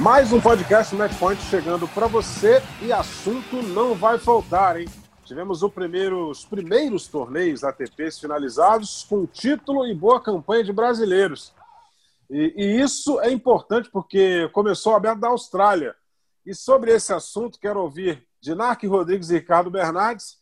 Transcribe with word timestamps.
Mais 0.00 0.32
um 0.32 0.40
podcast 0.40 0.94
Match 0.94 1.18
Point 1.18 1.42
chegando 1.42 1.86
para 1.86 2.06
você 2.06 2.62
e 2.80 2.90
assunto 2.90 3.62
não 3.62 3.94
vai 3.94 4.18
faltar, 4.18 4.80
hein? 4.80 4.88
Tivemos 5.26 5.60
primeiro, 5.74 6.30
os 6.30 6.42
primeiros 6.42 7.06
torneios 7.06 7.62
ATPs 7.62 8.18
finalizados 8.18 9.04
com 9.06 9.26
título 9.26 9.86
e 9.86 9.94
boa 9.94 10.18
campanha 10.18 10.64
de 10.64 10.72
brasileiros. 10.72 11.52
E, 12.30 12.54
e 12.56 12.80
isso 12.80 13.20
é 13.20 13.30
importante 13.30 13.90
porque 13.90 14.48
começou 14.54 14.94
aberto 14.94 15.20
da 15.20 15.28
Austrália. 15.28 15.94
E 16.46 16.54
sobre 16.54 16.92
esse 16.94 17.12
assunto, 17.12 17.60
quero 17.60 17.82
ouvir 17.82 18.26
de 18.40 18.54
Narc 18.54 18.82
Rodrigues 18.84 19.28
e 19.28 19.34
Ricardo 19.34 19.70
Bernardes. 19.70 20.38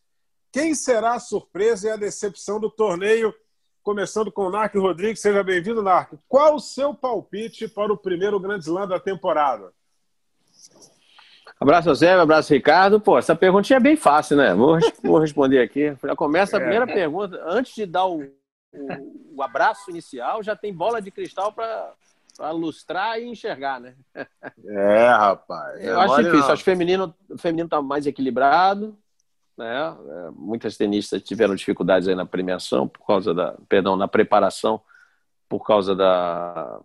Quem 0.53 0.73
será 0.73 1.15
a 1.15 1.21
surpresa 1.21 1.89
e 1.89 1.91
a 1.91 1.97
decepção 1.97 2.61
do 2.61 2.71
torneio? 2.71 3.35
Começando 3.89 4.31
com 4.31 4.43
o 4.43 4.51
Narc 4.51 4.75
Rodrigues. 4.75 5.19
Seja 5.19 5.43
bem-vindo, 5.43 5.83
Narc. 5.83 6.13
Qual 6.29 6.57
o 6.57 6.61
seu 6.61 6.93
palpite 6.93 7.67
para 7.67 7.91
o 7.91 7.97
primeiro 7.97 8.39
Grand 8.39 8.59
Slam 8.59 8.87
da 8.87 9.01
temporada? 9.01 9.73
Abraço, 11.59 11.95
Zé, 11.95 12.13
abraço, 12.13 12.53
Ricardo. 12.53 13.01
Pô, 13.01 13.17
essa 13.17 13.35
perguntinha 13.35 13.79
é 13.79 13.81
bem 13.81 13.97
fácil, 13.97 14.37
né? 14.37 14.53
Vou, 14.53 14.77
vou 15.03 15.19
responder 15.19 15.63
aqui. 15.63 15.97
Já 16.05 16.15
começa 16.15 16.59
a 16.59 16.61
é. 16.61 16.65
primeira 16.65 16.87
pergunta. 16.87 17.43
Antes 17.47 17.75
de 17.75 17.87
dar 17.87 18.05
o, 18.05 18.25
o, 18.75 19.37
o 19.37 19.43
abraço 19.43 19.91
inicial, 19.91 20.43
já 20.43 20.55
tem 20.55 20.71
bola 20.71 21.01
de 21.01 21.11
cristal 21.11 21.51
para 21.51 22.51
lustrar 22.51 23.19
e 23.19 23.27
enxergar, 23.27 23.81
né? 23.81 23.95
É, 24.67 25.09
rapaz. 25.09 25.83
Eu 25.83 25.99
acho 25.99 26.17
difícil. 26.17 26.41
Não. 26.41 26.53
Acho 26.53 26.63
que 26.63 26.71
o 26.71 26.75
feminino, 26.75 27.15
o 27.31 27.39
feminino 27.39 27.65
está 27.65 27.81
mais 27.81 28.07
equilibrado. 28.07 28.99
Né? 29.59 29.67
É, 29.67 30.31
muitas 30.37 30.77
tenistas 30.77 31.21
tiveram 31.23 31.57
dificuldades 31.57 32.07
aí 32.09 32.15
na 32.15 32.25
premiação 32.25 32.87
por 32.87 33.05
causa 33.05 33.35
da, 33.35 33.57
perdão, 33.69 33.97
na 33.97 34.07
preparação 34.07 34.81
por 35.49 35.67
causa 35.67 35.97
da, 35.97 36.81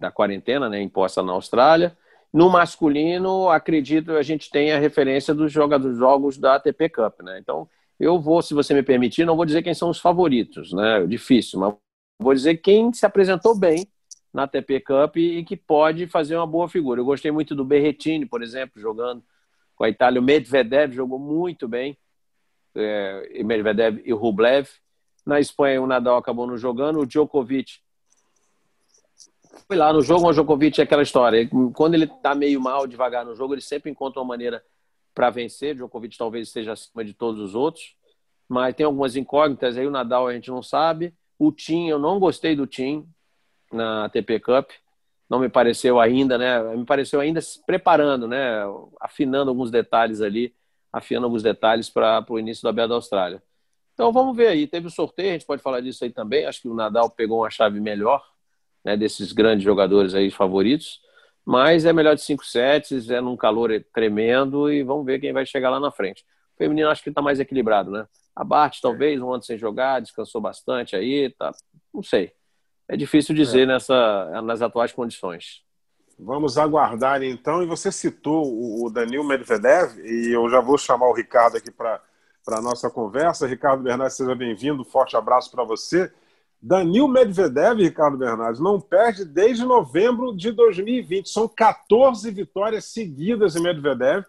da 0.00 0.10
quarentena, 0.10 0.68
né, 0.68 0.80
imposta 0.82 1.22
na 1.22 1.32
Austrália. 1.32 1.96
No 2.32 2.50
masculino, 2.50 3.48
acredito 3.48 4.12
a 4.12 4.22
gente 4.22 4.50
tem 4.50 4.72
a 4.72 4.78
referência 4.78 5.32
dos 5.32 5.52
jogadores 5.52 5.96
jogos 5.96 6.38
da 6.38 6.56
ATP 6.56 6.88
Cup, 6.88 7.20
né? 7.22 7.38
Então, 7.38 7.68
eu 8.00 8.18
vou, 8.18 8.42
se 8.42 8.54
você 8.54 8.74
me 8.74 8.82
permitir, 8.82 9.24
não 9.24 9.36
vou 9.36 9.44
dizer 9.44 9.62
quem 9.62 9.74
são 9.74 9.90
os 9.90 9.98
favoritos, 9.98 10.72
né? 10.72 11.06
Difícil, 11.06 11.60
mas 11.60 11.74
vou 12.18 12.34
dizer 12.34 12.56
quem 12.56 12.92
se 12.92 13.06
apresentou 13.06 13.56
bem 13.56 13.86
na 14.32 14.44
ATP 14.44 14.80
Cup 14.80 15.16
e 15.16 15.44
que 15.44 15.56
pode 15.56 16.06
fazer 16.06 16.36
uma 16.36 16.46
boa 16.46 16.68
figura. 16.68 17.00
Eu 17.00 17.04
gostei 17.04 17.30
muito 17.30 17.54
do 17.54 17.64
Berretini, 17.64 18.26
por 18.26 18.42
exemplo, 18.42 18.80
jogando 18.80 19.22
com 19.74 19.84
a 19.84 19.88
Itália. 19.88 20.20
O 20.20 20.24
Medvedev 20.24 20.92
jogou 20.92 21.18
muito 21.18 21.66
bem, 21.68 21.96
é, 22.78 23.42
Medvedev 23.42 24.00
e 24.04 24.12
Rublev. 24.12 24.68
Na 25.26 25.38
Espanha, 25.40 25.82
o 25.82 25.86
Nadal 25.86 26.16
acabou 26.16 26.46
não 26.46 26.56
jogando. 26.56 27.00
O 27.00 27.06
Djokovic 27.06 27.80
foi 29.68 29.76
lá 29.76 29.92
no 29.92 30.00
jogo, 30.00 30.26
o 30.26 30.32
Djokovic 30.32 30.80
é 30.80 30.84
aquela 30.84 31.02
história. 31.02 31.46
Quando 31.74 31.94
ele 31.94 32.04
está 32.04 32.34
meio 32.34 32.58
mal, 32.58 32.86
devagar 32.86 33.24
no 33.24 33.34
jogo, 33.34 33.52
ele 33.52 33.60
sempre 33.60 33.90
encontra 33.90 34.18
uma 34.20 34.26
maneira 34.26 34.62
para 35.14 35.28
vencer. 35.28 35.72
O 35.72 35.76
Djokovic 35.76 36.16
talvez 36.16 36.48
esteja 36.48 36.72
acima 36.72 37.04
de 37.04 37.12
todos 37.12 37.40
os 37.40 37.54
outros, 37.54 37.94
mas 38.48 38.74
tem 38.74 38.86
algumas 38.86 39.14
incógnitas 39.14 39.76
aí. 39.76 39.86
O 39.86 39.90
Nadal 39.90 40.26
a 40.26 40.32
gente 40.32 40.50
não 40.50 40.62
sabe. 40.62 41.14
O 41.38 41.52
Tim, 41.52 41.88
eu 41.88 41.98
não 41.98 42.18
gostei 42.18 42.56
do 42.56 42.66
Tim 42.66 43.06
na 43.70 44.06
ATP 44.06 44.40
Cup. 44.40 44.70
Não 45.28 45.38
me 45.38 45.50
pareceu 45.50 46.00
ainda, 46.00 46.38
né? 46.38 46.74
Me 46.74 46.86
pareceu 46.86 47.20
ainda 47.20 47.42
se 47.42 47.62
preparando, 47.66 48.26
né? 48.26 48.62
Afinando 48.98 49.50
alguns 49.50 49.70
detalhes 49.70 50.22
ali, 50.22 50.54
afinando 50.92 51.26
alguns 51.26 51.42
detalhes 51.42 51.90
para 51.90 52.24
o 52.28 52.38
início 52.38 52.62
da 52.62 52.70
Aberta 52.70 52.88
da 52.90 52.94
Austrália. 52.96 53.42
Então 53.94 54.12
vamos 54.12 54.36
ver 54.36 54.48
aí. 54.48 54.66
Teve 54.66 54.86
o 54.86 54.90
sorteio, 54.90 55.30
a 55.30 55.32
gente 55.32 55.46
pode 55.46 55.62
falar 55.62 55.80
disso 55.80 56.04
aí 56.04 56.10
também. 56.10 56.46
Acho 56.46 56.62
que 56.62 56.68
o 56.68 56.74
Nadal 56.74 57.10
pegou 57.10 57.40
uma 57.40 57.50
chave 57.50 57.80
melhor, 57.80 58.24
né? 58.84 58.96
Desses 58.96 59.32
grandes 59.32 59.64
jogadores 59.64 60.14
aí 60.14 60.30
favoritos. 60.30 61.00
Mas 61.44 61.84
é 61.84 61.92
melhor 61.92 62.14
de 62.14 62.22
cinco 62.22 62.44
sets, 62.44 63.10
é 63.10 63.20
num 63.20 63.36
calor 63.36 63.70
tremendo 63.92 64.70
e 64.70 64.82
vamos 64.82 65.04
ver 65.04 65.18
quem 65.18 65.32
vai 65.32 65.46
chegar 65.46 65.70
lá 65.70 65.80
na 65.80 65.90
frente. 65.90 66.22
O 66.54 66.58
feminino 66.58 66.88
acho 66.88 67.02
que 67.02 67.08
está 67.08 67.22
mais 67.22 67.40
equilibrado, 67.40 67.90
né? 67.90 68.06
A 68.36 68.44
Bart, 68.44 68.78
talvez, 68.80 69.20
um 69.20 69.32
ano 69.32 69.42
sem 69.42 69.58
jogar, 69.58 70.00
descansou 70.00 70.40
bastante 70.40 70.94
aí, 70.94 71.30
tá. 71.30 71.50
Não 71.92 72.02
sei. 72.02 72.32
É 72.86 72.96
difícil 72.96 73.34
dizer 73.34 73.62
é. 73.62 73.66
nessa, 73.66 74.42
nas 74.42 74.62
atuais 74.62 74.92
condições. 74.92 75.62
Vamos 76.18 76.58
aguardar 76.58 77.22
então. 77.22 77.62
E 77.62 77.66
você 77.66 77.92
citou 77.92 78.44
o 78.84 78.90
Danil 78.90 79.22
Medvedev, 79.22 79.98
e 80.00 80.34
eu 80.34 80.48
já 80.50 80.60
vou 80.60 80.76
chamar 80.76 81.06
o 81.08 81.14
Ricardo 81.14 81.56
aqui 81.56 81.70
para 81.70 82.00
a 82.48 82.60
nossa 82.60 82.90
conversa. 82.90 83.46
Ricardo 83.46 83.82
Bernardes, 83.82 84.16
seja 84.16 84.34
bem-vindo. 84.34 84.84
Forte 84.84 85.16
abraço 85.16 85.50
para 85.50 85.62
você. 85.62 86.12
Danil 86.60 87.06
Medvedev, 87.06 87.80
Ricardo 87.80 88.18
Bernardes, 88.18 88.60
não 88.60 88.80
perde 88.80 89.24
desde 89.24 89.64
novembro 89.64 90.36
de 90.36 90.50
2020. 90.50 91.28
São 91.28 91.46
14 91.46 92.28
vitórias 92.32 92.86
seguidas 92.86 93.52
de 93.52 93.60
Medvedev 93.60 94.24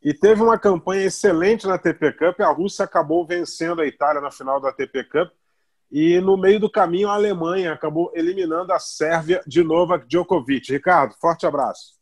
e 0.00 0.14
teve 0.14 0.42
uma 0.42 0.56
campanha 0.56 1.06
excelente 1.06 1.66
na 1.66 1.74
ATP 1.74 2.12
Cup. 2.12 2.40
A 2.40 2.52
Rússia 2.52 2.84
acabou 2.84 3.26
vencendo 3.26 3.82
a 3.82 3.86
Itália 3.86 4.20
na 4.20 4.30
final 4.30 4.60
da 4.60 4.68
ATP 4.68 5.04
Cup 5.04 5.32
e 5.92 6.18
no 6.22 6.38
meio 6.38 6.58
do 6.58 6.70
caminho, 6.70 7.10
a 7.10 7.14
Alemanha 7.14 7.74
acabou 7.74 8.10
eliminando 8.14 8.72
a 8.72 8.78
Sérvia 8.78 9.42
de 9.46 9.62
Novak 9.62 10.08
Djokovic. 10.08 10.72
Ricardo, 10.72 11.14
forte 11.20 11.44
abraço. 11.44 11.92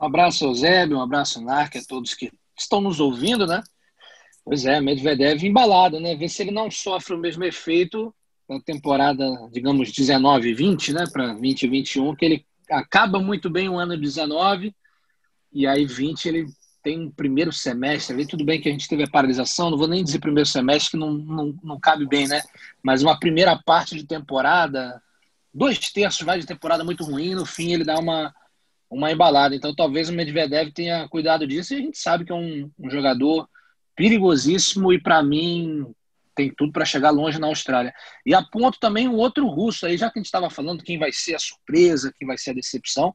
Um 0.00 0.06
abraço, 0.06 0.44
Eusébio, 0.44 0.98
um 0.98 1.02
abraço, 1.02 1.42
Narc, 1.42 1.74
a 1.76 1.82
todos 1.82 2.14
que 2.14 2.30
estão 2.56 2.80
nos 2.80 3.00
ouvindo, 3.00 3.48
né? 3.48 3.64
Pois 4.44 4.64
é, 4.64 4.80
Medvedev 4.80 5.42
embalado, 5.42 5.98
né? 5.98 6.14
Ver 6.14 6.28
se 6.28 6.42
ele 6.42 6.52
não 6.52 6.70
sofre 6.70 7.14
o 7.14 7.18
mesmo 7.18 7.42
efeito 7.42 8.14
na 8.48 8.60
temporada, 8.60 9.26
digamos, 9.50 9.90
19 9.90 10.50
e 10.50 10.54
20, 10.54 10.92
né? 10.92 11.04
Para 11.12 11.34
20 11.34 11.62
e 11.62 11.68
21, 11.68 12.14
que 12.14 12.24
ele 12.24 12.46
acaba 12.70 13.18
muito 13.18 13.50
bem 13.50 13.68
o 13.68 13.76
ano 13.76 13.98
19 13.98 14.72
e 15.52 15.66
aí 15.66 15.84
20 15.84 16.26
ele 16.26 16.46
tem 16.84 17.00
um 17.00 17.10
primeiro 17.10 17.50
semestre 17.50 18.14
ali, 18.14 18.26
tudo 18.26 18.44
bem 18.44 18.60
que 18.60 18.68
a 18.68 18.72
gente 18.72 18.86
teve 18.86 19.02
a 19.02 19.10
paralisação, 19.10 19.70
não 19.70 19.78
vou 19.78 19.88
nem 19.88 20.04
dizer 20.04 20.18
primeiro 20.18 20.46
semestre, 20.46 20.92
que 20.92 20.96
não, 20.98 21.12
não, 21.12 21.58
não 21.64 21.80
cabe 21.80 22.06
bem, 22.06 22.28
né? 22.28 22.42
Mas 22.82 23.02
uma 23.02 23.18
primeira 23.18 23.58
parte 23.64 23.96
de 23.96 24.06
temporada, 24.06 25.02
dois 25.52 25.78
terços 25.90 26.20
vai 26.26 26.38
de 26.38 26.46
temporada 26.46 26.84
muito 26.84 27.02
ruim, 27.02 27.34
no 27.34 27.46
fim 27.46 27.72
ele 27.72 27.84
dá 27.84 27.98
uma, 27.98 28.34
uma 28.90 29.10
embalada. 29.10 29.56
Então 29.56 29.74
talvez 29.74 30.10
o 30.10 30.12
Medvedev 30.12 30.70
tenha 30.72 31.08
cuidado 31.08 31.46
disso 31.46 31.72
e 31.72 31.78
a 31.78 31.80
gente 31.80 31.96
sabe 31.96 32.26
que 32.26 32.32
é 32.32 32.34
um, 32.34 32.70
um 32.78 32.90
jogador 32.90 33.48
perigosíssimo 33.96 34.92
e 34.92 35.00
para 35.00 35.22
mim 35.22 35.90
tem 36.34 36.52
tudo 36.54 36.70
para 36.70 36.84
chegar 36.84 37.10
longe 37.10 37.38
na 37.38 37.46
Austrália. 37.46 37.94
E 38.26 38.34
aponto 38.34 38.78
também 38.78 39.08
um 39.08 39.16
outro 39.16 39.46
russo 39.46 39.86
aí, 39.86 39.96
já 39.96 40.10
que 40.10 40.18
a 40.18 40.20
gente 40.20 40.26
estava 40.26 40.50
falando 40.50 40.84
quem 40.84 40.98
vai 40.98 41.12
ser 41.12 41.34
a 41.34 41.38
surpresa, 41.38 42.12
quem 42.18 42.28
vai 42.28 42.36
ser 42.36 42.50
a 42.50 42.54
decepção 42.54 43.14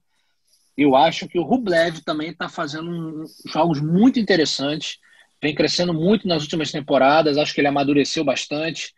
eu 0.82 0.96
acho 0.96 1.28
que 1.28 1.38
o 1.38 1.44
Rublev 1.44 2.00
também 2.02 2.30
está 2.30 2.48
fazendo 2.48 3.24
jogos 3.46 3.82
muito 3.82 4.20
interessantes, 4.20 4.98
vem 5.42 5.56
crescendo 5.56 5.94
muito 5.94 6.28
nas 6.28 6.44
últimas 6.44 6.72
temporadas, 6.72 7.38
acho 7.38 7.54
que 7.54 7.62
ele 7.62 7.68
amadureceu 7.68 8.24
bastante, 8.24 8.94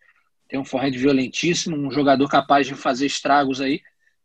tem 0.47 0.59
um 0.59 0.65
forehand 0.65 0.91
violentíssimo, 0.91 1.75
um 1.75 1.91
jogador 1.91 2.27
capaz 2.27 2.67
de 2.67 2.75
fazer 2.75 3.05
estragos 3.05 3.61
aí. 3.61 3.81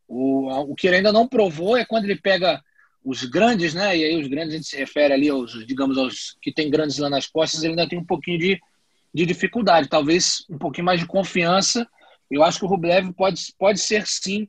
O, 0.09 0.49
o 0.71 0.75
que 0.75 0.87
ele 0.87 0.97
ainda 0.97 1.13
não 1.13 1.27
provou 1.27 1.77
é 1.77 1.85
quando 1.85 2.05
ele 2.05 2.17
pega 2.17 2.63
os 3.05 3.25
grandes, 3.25 3.75
né? 3.75 3.97
E 3.97 4.05
aí 4.05 4.21
os 4.21 4.27
grandes 4.27 4.55
a 4.55 4.57
gente 4.57 4.67
se 4.67 4.77
refere 4.77 5.15
ali 5.15 5.29
aos, 5.29 5.65
digamos, 5.67 5.97
aos 5.97 6.37
que 6.43 6.53
tem 6.53 6.69
grandes 6.69 6.99
lá 6.99 7.09
nas 7.09 7.27
costas, 7.27 7.63
ele 7.63 7.73
ainda 7.73 7.89
tem 7.89 7.99
um 7.99 8.05
pouquinho 8.05 8.39
de, 8.39 8.61
de 9.15 9.25
dificuldade, 9.25 9.89
talvez 9.89 10.45
um 10.51 10.59
pouquinho 10.59 10.85
mais 10.85 10.99
de 10.99 11.07
confiança. 11.07 11.89
Eu 12.29 12.43
acho 12.43 12.59
que 12.59 12.65
o 12.65 12.69
Rublev 12.69 13.13
pode, 13.13 13.41
pode 13.57 13.79
ser 13.79 14.05
sim 14.07 14.49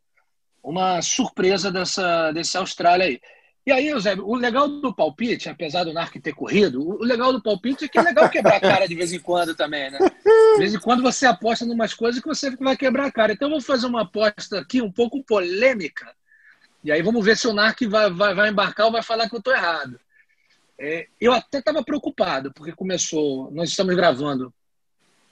uma 0.67 1.01
surpresa 1.01 1.71
dessa, 1.71 2.31
desse 2.33 2.57
Austrália 2.57 3.05
aí. 3.05 3.21
E 3.65 3.71
aí, 3.71 3.87
Eusébio, 3.87 4.27
o 4.27 4.35
legal 4.35 4.67
do 4.67 4.93
palpite, 4.93 5.49
apesar 5.49 5.83
do 5.83 5.93
Narc 5.93 6.15
ter 6.21 6.33
corrido, 6.33 6.81
o 6.81 7.03
legal 7.03 7.31
do 7.33 7.41
palpite 7.41 7.85
é 7.85 7.87
que 7.87 7.97
é 7.97 8.01
legal 8.01 8.29
quebrar 8.29 8.57
a 8.57 8.61
cara 8.61 8.87
de 8.87 8.95
vez 8.95 9.11
em 9.11 9.19
quando 9.19 9.55
também, 9.55 9.89
né? 9.89 9.97
De 9.97 10.57
vez 10.57 10.73
em 10.73 10.79
quando 10.79 11.01
você 11.01 11.25
aposta 11.25 11.65
em 11.65 11.71
umas 11.71 11.93
coisas 11.93 12.21
que 12.21 12.27
você 12.27 12.49
vai 12.57 12.77
quebrar 12.77 13.07
a 13.07 13.11
cara. 13.11 13.33
Então, 13.33 13.47
eu 13.47 13.51
vou 13.53 13.61
fazer 13.61 13.87
uma 13.87 14.01
aposta 14.01 14.59
aqui 14.59 14.81
um 14.81 14.91
pouco 14.91 15.23
polêmica. 15.23 16.13
E 16.83 16.91
aí, 16.91 17.01
vamos 17.01 17.23
ver 17.23 17.37
se 17.37 17.47
o 17.47 17.53
Narc 17.53 17.81
vai, 17.87 18.09
vai, 18.09 18.33
vai 18.33 18.49
embarcar 18.49 18.85
ou 18.85 18.91
vai 18.91 19.03
falar 19.03 19.27
que 19.27 19.35
eu 19.35 19.39
estou 19.39 19.53
errado. 19.53 19.99
É, 20.79 21.07
eu 21.19 21.33
até 21.33 21.59
estava 21.59 21.83
preocupado, 21.83 22.53
porque 22.53 22.71
começou. 22.71 23.51
Nós 23.51 23.69
estamos 23.69 23.95
gravando 23.95 24.53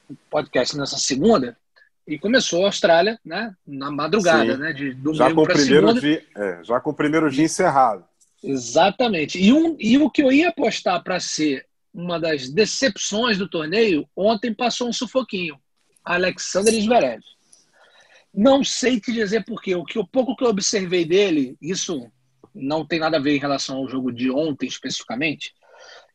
o 0.10 0.16
podcast 0.30 0.78
nessa 0.78 0.98
segunda, 0.98 1.58
e 2.08 2.20
começou 2.20 2.64
a 2.64 2.68
Austrália, 2.68 3.20
né? 3.24 3.54
Na 3.66 3.90
madrugada, 3.90 4.56
Sim. 4.56 4.60
né? 4.60 4.74
De 4.74 4.94
domingo 4.94 5.16
já 5.16 5.34
com 5.34 5.42
o 5.42 5.46
primeiro 5.46 5.88
segunda. 5.88 6.02
dia, 6.02 6.24
é, 6.36 6.64
já 6.64 6.80
com 6.80 6.90
o 6.90 6.94
primeiro 6.94 7.30
dia 7.30 7.46
encerrado. 7.46 8.06
Exatamente. 8.44 9.40
E, 9.40 9.52
um, 9.52 9.76
e 9.80 9.98
o 9.98 10.10
que 10.10 10.22
eu 10.22 10.32
ia 10.32 10.50
apostar 10.50 11.04
para 11.04 11.20
ser 11.20 11.66
uma 11.94 12.20
das 12.20 12.50
decepções 12.50 13.38
do 13.38 13.50
torneio, 13.50 14.08
ontem 14.16 14.54
passou 14.54 14.90
um 14.90 14.94
sufoquinho. 14.94 15.58
Alexander 16.04 16.74
Zverev. 16.74 17.22
Não 18.34 18.64
sei 18.64 19.00
te 19.00 19.12
dizer 19.12 19.46
porquê. 19.46 19.76
O 19.76 19.86
que 19.86 19.98
o 19.98 20.06
pouco 20.06 20.36
que 20.36 20.44
eu 20.44 20.50
observei 20.50 21.06
dele, 21.06 21.58
isso 21.62 22.12
não 22.54 22.86
tem 22.86 23.00
nada 23.00 23.18
a 23.18 23.22
ver 23.22 23.36
em 23.36 23.40
relação 23.40 23.78
ao 23.78 23.90
jogo 23.90 24.12
de 24.12 24.30
ontem 24.30 24.68
especificamente. 24.68 25.54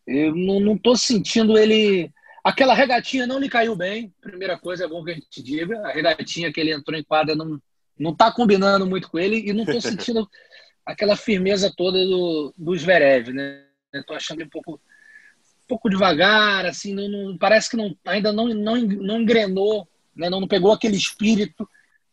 Eu 0.07 0.35
não 0.35 0.75
estou 0.75 0.97
sentindo 0.97 1.59
ele. 1.59 2.13
Aquela 2.43 2.75
regatinha 2.75 3.27
não 3.27 3.39
lhe 3.39 3.49
caiu 3.49 3.77
bem. 3.77 4.13
Primeira 4.21 4.59
coisa 4.59 4.85
é 4.85 4.89
bom 4.89 5.05
que 5.05 5.11
a 5.11 5.15
gente 5.15 5.43
diga. 5.43 5.79
A 5.87 5.93
regatinha 5.93 6.53
que 6.53 6.61
ele 6.61 6.73
entrou 6.73 6.99
em 6.99 7.05
quadra 7.05 7.35
não 7.35 7.61
não 8.01 8.13
está 8.13 8.33
combinando 8.33 8.87
muito 8.87 9.11
com 9.11 9.19
ele 9.19 9.47
e 9.47 9.53
não 9.53 9.65
estou 9.65 9.81
sentindo 9.81 10.27
aquela 10.87 11.15
firmeza 11.15 11.71
toda 11.77 12.03
do, 12.03 12.55
do 12.57 12.75
Zverev, 12.77 13.31
né? 13.31 13.63
Estou 13.93 14.17
achando 14.17 14.41
ele 14.41 14.47
um 14.47 14.51
pouco, 14.51 14.73
um 14.75 15.67
pouco 15.69 15.91
devagar, 15.91 16.65
assim, 16.65 16.95
não, 16.95 17.09
não, 17.09 17.37
parece 17.37 17.69
que 17.69 17.77
não, 17.77 17.95
ainda 18.07 18.33
não, 18.33 18.49
não, 18.49 18.77
não 18.81 19.21
engrenou, 19.21 19.87
né? 20.17 20.31
não, 20.31 20.41
não 20.41 20.49
pegou 20.49 20.73
aquele 20.73 20.97
espírito 20.97 21.69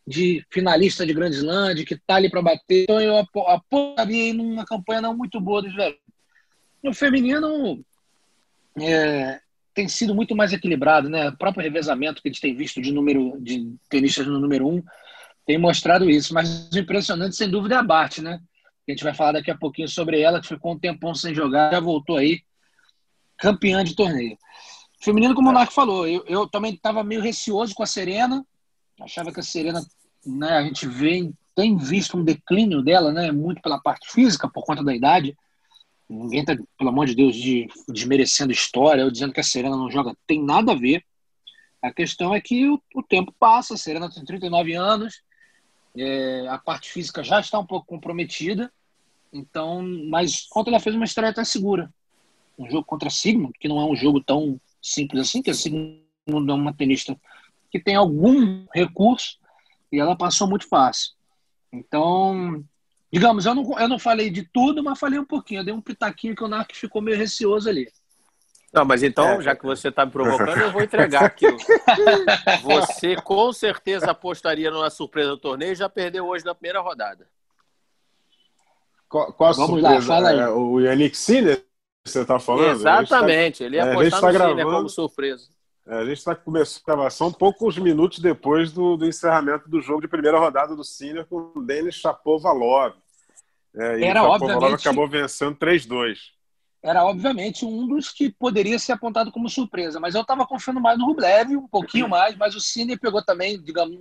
de 0.06 0.44
finalista 0.50 1.06
de 1.06 1.14
Grand 1.14 1.30
Slam, 1.30 1.74
que 1.76 1.94
está 1.94 2.16
ali 2.16 2.30
para 2.30 2.42
bater. 2.42 2.82
Então 2.82 3.00
eu 3.00 3.16
apostaria 3.16 4.34
numa 4.34 4.66
campanha 4.66 5.00
não 5.00 5.16
muito 5.16 5.40
boa 5.40 5.62
do 5.62 5.70
Zverev. 5.70 5.96
O 6.82 6.92
feminino 6.92 7.82
é, 8.78 9.40
tem 9.78 9.86
sido 9.86 10.12
muito 10.12 10.34
mais 10.34 10.52
equilibrado, 10.52 11.08
né? 11.08 11.28
O 11.28 11.36
próprio 11.36 11.62
revezamento 11.62 12.20
que 12.20 12.28
a 12.28 12.32
gente 12.32 12.40
tem 12.40 12.52
visto 12.52 12.82
de 12.82 12.90
número 12.90 13.40
de 13.40 13.76
tenistas 13.88 14.26
no 14.26 14.40
número 14.40 14.66
um 14.66 14.82
tem 15.46 15.56
mostrado 15.56 16.10
isso. 16.10 16.34
Mas 16.34 16.68
o 16.72 16.76
impressionante, 16.76 17.36
sem 17.36 17.48
dúvida, 17.48 17.76
é 17.76 17.78
a 17.78 17.82
Bart, 17.84 18.18
né? 18.18 18.40
A 18.88 18.90
gente 18.90 19.04
vai 19.04 19.14
falar 19.14 19.32
daqui 19.32 19.52
a 19.52 19.56
pouquinho 19.56 19.86
sobre 19.88 20.20
ela, 20.20 20.40
que 20.40 20.48
ficou 20.48 20.72
um 20.72 20.78
tempão 20.78 21.14
sem 21.14 21.32
jogar, 21.32 21.70
já 21.70 21.78
voltou 21.78 22.16
aí, 22.16 22.40
campeã 23.36 23.84
de 23.84 23.94
torneio. 23.94 24.36
Feminino, 25.00 25.32
como 25.32 25.48
o 25.48 25.54
Marco 25.54 25.72
falou, 25.72 26.08
eu, 26.08 26.24
eu 26.26 26.48
também 26.48 26.74
estava 26.74 27.04
meio 27.04 27.20
receoso 27.20 27.72
com 27.72 27.84
a 27.84 27.86
Serena, 27.86 28.44
achava 29.00 29.30
que 29.30 29.38
a 29.38 29.44
Serena, 29.44 29.80
né, 30.26 30.54
a 30.54 30.62
gente 30.64 30.88
vê, 30.88 31.30
tem 31.54 31.76
visto 31.76 32.18
um 32.18 32.24
declínio 32.24 32.82
dela, 32.82 33.12
né, 33.12 33.30
muito 33.30 33.62
pela 33.62 33.78
parte 33.78 34.10
física, 34.10 34.50
por 34.52 34.64
conta 34.64 34.82
da 34.82 34.92
idade. 34.92 35.36
Ninguém 36.08 36.40
está, 36.40 36.56
pelo 36.78 36.90
amor 36.90 37.06
de 37.06 37.14
Deus, 37.14 37.36
de, 37.36 37.68
desmerecendo 37.88 38.52
história 38.52 39.04
ou 39.04 39.10
dizendo 39.10 39.32
que 39.32 39.40
a 39.40 39.44
Serena 39.44 39.76
não 39.76 39.90
joga, 39.90 40.16
tem 40.26 40.42
nada 40.42 40.72
a 40.72 40.74
ver. 40.74 41.04
A 41.82 41.92
questão 41.92 42.34
é 42.34 42.40
que 42.40 42.66
o, 42.66 42.82
o 42.94 43.02
tempo 43.02 43.32
passa, 43.38 43.74
a 43.74 43.76
Serena 43.76 44.10
tem 44.10 44.24
39 44.24 44.74
anos, 44.74 45.22
é, 45.96 46.46
a 46.48 46.58
parte 46.58 46.90
física 46.90 47.22
já 47.22 47.40
está 47.40 47.58
um 47.58 47.66
pouco 47.66 47.86
comprometida. 47.86 48.72
Então, 49.32 49.82
mas 50.08 50.46
ontem 50.54 50.70
ela 50.70 50.80
fez 50.80 50.96
uma 50.96 51.04
estreia 51.04 51.30
até 51.30 51.44
segura. 51.44 51.92
Um 52.58 52.68
jogo 52.70 52.84
contra 52.84 53.08
a 53.08 53.10
Sigmund, 53.10 53.52
que 53.58 53.68
não 53.68 53.80
é 53.80 53.84
um 53.84 53.94
jogo 53.94 54.20
tão 54.22 54.60
simples 54.80 55.20
assim, 55.22 55.42
que 55.42 55.50
a 55.50 55.54
Sigmund 55.54 56.02
é 56.26 56.52
uma 56.52 56.72
tenista 56.72 57.16
que 57.70 57.78
tem 57.78 57.94
algum 57.94 58.66
recurso 58.74 59.38
e 59.92 59.98
ela 60.00 60.16
passou 60.16 60.48
muito 60.48 60.66
fácil. 60.68 61.12
Então, 61.72 62.64
digamos, 63.12 63.46
eu 63.46 63.54
não, 63.54 63.78
eu 63.78 63.88
não 63.88 63.98
falei 63.98 64.30
de 64.30 64.42
tudo, 64.42 64.82
mas 64.82 64.98
falei 64.98 65.18
um 65.18 65.24
pouquinho. 65.24 65.60
Eu 65.60 65.64
dei 65.64 65.74
um 65.74 65.80
pitaquinho 65.80 66.34
que 66.34 66.44
o 66.44 66.48
Narc 66.48 66.72
ficou 66.74 67.00
meio 67.00 67.16
receoso 67.16 67.68
ali. 67.68 67.88
Não, 68.72 68.84
mas 68.84 69.02
então, 69.02 69.40
é. 69.40 69.42
já 69.42 69.56
que 69.56 69.64
você 69.64 69.88
está 69.88 70.04
me 70.04 70.12
provocando, 70.12 70.60
eu 70.60 70.70
vou 70.70 70.82
entregar 70.82 71.24
aqui. 71.24 71.46
Você 72.62 73.16
com 73.16 73.50
certeza 73.50 74.10
apostaria 74.10 74.70
numa 74.70 74.90
surpresa 74.90 75.30
do 75.30 75.38
torneio 75.38 75.72
e 75.72 75.74
já 75.74 75.88
perdeu 75.88 76.26
hoje 76.26 76.44
na 76.44 76.54
primeira 76.54 76.80
rodada. 76.80 77.26
Qual, 79.08 79.32
qual 79.32 79.50
a 79.50 79.52
Vamos 79.54 79.80
surpresa? 79.80 79.94
Lá, 79.94 80.02
fala 80.02 80.28
aí. 80.28 80.38
É, 80.38 80.48
o 80.50 80.80
Yannick 80.80 81.16
Sinner, 81.16 81.64
você 82.06 82.20
está 82.20 82.38
falando? 82.38 82.72
Exatamente, 82.72 83.64
ele 83.64 83.76
ia 83.76 83.84
é, 83.84 83.90
apostar 83.92 84.20
tá 84.20 84.26
no 84.26 84.32
gravando, 84.34 84.58
Sinner 84.58 84.74
como 84.74 84.88
surpresa. 84.90 85.48
É, 85.88 85.94
a 85.94 86.04
gente 86.04 86.18
está 86.18 86.34
começando 86.34 86.82
a 86.86 86.94
gravação 86.94 87.32
poucos 87.32 87.78
minutos 87.78 88.18
depois 88.18 88.70
do, 88.70 88.96
do, 88.96 89.06
encerramento 89.06 89.68
do 89.68 89.80
jogo 89.80 90.02
de 90.02 90.08
primeira 90.08 90.38
rodada 90.38 90.76
do 90.76 90.84
Sinner 90.84 91.24
com 91.26 91.50
o 91.54 91.62
Denis 91.62 91.94
Chapovalov. 91.94 92.94
É, 93.74 94.04
Era, 94.04 94.22
o 94.22 94.26
obviamente... 94.26 94.86
acabou 94.86 95.08
vencendo 95.08 95.56
3-2 95.56 96.18
era 96.82 97.04
obviamente 97.04 97.64
um 97.64 97.86
dos 97.86 98.10
que 98.10 98.30
poderia 98.30 98.78
ser 98.78 98.92
apontado 98.92 99.32
como 99.32 99.48
surpresa, 99.48 99.98
mas 99.98 100.14
eu 100.14 100.22
estava 100.22 100.46
confiando 100.46 100.80
mais 100.80 100.98
no 100.98 101.06
Rublev, 101.06 101.56
um 101.56 101.66
pouquinho 101.66 102.08
mais, 102.08 102.36
mas 102.36 102.54
o 102.54 102.60
Cine 102.60 102.96
pegou 102.96 103.22
também, 103.22 103.60
digamos, 103.60 103.98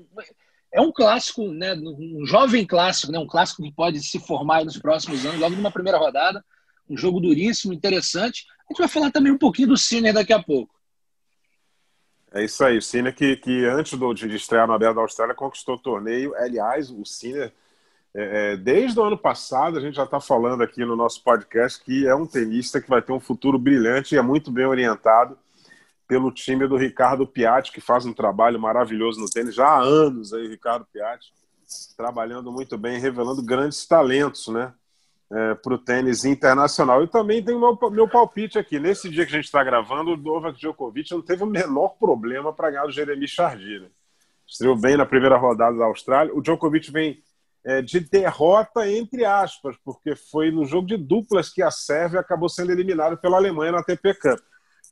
é 0.72 0.80
um 0.80 0.92
clássico, 0.92 1.48
né, 1.48 1.74
um 1.74 2.25
jovem 2.25 2.66
clássico, 2.66 3.12
né, 3.12 3.18
um 3.18 3.25
clássico 3.25 3.63
que 3.63 3.72
pode 3.72 4.00
se 4.01 4.19
formar 4.19 4.63
nos 4.63 4.78
próximos 4.78 5.25
anos, 5.25 5.39
logo 5.39 5.56
numa 5.56 5.72
primeira 5.72 5.98
rodada, 5.98 6.44
um 6.89 6.95
jogo 6.95 7.19
duríssimo, 7.19 7.74
interessante. 7.74 8.45
A 8.69 8.74
gente 8.74 8.80
vai 8.80 8.88
falar 8.88 9.12
também 9.12 9.31
um 9.31 9.38
pouquinho 9.38 9.69
do 9.69 9.78
Cine 9.78 10.13
daqui 10.13 10.31
a 10.31 10.42
pouco. 10.42 10.76
É 12.33 12.44
isso 12.44 12.63
aí, 12.63 12.77
o 12.77 12.81
Cine 12.81 13.12
que, 13.13 13.38
que 13.38 13.65
antes 13.65 13.97
do, 13.97 14.13
de 14.13 14.35
estrear 14.35 14.68
no 14.68 14.74
Aberto 14.74 14.95
da 14.95 15.01
Austrália 15.01 15.33
conquistou 15.33 15.75
o 15.75 15.79
torneio. 15.79 16.35
Aliás, 16.35 16.91
o 16.91 17.06
Cine 17.06 17.51
é, 18.13 18.53
é, 18.53 18.57
desde 18.57 19.00
o 19.00 19.03
ano 19.03 19.18
passado, 19.18 19.77
a 19.77 19.81
gente 19.81 19.95
já 19.95 20.03
está 20.03 20.19
falando 20.19 20.63
aqui 20.63 20.83
no 20.83 20.95
nosso 20.95 21.24
podcast 21.24 21.83
que 21.83 22.07
é 22.07 22.15
um 22.15 22.25
tenista 22.25 22.81
que 22.81 22.89
vai 22.89 23.01
ter 23.01 23.12
um 23.12 23.19
futuro 23.19 23.59
brilhante 23.59 24.15
e 24.15 24.18
é 24.18 24.21
muito 24.21 24.51
bem 24.51 24.65
orientado 24.65 25.38
pelo 26.07 26.31
time 26.31 26.68
do 26.68 26.77
Ricardo 26.77 27.27
Piatti, 27.27 27.71
que 27.71 27.81
faz 27.81 28.06
um 28.06 28.13
trabalho 28.13 28.59
maravilhoso 28.59 29.19
no 29.19 29.29
tênis 29.29 29.53
já 29.53 29.68
há 29.68 29.81
anos 29.81 30.33
aí, 30.33 30.47
Ricardo 30.47 30.88
Piatti, 30.91 31.31
trabalhando 31.95 32.51
muito 32.51 32.77
bem, 32.77 33.00
revelando 33.00 33.44
grandes 33.44 33.85
talentos, 33.85 34.47
né? 34.47 34.74
É, 35.29 35.56
para 35.56 35.74
o 35.74 35.77
tênis 35.77 36.24
internacional. 36.24 37.03
E 37.03 37.07
também 37.07 37.44
tem 37.44 37.53
o 37.53 37.59
meu, 37.59 37.91
meu 37.91 38.07
palpite 38.07 38.57
aqui. 38.57 38.79
Nesse 38.79 39.09
dia 39.09 39.25
que 39.25 39.33
a 39.33 39.35
gente 39.35 39.45
está 39.45 39.62
gravando, 39.62 40.13
o 40.13 40.18
Novak 40.18 40.57
Djokovic 40.57 41.12
não 41.12 41.21
teve 41.21 41.44
o 41.44 41.47
menor 41.47 41.97
problema 42.00 42.53
para 42.53 42.69
ganhar 42.71 42.85
do 42.85 42.94
Jeremy 42.94 43.27
Chardy. 43.27 43.81
Né? 43.81 43.88
Estreou 44.47 44.77
bem 44.77 44.95
na 44.95 45.06
primeira 45.06 45.35
rodada 45.35 45.77
da 45.77 45.83
Austrália. 45.83 46.33
O 46.33 46.41
Djokovic 46.41 46.89
vem 46.89 47.21
é, 47.65 47.81
de 47.81 48.00
derrota, 48.00 48.89
entre 48.89 49.25
aspas, 49.25 49.75
porque 49.83 50.15
foi 50.15 50.50
no 50.50 50.63
jogo 50.63 50.88
de 50.88 50.95
duplas 50.95 51.50
que 51.50 51.62
a 51.62 51.69
Sérvia 51.69 52.21
acabou 52.21 52.47
sendo 52.47 52.71
eliminada 52.71 53.18
pela 53.18 53.35
Alemanha 53.35 53.74
na 53.74 53.79
ATP 53.79 54.13
Cup. 54.13 54.39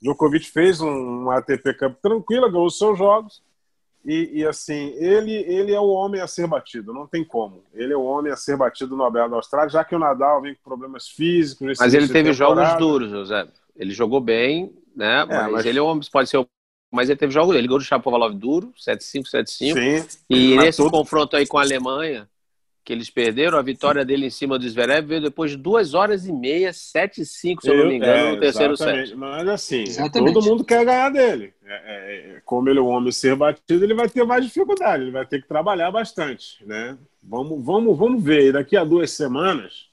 Djokovic 0.01 0.51
fez 0.51 0.81
um, 0.81 1.29
ATP 1.31 1.73
Cup 1.75 1.95
tranquila, 2.01 2.51
ganhou 2.51 2.65
os 2.65 2.77
seus 2.77 2.97
jogos, 2.97 3.41
e, 4.05 4.41
e, 4.41 4.45
assim, 4.45 4.93
ele, 4.97 5.33
ele 5.33 5.73
é 5.73 5.79
o 5.79 5.87
homem 5.87 6.21
a 6.21 6.27
ser 6.27 6.45
batido, 6.45 6.93
não 6.93 7.07
tem 7.07 7.23
como. 7.23 7.63
Ele 7.73 7.91
é 7.91 7.97
o 7.97 8.03
homem 8.03 8.31
a 8.31 8.35
ser 8.35 8.55
batido 8.55 8.95
no 8.95 9.03
Abel 9.03 9.27
da 9.27 9.37
Austrália, 9.37 9.69
já 9.69 9.83
que 9.83 9.95
o 9.95 9.99
Nadal 9.99 10.43
vem 10.43 10.53
com 10.53 10.61
problemas 10.63 11.07
físicos. 11.07 11.77
Mas 11.79 11.93
ele 11.93 12.07
teve 12.07 12.31
jogos 12.31 12.77
duros, 12.77 13.09
José. 13.09 13.47
Ele 13.75 13.91
jogou 13.91 14.21
bem, 14.21 14.71
né? 14.95 15.21
É, 15.21 15.25
mas, 15.25 15.51
mas, 15.51 15.65
ele 15.65 15.79
é 15.79 15.81
um, 15.81 15.99
pode 15.99 16.29
ser. 16.29 16.45
Mas 16.91 17.09
ele 17.09 17.17
teve 17.17 17.33
jogos. 17.33 17.55
Ele 17.55 17.67
ganhou 17.67 17.79
do 17.79 17.83
Chapovalov 17.83 18.33
duro, 18.35 18.71
7-5, 18.77 19.23
7-5. 19.23 19.47
Sim. 19.47 20.17
E 20.29 20.55
nesse 20.55 20.77
todo... 20.77 20.91
confronto 20.91 21.35
aí 21.35 21.47
com 21.47 21.57
a 21.57 21.61
Alemanha, 21.61 22.29
que 22.85 22.93
eles 22.93 23.09
perderam, 23.09 23.57
a 23.57 23.63
vitória 23.63 24.05
dele 24.05 24.27
em 24.27 24.29
cima 24.29 24.59
do 24.59 24.69
Zverev 24.69 25.07
veio 25.07 25.21
depois 25.23 25.49
de 25.49 25.57
duas 25.57 25.95
horas 25.95 26.27
e 26.27 26.31
meia, 26.31 26.71
7 26.71 27.25
5 27.25 27.63
se 27.63 27.67
eu, 27.67 27.77
não 27.77 27.87
me 27.87 27.95
engano, 27.95 28.27
é, 28.27 28.31
no 28.33 28.39
terceiro 28.39 28.77
set. 28.77 29.15
Mas 29.15 29.47
assim, 29.47 29.81
exatamente. 29.81 30.33
todo 30.33 30.45
mundo 30.45 30.63
quer 30.63 30.85
ganhar 30.85 31.09
dele. 31.09 31.51
É, 31.65 31.73
é, 31.73 32.35
é, 32.35 32.41
como 32.45 32.69
ele 32.69 32.77
é 32.77 32.81
um 32.81 32.89
homem 32.89 33.11
ser 33.11 33.35
batido, 33.35 33.83
ele 33.83 33.95
vai 33.95 34.07
ter 34.07 34.23
mais 34.23 34.45
dificuldade, 34.45 35.01
ele 35.01 35.11
vai 35.11 35.25
ter 35.25 35.41
que 35.41 35.47
trabalhar 35.47 35.89
bastante. 35.89 36.63
Né? 36.63 36.95
Vamos, 37.23 37.65
vamos, 37.65 37.97
vamos 37.97 38.23
ver 38.23 38.53
daqui 38.53 38.77
a 38.77 38.83
duas 38.83 39.09
semanas 39.09 39.89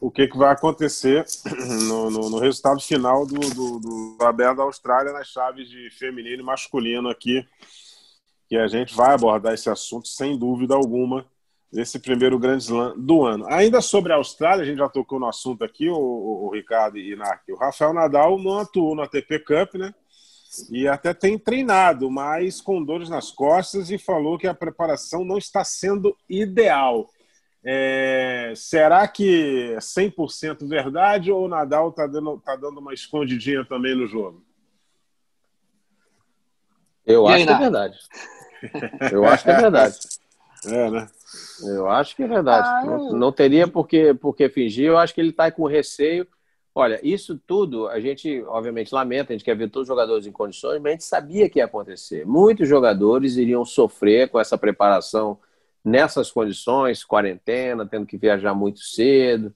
o 0.00 0.08
que, 0.08 0.28
que 0.28 0.38
vai 0.38 0.52
acontecer 0.52 1.24
no, 1.88 2.08
no, 2.08 2.30
no 2.30 2.38
resultado 2.38 2.80
final 2.80 3.26
do, 3.26 3.40
do, 3.40 3.80
do 3.80 4.16
Aberto 4.20 4.58
da 4.58 4.62
Austrália 4.62 5.12
nas 5.12 5.26
chaves 5.26 5.68
de 5.68 5.90
feminino 5.90 6.40
e 6.40 6.44
masculino 6.44 7.08
aqui, 7.08 7.44
que 8.48 8.56
a 8.56 8.68
gente 8.68 8.94
vai 8.94 9.12
abordar 9.12 9.54
esse 9.54 9.68
assunto 9.68 10.06
sem 10.06 10.38
dúvida 10.38 10.74
alguma 10.74 11.26
nesse 11.72 11.98
primeiro 11.98 12.38
grande 12.38 12.64
slam 12.64 12.94
do 12.98 13.24
ano. 13.24 13.46
Ainda 13.48 13.80
sobre 13.80 14.12
a 14.12 14.16
Austrália, 14.16 14.62
a 14.62 14.66
gente 14.66 14.78
já 14.78 14.88
tocou 14.88 15.18
no 15.18 15.26
assunto 15.26 15.64
aqui, 15.64 15.88
o, 15.88 15.96
o, 15.96 16.46
o 16.46 16.50
Ricardo 16.50 16.98
e 16.98 17.16
Narc. 17.16 17.48
O 17.48 17.56
Rafael 17.56 17.94
Nadal 17.94 18.38
não 18.38 18.58
atuou 18.58 18.94
no 18.94 19.02
ATP 19.02 19.38
Cup, 19.38 19.74
né? 19.74 19.94
E 20.70 20.86
até 20.86 21.14
tem 21.14 21.38
treinado, 21.38 22.10
mas 22.10 22.60
com 22.60 22.84
dores 22.84 23.08
nas 23.08 23.30
costas 23.30 23.90
e 23.90 23.96
falou 23.96 24.38
que 24.38 24.46
a 24.46 24.52
preparação 24.52 25.24
não 25.24 25.38
está 25.38 25.64
sendo 25.64 26.14
ideal. 26.28 27.08
É, 27.64 28.52
será 28.54 29.08
que 29.08 29.72
é 29.74 29.78
100% 29.78 30.68
verdade 30.68 31.32
ou 31.32 31.46
o 31.46 31.48
Nadal 31.48 31.88
está 31.88 32.06
dando, 32.06 32.38
tá 32.40 32.54
dando 32.54 32.80
uma 32.80 32.92
escondidinha 32.92 33.64
também 33.64 33.96
no 33.96 34.06
jogo? 34.06 34.44
Eu 37.06 37.26
acho 37.26 37.46
que 37.46 37.52
é 37.52 37.58
verdade. 37.58 37.98
Eu 39.10 39.24
acho 39.24 39.44
que 39.44 39.50
é 39.50 39.56
verdade. 39.56 39.98
É, 40.64 40.88
né? 40.88 41.08
Eu 41.62 41.88
acho 41.88 42.16
que 42.16 42.22
é 42.22 42.26
verdade. 42.26 42.68
Ah, 42.68 42.84
não, 42.84 43.12
não, 43.12 43.32
teria 43.32 43.66
por 43.68 43.86
que, 43.86 44.14
por 44.14 44.34
que 44.34 44.48
fingir. 44.48 44.86
Eu 44.86 44.98
acho 44.98 45.14
que 45.14 45.20
ele 45.20 45.30
está 45.30 45.50
com 45.50 45.64
receio. 45.66 46.26
Olha, 46.74 46.98
isso 47.02 47.38
tudo 47.46 47.88
a 47.88 48.00
gente, 48.00 48.42
obviamente, 48.44 48.94
lamenta, 48.94 49.32
a 49.32 49.36
gente 49.36 49.44
quer 49.44 49.56
ver 49.56 49.68
todos 49.68 49.82
os 49.82 49.88
jogadores 49.88 50.26
em 50.26 50.32
condições, 50.32 50.80
mas 50.80 50.86
a 50.86 50.92
gente 50.92 51.04
sabia 51.04 51.48
que 51.48 51.58
ia 51.58 51.66
acontecer. 51.66 52.26
Muitos 52.26 52.68
jogadores 52.68 53.36
iriam 53.36 53.64
sofrer 53.64 54.28
com 54.30 54.40
essa 54.40 54.56
preparação 54.56 55.38
nessas 55.84 56.30
condições, 56.30 57.04
quarentena, 57.04 57.86
tendo 57.86 58.06
que 58.06 58.16
viajar 58.16 58.54
muito 58.54 58.80
cedo, 58.80 59.52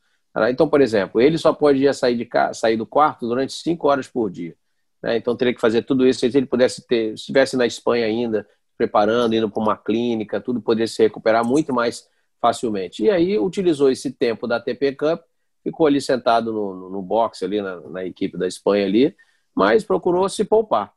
Então, 0.50 0.68
por 0.68 0.80
exemplo, 0.80 1.20
ele 1.20 1.38
só 1.38 1.52
podia 1.52 1.94
sair, 1.94 2.16
de 2.16 2.28
sair 2.52 2.76
do 2.76 2.86
quarto 2.86 3.26
durante 3.26 3.52
cinco 3.52 3.88
horas 3.88 4.06
por 4.08 4.30
dia. 4.30 4.54
Né? 5.02 5.16
Então, 5.16 5.36
teria 5.36 5.54
que 5.54 5.60
fazer 5.60 5.82
tudo 5.82 6.06
isso. 6.06 6.20
Se 6.20 6.26
ele 6.26 6.46
pudesse 6.46 6.86
ter, 6.86 7.10
se 7.10 7.22
estivesse 7.22 7.56
na 7.56 7.66
Espanha 7.66 8.04
ainda, 8.06 8.46
preparando, 8.76 9.34
indo 9.34 9.50
para 9.50 9.62
uma 9.62 9.76
clínica, 9.76 10.40
tudo 10.40 10.60
poderia 10.60 10.86
se 10.86 11.02
recuperar 11.02 11.46
muito 11.46 11.72
mais 11.72 12.08
facilmente. 12.40 13.04
E 13.04 13.10
aí 13.10 13.38
utilizou 13.38 13.90
esse 13.90 14.10
tempo 14.10 14.46
da 14.46 14.56
ATP 14.56 14.94
Cup, 14.94 15.22
ficou 15.62 15.86
ali 15.86 16.00
sentado 16.00 16.52
no, 16.52 16.90
no, 16.90 17.02
boxe 17.02 17.44
ali 17.44 17.60
na, 17.60 17.80
na, 17.80 18.04
equipe 18.04 18.38
da 18.38 18.46
Espanha 18.46 18.86
ali, 18.86 19.16
mas 19.54 19.84
procurou 19.84 20.28
se 20.28 20.44
poupar. 20.44 20.92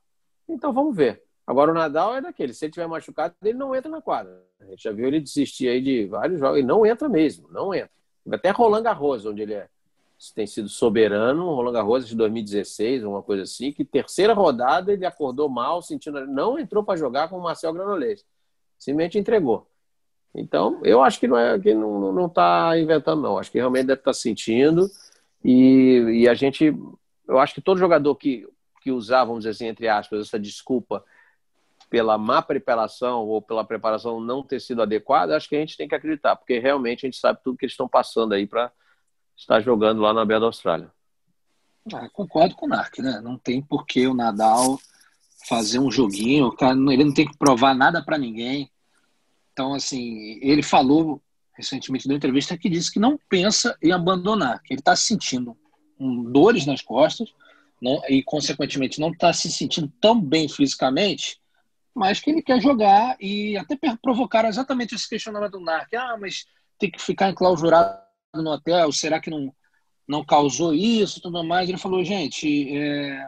Então 0.48 0.72
vamos 0.72 0.96
ver. 0.96 1.24
Agora 1.48 1.72
o 1.72 1.74
Nadal 1.74 2.16
é 2.16 2.22
daquele, 2.22 2.54
se 2.54 2.66
ele 2.66 2.74
tiver 2.74 2.88
machucado, 2.88 3.34
ele 3.44 3.58
não 3.58 3.76
entra 3.76 3.90
na 3.90 4.02
quadra. 4.02 4.44
A 4.60 4.66
gente 4.66 4.84
já 4.84 4.92
viu 4.92 5.08
ele 5.08 5.20
desistir 5.20 5.68
aí 5.68 5.82
de 5.82 6.06
vários 6.06 6.40
jogos, 6.40 6.58
ele 6.58 6.68
não 6.68 6.86
entra 6.86 7.10
mesmo, 7.10 7.48
não 7.50 7.74
entra. 7.74 7.90
Até 8.32 8.52
Roland 8.52 8.84
Garros, 8.84 9.26
onde 9.26 9.42
ele 9.42 9.56
é, 9.56 9.68
tem 10.36 10.46
sido 10.46 10.68
soberano, 10.68 11.46
Roland 11.56 11.72
Garros 11.72 12.08
de 12.08 12.16
2016, 12.16 13.04
uma 13.06 13.24
coisa 13.24 13.44
assim, 13.44 13.72
que 13.72 13.86
terceira 13.86 14.34
rodada 14.34 14.92
ele 14.92 15.06
acordou 15.06 15.48
mal, 15.48 15.82
sentindo, 15.82 16.28
não 16.28 16.60
entrou 16.60 16.84
para 16.84 17.00
jogar 17.00 17.30
com 17.30 17.38
o 17.38 17.44
Marcel 17.44 17.74
Granolês. 17.74 18.26
Simplesmente 18.78 19.18
entregou. 19.18 19.68
Então, 20.36 20.80
eu 20.84 21.02
acho 21.02 21.20
que 21.20 21.28
não 21.28 21.38
é 21.38 21.58
que 21.58 21.74
não, 21.74 22.12
não 22.12 22.30
tá 22.30 22.78
inventando, 22.78 23.22
não. 23.22 23.38
Acho 23.38 23.52
que 23.52 23.58
realmente 23.58 23.88
deve 23.88 24.02
estar 24.02 24.12
tá 24.12 24.14
sentindo. 24.14 24.90
E, 25.44 26.22
e 26.22 26.30
a 26.30 26.34
gente, 26.34 26.76
eu 27.28 27.40
acho 27.40 27.54
que 27.54 27.62
todo 27.62 27.80
jogador 27.80 28.14
que, 28.16 28.48
que 28.82 28.92
usar, 28.92 29.24
vamos 29.24 29.40
dizer 29.40 29.52
assim, 29.52 29.68
entre 29.68 29.88
aspas, 29.88 30.28
essa 30.28 30.40
desculpa 30.40 31.04
pela 31.90 32.18
má 32.18 32.42
preparação 32.42 33.26
ou 33.26 33.42
pela 33.42 33.64
preparação 33.64 34.20
não 34.20 34.44
ter 34.44 34.60
sido 34.60 34.82
adequada, 34.82 35.36
acho 35.36 35.50
que 35.50 35.56
a 35.56 35.60
gente 35.60 35.76
tem 35.76 35.88
que 35.88 35.96
acreditar, 35.96 36.36
porque 36.36 36.60
realmente 36.60 37.06
a 37.06 37.08
gente 37.08 37.18
sabe 37.18 37.40
tudo 37.44 37.58
que 37.58 37.66
eles 37.66 37.74
estão 37.74 37.88
passando 37.88 38.34
aí 38.34 38.46
para 38.46 38.72
estar 39.40 39.62
jogando 39.62 40.02
lá 40.02 40.14
na 40.14 40.26
da 40.26 40.46
Austrália. 40.46 40.92
Ah, 41.94 42.10
concordo 42.10 42.56
com 42.56 42.66
o 42.66 42.70
Narc, 42.70 43.00
né? 43.00 43.22
Não 43.24 43.38
tem 43.38 43.62
por 43.62 43.86
que 43.86 44.06
o 44.06 44.14
Nadal 44.14 44.80
fazer 45.48 45.80
um 45.80 45.90
joguinho, 45.90 46.54
ele 46.92 47.06
não 47.06 47.14
tem 47.14 47.26
que 47.26 47.38
provar 47.38 47.74
nada 47.74 48.04
para 48.04 48.18
ninguém. 48.18 48.70
Então, 49.54 49.74
assim, 49.74 50.38
ele 50.42 50.62
falou 50.62 51.22
recentemente 51.54 52.08
na 52.08 52.14
entrevista 52.14 52.58
que 52.58 52.70
disse 52.70 52.92
que 52.92 53.00
não 53.00 53.18
pensa 53.30 53.76
em 53.82 53.92
abandonar, 53.92 54.62
que 54.62 54.74
ele 54.74 54.82
está 54.82 54.96
sentindo 54.96 55.58
um, 56.00 56.24
dores 56.24 56.66
nas 56.66 56.82
costas 56.82 57.34
não, 57.82 58.02
e, 58.10 58.22
consequentemente, 58.22 59.00
não 59.00 59.10
está 59.12 59.34
se 59.34 59.50
sentindo 59.50 59.92
tão 60.00 60.20
bem 60.22 60.48
fisicamente 60.48 61.40
mas 61.94 62.22
que 62.22 62.30
ele 62.30 62.42
quer 62.42 62.62
jogar 62.62 63.18
e 63.20 63.58
até 63.58 63.78
provocar 64.02 64.46
exatamente 64.46 64.96
esse 64.96 65.10
questionamento 65.10 65.54
do 65.54 65.60
NARC. 65.60 65.94
Ah, 65.96 66.16
mas 66.18 66.46
tem 66.78 66.90
que 66.90 67.02
ficar 67.02 67.30
enclausurado 67.30 68.09
no 68.34 68.52
hotel, 68.52 68.92
será 68.92 69.20
que 69.20 69.30
não, 69.30 69.54
não 70.08 70.26
causou 70.26 70.74
isso 70.74 71.22
tudo 71.22 71.44
mais? 71.44 71.68
Ele 71.68 71.78
falou, 71.78 72.04
gente, 72.04 72.78
é, 72.78 73.28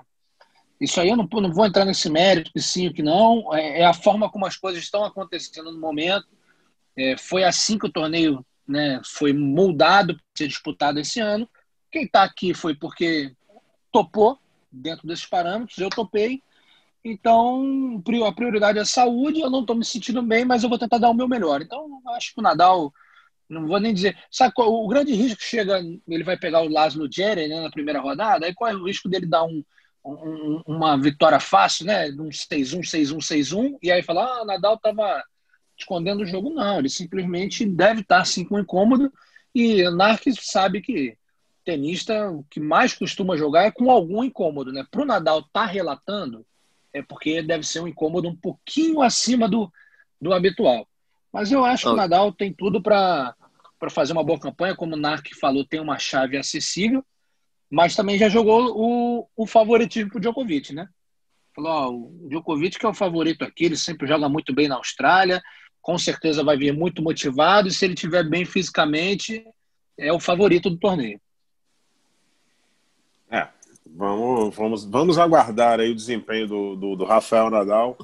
isso 0.80 1.00
aí 1.00 1.10
eu 1.10 1.18
não, 1.18 1.28
não, 1.32 1.54
vou 1.54 1.66
entrar 1.66 1.86
nesse 1.86 2.10
mérito, 2.10 2.52
que 2.52 2.62
sim 2.62 2.88
ou 2.88 2.94
que 2.94 3.04
não, 3.04 3.54
é, 3.54 3.82
é, 3.82 3.86
a 3.86 3.94
forma 3.94 4.30
como 4.30 4.46
as 4.46 4.58
coisas 4.58 4.84
estão 4.84 5.04
acontecendo 5.04 5.72
no 5.72 5.80
momento. 5.80 6.28
É, 6.96 7.18
foi 7.18 7.44
assim 7.44 7.78
que 7.78 7.88
o 7.88 7.92
torneio 7.92 8.46
né, 8.68 9.02
foi 9.04 9.34
moldado 9.34 10.16
para 10.16 10.24
ser 10.38 10.48
disputado 10.48 11.00
esse 11.00 11.20
ano. 11.20 11.50
Quem 11.92 12.04
está 12.04 12.24
aqui 12.24 12.54
foi 12.54 12.76
porque 12.76 13.36
topou 13.92 14.40
dentro 14.72 15.06
desses 15.08 15.26
parâmetros, 15.26 15.78
eu 15.78 15.90
topei, 15.90 16.42
então, 17.04 18.02
a 18.28 18.32
prioridade 18.32 18.78
é 18.78 18.82
a 18.82 18.86
saúde. 18.86 19.40
Eu 19.40 19.50
não 19.50 19.62
estou 19.62 19.76
me 19.76 19.84
sentindo 19.84 20.22
bem, 20.22 20.46
mas 20.46 20.64
eu 20.64 20.70
vou 20.70 20.78
tentar 20.78 21.00
dar 21.00 21.10
o 21.10 21.14
meu 21.14 21.28
melhor. 21.28 21.62
Então, 21.62 22.00
acho 22.10 22.34
que 22.34 22.40
o 22.40 22.44
Nadal, 22.44 22.94
não 23.52 23.68
vou 23.68 23.80
nem 23.80 23.94
dizer. 23.94 24.18
Sabe 24.30 24.54
qual, 24.54 24.74
o 24.74 24.88
grande 24.88 25.14
risco 25.14 25.40
que 25.40 25.46
chega, 25.46 25.80
ele 26.08 26.24
vai 26.24 26.38
pegar 26.38 26.62
o 26.62 26.70
Laszlo 26.70 27.12
Jerry 27.12 27.48
né, 27.48 27.62
na 27.62 27.70
primeira 27.70 28.00
rodada, 28.00 28.46
aí 28.46 28.54
qual 28.54 28.72
é 28.72 28.76
o 28.76 28.86
risco 28.86 29.10
dele 29.10 29.26
dar 29.26 29.44
um, 29.44 29.64
um, 30.06 30.62
uma 30.66 30.98
vitória 30.98 31.40
fácil, 31.40 31.86
né? 31.86 32.10
Um 32.12 32.30
6-1, 32.30 32.80
6-1, 32.80 33.18
6-1, 33.18 33.78
e 33.82 33.92
aí 33.92 34.02
falar, 34.02 34.26
ah, 34.26 34.42
o 34.42 34.46
Nadal 34.46 34.76
estava 34.76 35.24
escondendo 35.78 36.24
o 36.24 36.26
jogo. 36.26 36.50
Não, 36.50 36.80
ele 36.80 36.90
simplesmente 36.90 37.66
deve 37.66 38.02
estar 38.02 38.22
assim 38.22 38.46
com 38.46 38.60
incômodo. 38.60 39.12
E 39.54 39.86
o 39.86 39.92
Narques 39.92 40.38
sabe 40.42 40.82
que 40.82 41.18
tenista 41.66 42.32
o 42.32 42.44
que 42.50 42.60
mais 42.60 42.94
costuma 42.94 43.38
jogar 43.38 43.64
é 43.64 43.72
com 43.72 43.92
algum 43.92 44.24
incômodo, 44.24 44.72
né? 44.72 44.86
Para 44.90 45.02
o 45.02 45.06
Nadal 45.06 45.40
estar 45.40 45.52
tá 45.52 45.66
relatando 45.66 46.46
é 46.94 47.02
porque 47.02 47.42
deve 47.42 47.66
ser 47.66 47.80
um 47.80 47.88
incômodo 47.88 48.28
um 48.28 48.36
pouquinho 48.36 49.02
acima 49.02 49.48
do, 49.48 49.72
do 50.20 50.34
habitual. 50.34 50.88
Mas 51.32 51.52
eu 51.52 51.64
acho 51.64 51.84
que 51.84 51.90
o 51.90 51.96
Nadal 51.96 52.32
tem 52.34 52.52
tudo 52.52 52.82
para 52.82 53.34
fazer 53.90 54.14
uma 54.14 54.24
boa 54.24 54.40
campanha. 54.40 54.76
Como 54.76 54.96
o 54.96 55.00
Nark 55.00 55.28
falou, 55.40 55.66
tem 55.66 55.80
uma 55.80 55.98
chave 55.98 56.38
acessível, 56.38 57.04
mas 57.70 57.96
também 57.96 58.18
já 58.18 58.30
jogou 58.30 58.74
o, 58.76 59.28
o 59.36 59.48
favoritismo 59.48 60.10
para 60.10 60.18
o 60.18 60.22
Djokovic, 60.22 60.74
né? 60.74 60.88
Falou: 61.56 61.72
ó, 61.72 61.90
o 61.90 62.30
Djokovic 62.30 62.78
que 62.78 62.86
é 62.86 62.90
o 62.90 62.94
favorito 62.94 63.44
aqui, 63.44 63.66
ele 63.66 63.78
sempre 63.78 64.08
joga 64.08 64.30
muito 64.30 64.54
bem 64.54 64.68
na 64.68 64.76
Austrália, 64.76 65.42
com 65.82 65.98
certeza 65.98 66.44
vai 66.44 66.58
vir 66.58 66.74
muito 66.74 67.02
motivado, 67.02 67.68
e 67.68 67.72
se 67.72 67.86
ele 67.86 67.94
estiver 67.94 68.24
bem 68.24 68.46
fisicamente, 68.46 69.44
é 69.98 70.14
o 70.14 70.20
favorito 70.20 70.70
do 70.70 70.78
torneio. 70.78 71.20
Vamos, 73.94 74.56
vamos, 74.56 74.86
vamos 74.86 75.18
aguardar 75.18 75.80
aí 75.80 75.92
o 75.92 75.96
desempenho 75.96 76.48
do, 76.48 76.76
do, 76.76 76.96
do 76.96 77.06
Rafael 77.06 77.50
Nadal 77.50 77.98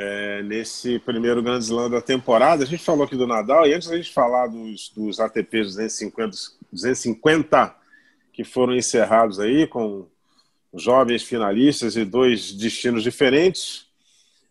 é, 0.00 0.44
nesse 0.44 1.00
primeiro 1.00 1.42
Grand 1.42 1.58
Slam 1.58 1.90
da 1.90 2.00
temporada. 2.00 2.62
A 2.62 2.66
gente 2.66 2.84
falou 2.84 3.04
aqui 3.04 3.16
do 3.16 3.26
Nadal 3.26 3.66
e 3.66 3.74
antes 3.74 3.88
da 3.88 3.96
gente 3.96 4.12
falar 4.12 4.46
dos, 4.46 4.90
dos 4.90 5.18
ATP 5.18 5.62
250, 5.62 6.36
250 6.72 7.74
que 8.32 8.44
foram 8.44 8.76
encerrados 8.76 9.40
aí 9.40 9.66
com 9.66 10.06
jovens 10.72 11.24
finalistas 11.24 11.96
e 11.96 12.04
dois 12.04 12.52
destinos 12.52 13.02
diferentes, 13.02 13.88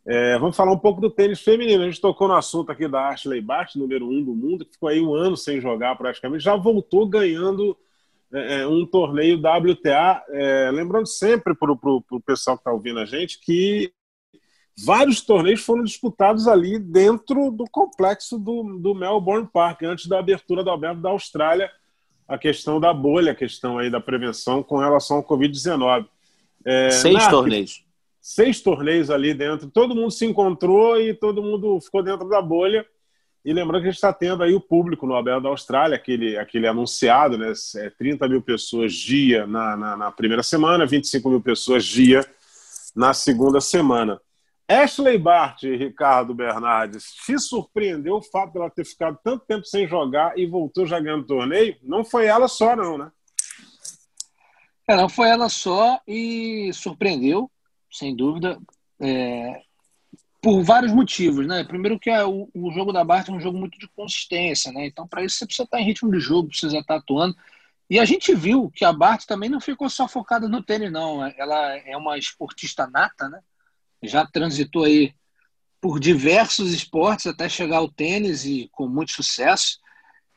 é, 0.05 0.37
vamos 0.37 0.57
falar 0.57 0.73
um 0.73 0.79
pouco 0.79 0.99
do 0.99 1.09
tênis 1.09 1.39
feminino. 1.39 1.83
A 1.83 1.85
gente 1.85 2.01
tocou 2.01 2.27
no 2.27 2.35
assunto 2.35 2.69
aqui 2.69 2.85
da 2.85 3.07
Ashley 3.07 3.39
Bart, 3.39 3.73
número 3.75 4.05
um 4.05 4.21
do 4.21 4.35
mundo, 4.35 4.65
que 4.65 4.73
ficou 4.73 4.89
aí 4.89 4.99
um 4.99 5.13
ano 5.13 5.37
sem 5.37 5.61
jogar 5.61 5.95
praticamente, 5.95 6.43
já 6.43 6.57
voltou 6.57 7.07
ganhando 7.07 7.77
é, 8.33 8.61
é, 8.61 8.67
um 8.67 8.85
torneio 8.85 9.37
WTA. 9.37 10.25
É, 10.29 10.71
lembrando 10.71 11.07
sempre 11.07 11.55
para 11.55 11.71
o 11.71 12.21
pessoal 12.25 12.57
que 12.57 12.61
está 12.61 12.73
ouvindo 12.73 12.99
a 12.99 13.05
gente 13.05 13.39
que 13.39 13.93
vários 14.77 15.21
torneios 15.21 15.61
foram 15.61 15.83
disputados 15.83 16.47
ali 16.47 16.77
dentro 16.77 17.51
do 17.51 17.65
complexo 17.69 18.37
do, 18.37 18.77
do 18.79 18.93
Melbourne 18.93 19.47
Park, 19.51 19.83
antes 19.83 20.07
da 20.07 20.19
abertura 20.19 20.63
do 20.63 20.69
Aberto 20.69 21.01
da 21.01 21.09
Austrália, 21.09 21.71
a 22.27 22.37
questão 22.37 22.79
da 22.79 22.93
bolha, 22.93 23.31
a 23.31 23.35
questão 23.35 23.79
aí 23.79 23.89
da 23.89 23.99
prevenção 23.99 24.61
com 24.61 24.77
relação 24.77 25.17
ao 25.17 25.23
Covid-19. 25.23 26.05
É, 26.65 26.91
seis 26.91 27.27
torneios. 27.27 27.85
Seis 28.19 28.61
torneios 28.61 29.09
ali 29.09 29.33
dentro. 29.33 29.69
Todo 29.69 29.95
mundo 29.95 30.11
se 30.11 30.25
encontrou 30.25 30.99
e 30.99 31.13
todo 31.13 31.41
mundo 31.41 31.79
ficou 31.79 32.03
dentro 32.03 32.27
da 32.27 32.41
bolha. 32.41 32.85
E 33.45 33.53
lembrando 33.53 33.83
que 33.83 33.87
a 33.87 33.91
gente 33.91 33.95
está 33.97 34.11
tendo 34.11 34.43
aí 34.43 34.53
o 34.53 34.59
público 34.59 35.07
no 35.07 35.15
Abel 35.15 35.39
da 35.39 35.47
Austrália, 35.47 35.95
aquele, 35.95 36.37
aquele 36.37 36.67
anunciado, 36.67 37.37
né? 37.37 37.53
É 37.77 37.89
30 37.89 38.27
mil 38.27 38.41
pessoas 38.41 38.93
dia 38.93 39.47
na, 39.47 39.77
na, 39.77 39.95
na, 39.95 40.11
primeira 40.11 40.43
semana, 40.43 40.85
25 40.85 41.29
mil 41.29 41.39
pessoas 41.39 41.85
dia 41.85 42.25
na 42.93 43.13
segunda 43.13 43.61
semana. 43.61 44.19
Ashley 44.67 45.17
Bart 45.17 45.63
e 45.63 45.77
Ricardo 45.77 46.35
Bernardes, 46.35 47.13
te 47.25 47.39
surpreendeu 47.39 48.15
o 48.15 48.21
fato 48.21 48.53
dela 48.53 48.69
ter 48.69 48.85
ficado 48.85 49.17
tanto 49.23 49.45
tempo 49.45 49.65
sem 49.65 49.87
jogar 49.87 50.37
e 50.37 50.45
voltou 50.45 50.85
já 50.85 50.99
ganhando 50.99 51.25
torneio? 51.25 51.77
Não 51.81 52.03
foi 52.03 52.25
ela 52.25 52.47
só, 52.49 52.75
não, 52.75 52.97
né? 52.97 53.11
É, 54.87 54.95
não 54.95 55.07
foi 55.07 55.29
ela 55.29 55.47
só 55.47 56.01
e 56.07 56.71
surpreendeu, 56.73 57.49
sem 57.91 58.15
dúvida. 58.15 58.59
É, 58.99 59.61
por 60.41 60.61
vários 60.63 60.91
motivos, 60.91 61.47
né? 61.47 61.63
Primeiro 61.63 61.99
que 61.99 62.09
é 62.09 62.23
o, 62.25 62.49
o, 62.53 62.71
jogo 62.71 62.91
da 62.91 63.03
Bart 63.03 63.27
é 63.29 63.31
um 63.31 63.39
jogo 63.39 63.57
muito 63.57 63.79
de 63.79 63.87
consistência, 63.89 64.71
né? 64.71 64.85
Então, 64.85 65.07
para 65.07 65.23
isso, 65.23 65.37
você 65.37 65.45
precisa 65.45 65.63
estar 65.63 65.79
em 65.79 65.85
ritmo 65.85 66.11
de 66.11 66.19
jogo, 66.19 66.49
precisa 66.49 66.77
estar 66.77 66.95
atuando. 66.95 67.35
E 67.89 67.99
a 67.99 68.05
gente 68.05 68.35
viu 68.35 68.69
que 68.73 68.83
a 68.83 68.91
Bart 68.91 69.25
também 69.25 69.49
não 69.49 69.61
ficou 69.61 69.89
só 69.89 70.07
focada 70.07 70.47
no 70.47 70.61
tênis, 70.61 70.91
não. 70.91 71.25
Ela 71.37 71.77
é 71.77 71.95
uma 71.95 72.17
esportista 72.17 72.85
nata, 72.87 73.29
né? 73.29 73.39
Já 74.03 74.25
transitou 74.25 74.83
aí 74.83 75.13
por 75.81 75.99
diversos 75.99 76.73
esportes 76.73 77.27
até 77.27 77.47
chegar 77.47 77.77
ao 77.77 77.91
tênis 77.91 78.45
e 78.45 78.69
com 78.71 78.87
muito 78.87 79.11
sucesso. 79.11 79.79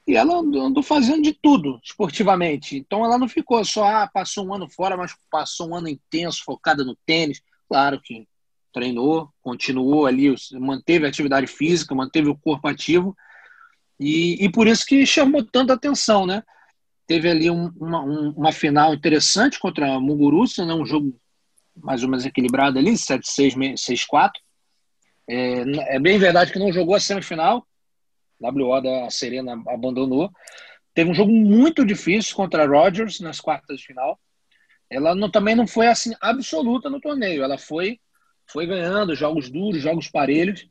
E 0.06 0.16
ela 0.16 0.34
andou 0.34 0.82
fazendo 0.82 1.22
de 1.22 1.32
tudo 1.32 1.80
esportivamente. 1.82 2.76
Então 2.76 3.04
ela 3.04 3.18
não 3.18 3.28
ficou 3.28 3.64
só, 3.64 3.84
ah, 3.84 4.10
passou 4.12 4.46
um 4.46 4.54
ano 4.54 4.68
fora, 4.68 4.96
mas 4.96 5.14
passou 5.30 5.70
um 5.70 5.76
ano 5.76 5.88
intenso, 5.88 6.42
focada 6.44 6.84
no 6.84 6.96
tênis. 7.06 7.40
Claro 7.68 8.00
que 8.00 8.26
treinou, 8.72 9.30
continuou 9.42 10.06
ali, 10.06 10.34
manteve 10.52 11.04
a 11.04 11.08
atividade 11.08 11.46
física, 11.46 11.94
manteve 11.94 12.28
o 12.28 12.36
corpo 12.36 12.68
ativo 12.68 13.16
e, 14.00 14.42
e 14.42 14.50
por 14.50 14.66
isso 14.66 14.86
que 14.86 15.04
chamou 15.04 15.44
tanta 15.44 15.74
atenção, 15.74 16.24
né? 16.24 16.42
Teve 17.06 17.28
ali 17.28 17.50
um, 17.50 17.70
uma, 17.76 18.00
um, 18.02 18.30
uma 18.30 18.50
final 18.50 18.94
interessante 18.94 19.58
contra 19.60 19.94
a 19.94 20.00
Muguruza, 20.00 20.64
né? 20.64 20.72
um 20.72 20.86
jogo 20.86 21.14
mais 21.76 22.02
ou 22.02 22.08
menos 22.08 22.26
equilibrado 22.26 22.78
ali, 22.78 22.92
7-6, 22.92 23.74
6-4. 23.74 24.30
É, 25.28 25.96
é 25.96 25.98
bem 25.98 26.18
verdade 26.18 26.52
que 26.52 26.58
não 26.58 26.72
jogou 26.72 26.94
a 26.94 27.00
semifinal, 27.00 27.66
WO 28.40 28.80
da 28.80 29.10
Serena 29.10 29.52
abandonou. 29.68 30.30
teve 30.94 31.10
um 31.10 31.14
jogo 31.14 31.30
muito 31.30 31.84
difícil 31.84 32.34
contra 32.34 32.64
a 32.64 32.66
Rogers 32.66 33.20
nas 33.20 33.40
quartas 33.40 33.80
de 33.80 33.86
final. 33.86 34.18
Ela 34.88 35.14
não, 35.14 35.30
também 35.30 35.54
não 35.54 35.66
foi 35.66 35.86
assim 35.86 36.14
absoluta 36.20 36.90
no 36.90 37.00
torneio. 37.00 37.42
Ela 37.42 37.58
foi 37.58 38.00
foi 38.50 38.66
ganhando 38.66 39.14
jogos 39.14 39.48
duros, 39.48 39.80
jogos 39.80 40.08
parelhos. 40.08 40.66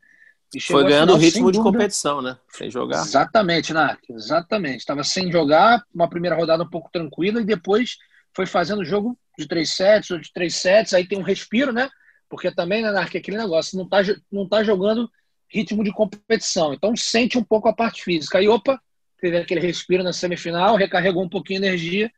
foi 0.64 0.84
ganhando 0.84 1.14
o 1.14 1.18
ritmo 1.18 1.52
de 1.52 1.60
competição, 1.60 2.22
né? 2.22 2.38
Sem 2.50 2.70
jogar. 2.70 3.02
Exatamente, 3.02 3.72
Narc. 3.72 4.02
Exatamente. 4.10 4.80
Estava 4.80 5.04
sem 5.04 5.32
jogar, 5.32 5.82
uma 5.94 6.10
primeira 6.10 6.36
rodada 6.36 6.64
um 6.64 6.70
pouco 6.70 6.90
tranquila 6.92 7.40
e 7.40 7.46
depois 7.46 7.98
foi 8.36 8.46
fazendo 8.46 8.84
jogo 8.84 9.18
de 9.40 9.48
três 9.48 9.72
sets 9.72 10.12
ou 10.12 10.20
de 10.20 10.32
três 10.32 10.56
sets. 10.56 10.94
Aí 10.94 11.08
tem 11.08 11.18
um 11.18 11.24
respiro, 11.24 11.72
né? 11.72 11.90
Porque 12.30 12.52
também, 12.52 12.84
né, 12.84 12.92
Narc, 12.92 13.16
aquele 13.16 13.38
negócio, 13.38 13.78
não 13.78 13.88
tá, 13.88 14.00
não 14.32 14.48
tá 14.48 14.64
jogando 14.64 15.10
ritmo 15.48 15.84
de 15.84 15.92
competição. 15.92 16.74
Então 16.74 16.96
sente 16.96 17.38
um 17.38 17.44
pouco 17.44 17.68
a 17.68 17.74
parte 17.74 18.04
física. 18.04 18.38
Aí, 18.38 18.48
opa, 18.48 18.80
teve 19.20 19.38
aquele 19.38 19.62
respiro 19.62 20.04
na 20.04 20.14
semifinal, 20.14 20.76
recarregou 20.76 21.24
um 21.24 21.30
pouquinho 21.30 21.62
de 21.62 21.68
energia 21.68 22.12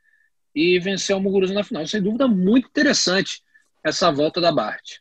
e 0.53 0.79
venceu 0.79 1.17
o 1.17 1.21
Muguruza 1.21 1.53
na 1.53 1.63
final. 1.63 1.85
Sem 1.87 2.01
dúvida, 2.01 2.27
muito 2.27 2.67
interessante 2.67 3.41
essa 3.83 4.11
volta 4.11 4.41
da 4.41 4.51
Bart. 4.51 4.97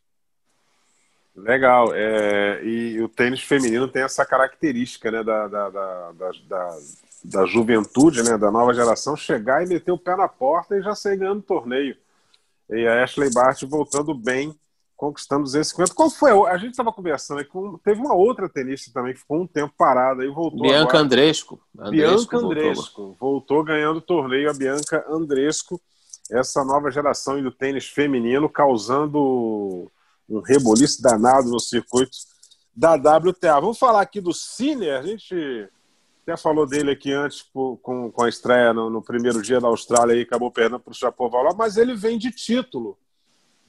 Legal. 1.35 1.93
É, 1.93 2.63
e 2.63 3.01
o 3.01 3.09
tênis 3.09 3.41
feminino 3.41 3.87
tem 3.87 4.03
essa 4.03 4.25
característica 4.25 5.11
né, 5.11 5.23
da, 5.23 5.47
da, 5.47 5.69
da, 5.69 6.11
da, 6.47 6.77
da 7.23 7.45
juventude, 7.45 8.23
né, 8.23 8.37
da 8.37 8.51
nova 8.51 8.73
geração, 8.73 9.15
chegar 9.15 9.63
e 9.63 9.67
meter 9.67 9.91
o 9.91 9.97
pé 9.97 10.15
na 10.15 10.27
porta 10.27 10.77
e 10.77 10.81
já 10.81 10.95
sair 10.95 11.17
ganhando 11.17 11.41
torneio. 11.41 11.95
E 12.71 12.87
a 12.87 13.03
Ashley 13.03 13.31
Bart 13.33 13.61
voltando 13.63 14.13
bem 14.13 14.55
conquistando 15.01 15.45
250. 15.45 15.95
Qual 15.95 16.11
foi? 16.11 16.31
A 16.47 16.57
gente 16.57 16.71
estava 16.71 16.91
conversando 16.91 17.39
aqui. 17.39 17.49
Teve 17.83 17.99
uma 17.99 18.13
outra 18.13 18.47
tenista 18.47 18.91
também 18.93 19.13
que 19.13 19.19
ficou 19.19 19.41
um 19.41 19.47
tempo 19.47 19.73
parada 19.75 20.23
e 20.23 20.27
voltou. 20.27 20.61
Bianca 20.61 20.83
agora. 20.83 20.99
Andresco. 20.99 21.59
Bianca 21.89 22.37
Andresco. 22.37 23.01
Voltou. 23.01 23.17
voltou 23.19 23.63
ganhando 23.63 23.97
o 23.97 24.01
torneio 24.01 24.51
a 24.51 24.53
Bianca 24.53 25.03
Andresco. 25.09 25.81
Essa 26.29 26.63
nova 26.63 26.91
geração 26.91 27.41
do 27.41 27.51
tênis 27.51 27.87
feminino 27.87 28.47
causando 28.47 29.91
um 30.29 30.39
reboliço 30.39 31.01
danado 31.01 31.49
no 31.49 31.59
circuito 31.59 32.15
da 32.75 32.93
WTA. 32.93 33.59
Vamos 33.59 33.79
falar 33.79 34.01
aqui 34.01 34.21
do 34.21 34.33
Sinner. 34.33 34.99
A 34.99 35.01
gente 35.01 35.67
até 36.23 36.37
falou 36.37 36.65
dele 36.65 36.91
aqui 36.91 37.11
antes 37.11 37.41
com, 37.41 38.11
com 38.11 38.23
a 38.23 38.29
estreia 38.29 38.73
no, 38.73 38.89
no 38.89 39.01
primeiro 39.01 39.41
dia 39.41 39.59
da 39.59 39.67
Austrália 39.67 40.13
e 40.13 40.21
acabou 40.21 40.51
perdendo 40.51 40.79
para 40.79 40.91
o 40.91 40.95
Chapovalov, 40.95 41.57
mas 41.57 41.77
ele 41.77 41.95
vem 41.95 42.17
de 42.17 42.31
título 42.31 42.97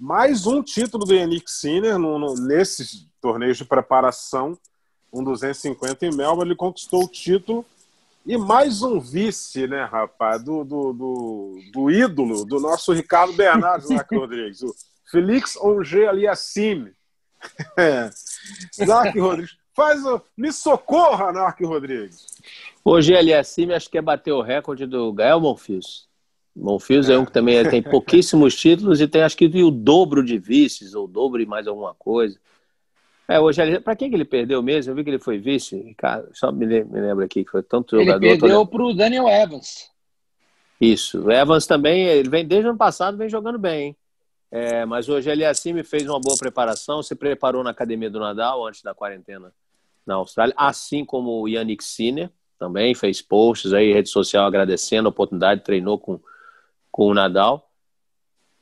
mais 0.03 0.49
um 0.49 0.61
título 0.61 1.05
do 1.05 1.15
Yannick 1.15 1.49
Sinner 1.49 1.97
no, 1.97 2.19
no, 2.19 2.35
nesses 2.35 3.07
torneios 3.21 3.57
de 3.57 3.65
preparação, 3.65 4.59
um 5.13 5.23
250 5.23 6.07
em 6.07 6.11
Melbourne, 6.13 6.51
ele 6.51 6.57
conquistou 6.57 7.05
o 7.05 7.09
título. 7.09 7.65
E 8.27 8.37
mais 8.37 8.83
um 8.83 8.99
vice, 8.99 9.69
né, 9.69 9.85
rapaz, 9.85 10.43
do, 10.43 10.65
do, 10.65 10.93
do, 10.93 11.61
do 11.73 11.91
ídolo 11.91 12.45
do 12.45 12.59
nosso 12.59 12.93
Ricardo 12.93 13.33
Bernardes 13.33 13.89
Zac 13.89 14.13
Rodrigues, 14.13 14.63
o 14.63 14.75
Felix 15.09 15.57
Onger 15.57 16.09
Aliassime. 16.09 16.93
É. 17.77 18.11
Zac 18.85 19.19
Rodrigues, 19.19 19.57
faz 19.75 20.05
o... 20.05 20.21
me 20.37 20.53
socorra, 20.53 21.33
Narc 21.33 21.61
Rodrigues. 21.61 22.27
Hoje 22.85 23.15
Aliassime 23.15 23.75
acho 23.75 23.91
que 23.91 23.99
é 23.99 24.03
bater 24.03 24.33
o 24.33 24.43
recorde 24.43 24.87
do 24.87 25.13
Gael 25.13 25.41
Monfils. 25.41 26.09
Monfils 26.55 27.09
é. 27.09 27.15
é 27.15 27.19
um 27.19 27.25
que 27.25 27.33
também 27.33 27.63
tem 27.69 27.83
pouquíssimos 27.83 28.55
títulos 28.55 29.01
e 29.01 29.09
tem 29.09 29.23
acho 29.23 29.37
que 29.37 29.47
o 29.63 29.71
dobro 29.71 30.23
de 30.25 30.39
vices, 30.39 30.95
ou 30.95 31.05
o 31.05 31.09
dobro 31.09 31.41
e 31.41 31.47
mais 31.47 31.67
alguma 31.67 31.95
coisa. 31.95 32.39
É, 33.29 33.41
hoje, 33.41 33.81
para 33.81 33.97
quem 33.97 34.11
que 34.11 34.17
ele 34.17 34.25
perdeu 34.25 34.63
mesmo? 34.63 34.93
Eu 34.93 34.97
vi 34.97 35.05
que 35.05 35.11
ele 35.11 35.19
foi 35.19 35.39
vice, 35.39 35.95
cara, 35.97 36.29
só 36.35 36.53
me, 36.53 36.67
me 36.67 37.01
lembro 37.01 37.25
aqui 37.25 37.45
que 37.45 37.51
foi 37.51 37.63
tanto 37.63 37.97
ele 37.97 38.07
jogador. 38.07 38.27
Ele 38.27 38.39
perdeu 38.39 38.67
para 38.67 38.83
o 38.83 38.93
Daniel 38.93 39.29
Evans. 39.29 39.91
Isso, 40.81 41.23
o 41.23 41.31
Evans 41.31 41.67
também, 41.67 42.05
ele 42.05 42.29
vem 42.29 42.47
desde 42.47 42.67
o 42.67 42.71
ano 42.71 42.79
passado, 42.79 43.17
vem 43.17 43.29
jogando 43.29 43.59
bem. 43.59 43.97
É, 44.51 44.85
mas 44.85 45.09
hoje 45.09 45.31
ele 45.31 45.47
assim 45.47 45.73
me 45.73 45.83
fez 45.83 46.07
uma 46.07 46.21
boa 46.21 46.37
preparação, 46.37 47.03
se 47.03 47.15
preparou 47.15 47.65
na 47.65 47.71
academia 47.71 48.11
do 48.11 48.21
Nadal 48.21 48.67
antes 48.67 48.83
da 48.83 48.93
quarentena 48.93 49.51
na 50.07 50.15
Austrália, 50.15 50.55
assim 50.57 51.05
como 51.05 51.41
o 51.41 51.49
Yannick 51.49 51.83
Sinner, 51.83 52.31
também 52.59 52.95
fez 52.95 53.21
posts 53.21 53.73
aí, 53.73 53.93
rede 53.93 54.09
social 54.09 54.45
agradecendo 54.45 55.09
a 55.09 55.11
oportunidade, 55.11 55.65
treinou 55.65 55.99
com 55.99 56.21
com 56.93 57.07
o 57.07 57.15
Nadal. 57.15 57.71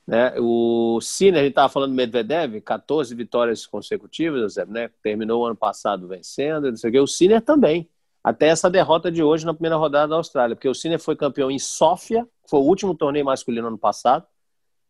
Né? 0.07 0.35
O 0.39 1.01
Sinner, 1.03 1.41
a 1.41 1.43
gente 1.43 1.51
estava 1.51 1.69
falando 1.69 1.91
do 1.91 1.97
Medvedev, 1.97 2.61
14 2.61 3.15
vitórias 3.15 3.67
consecutivas, 3.67 4.57
né? 4.69 4.89
terminou 5.03 5.43
o 5.43 5.47
ano 5.47 5.57
passado 5.57 6.09
vencendo, 6.09 6.71
não 6.71 6.77
sei 6.77 6.91
o, 6.91 6.93
quê. 6.93 7.01
o 7.01 7.07
Sinner 7.07 7.43
também, 7.43 7.89
até 8.23 8.49
essa 8.49 8.71
derrota 8.71 9.11
de 9.11 9.23
hoje 9.23 9.45
na 9.45 9.53
primeira 9.53 9.77
rodada 9.77 10.09
da 10.09 10.17
Austrália, 10.17 10.57
porque 10.57 10.69
o 10.69 10.75
Sinner 10.75 11.01
foi 11.01 11.17
campeão 11.17 11.51
em 11.51 11.59
Sófia, 11.59 12.27
foi 12.49 12.61
o 12.61 12.65
último 12.65 12.95
torneio 12.95 13.25
masculino 13.25 13.69
ano 13.69 13.79
passado, 13.79 14.27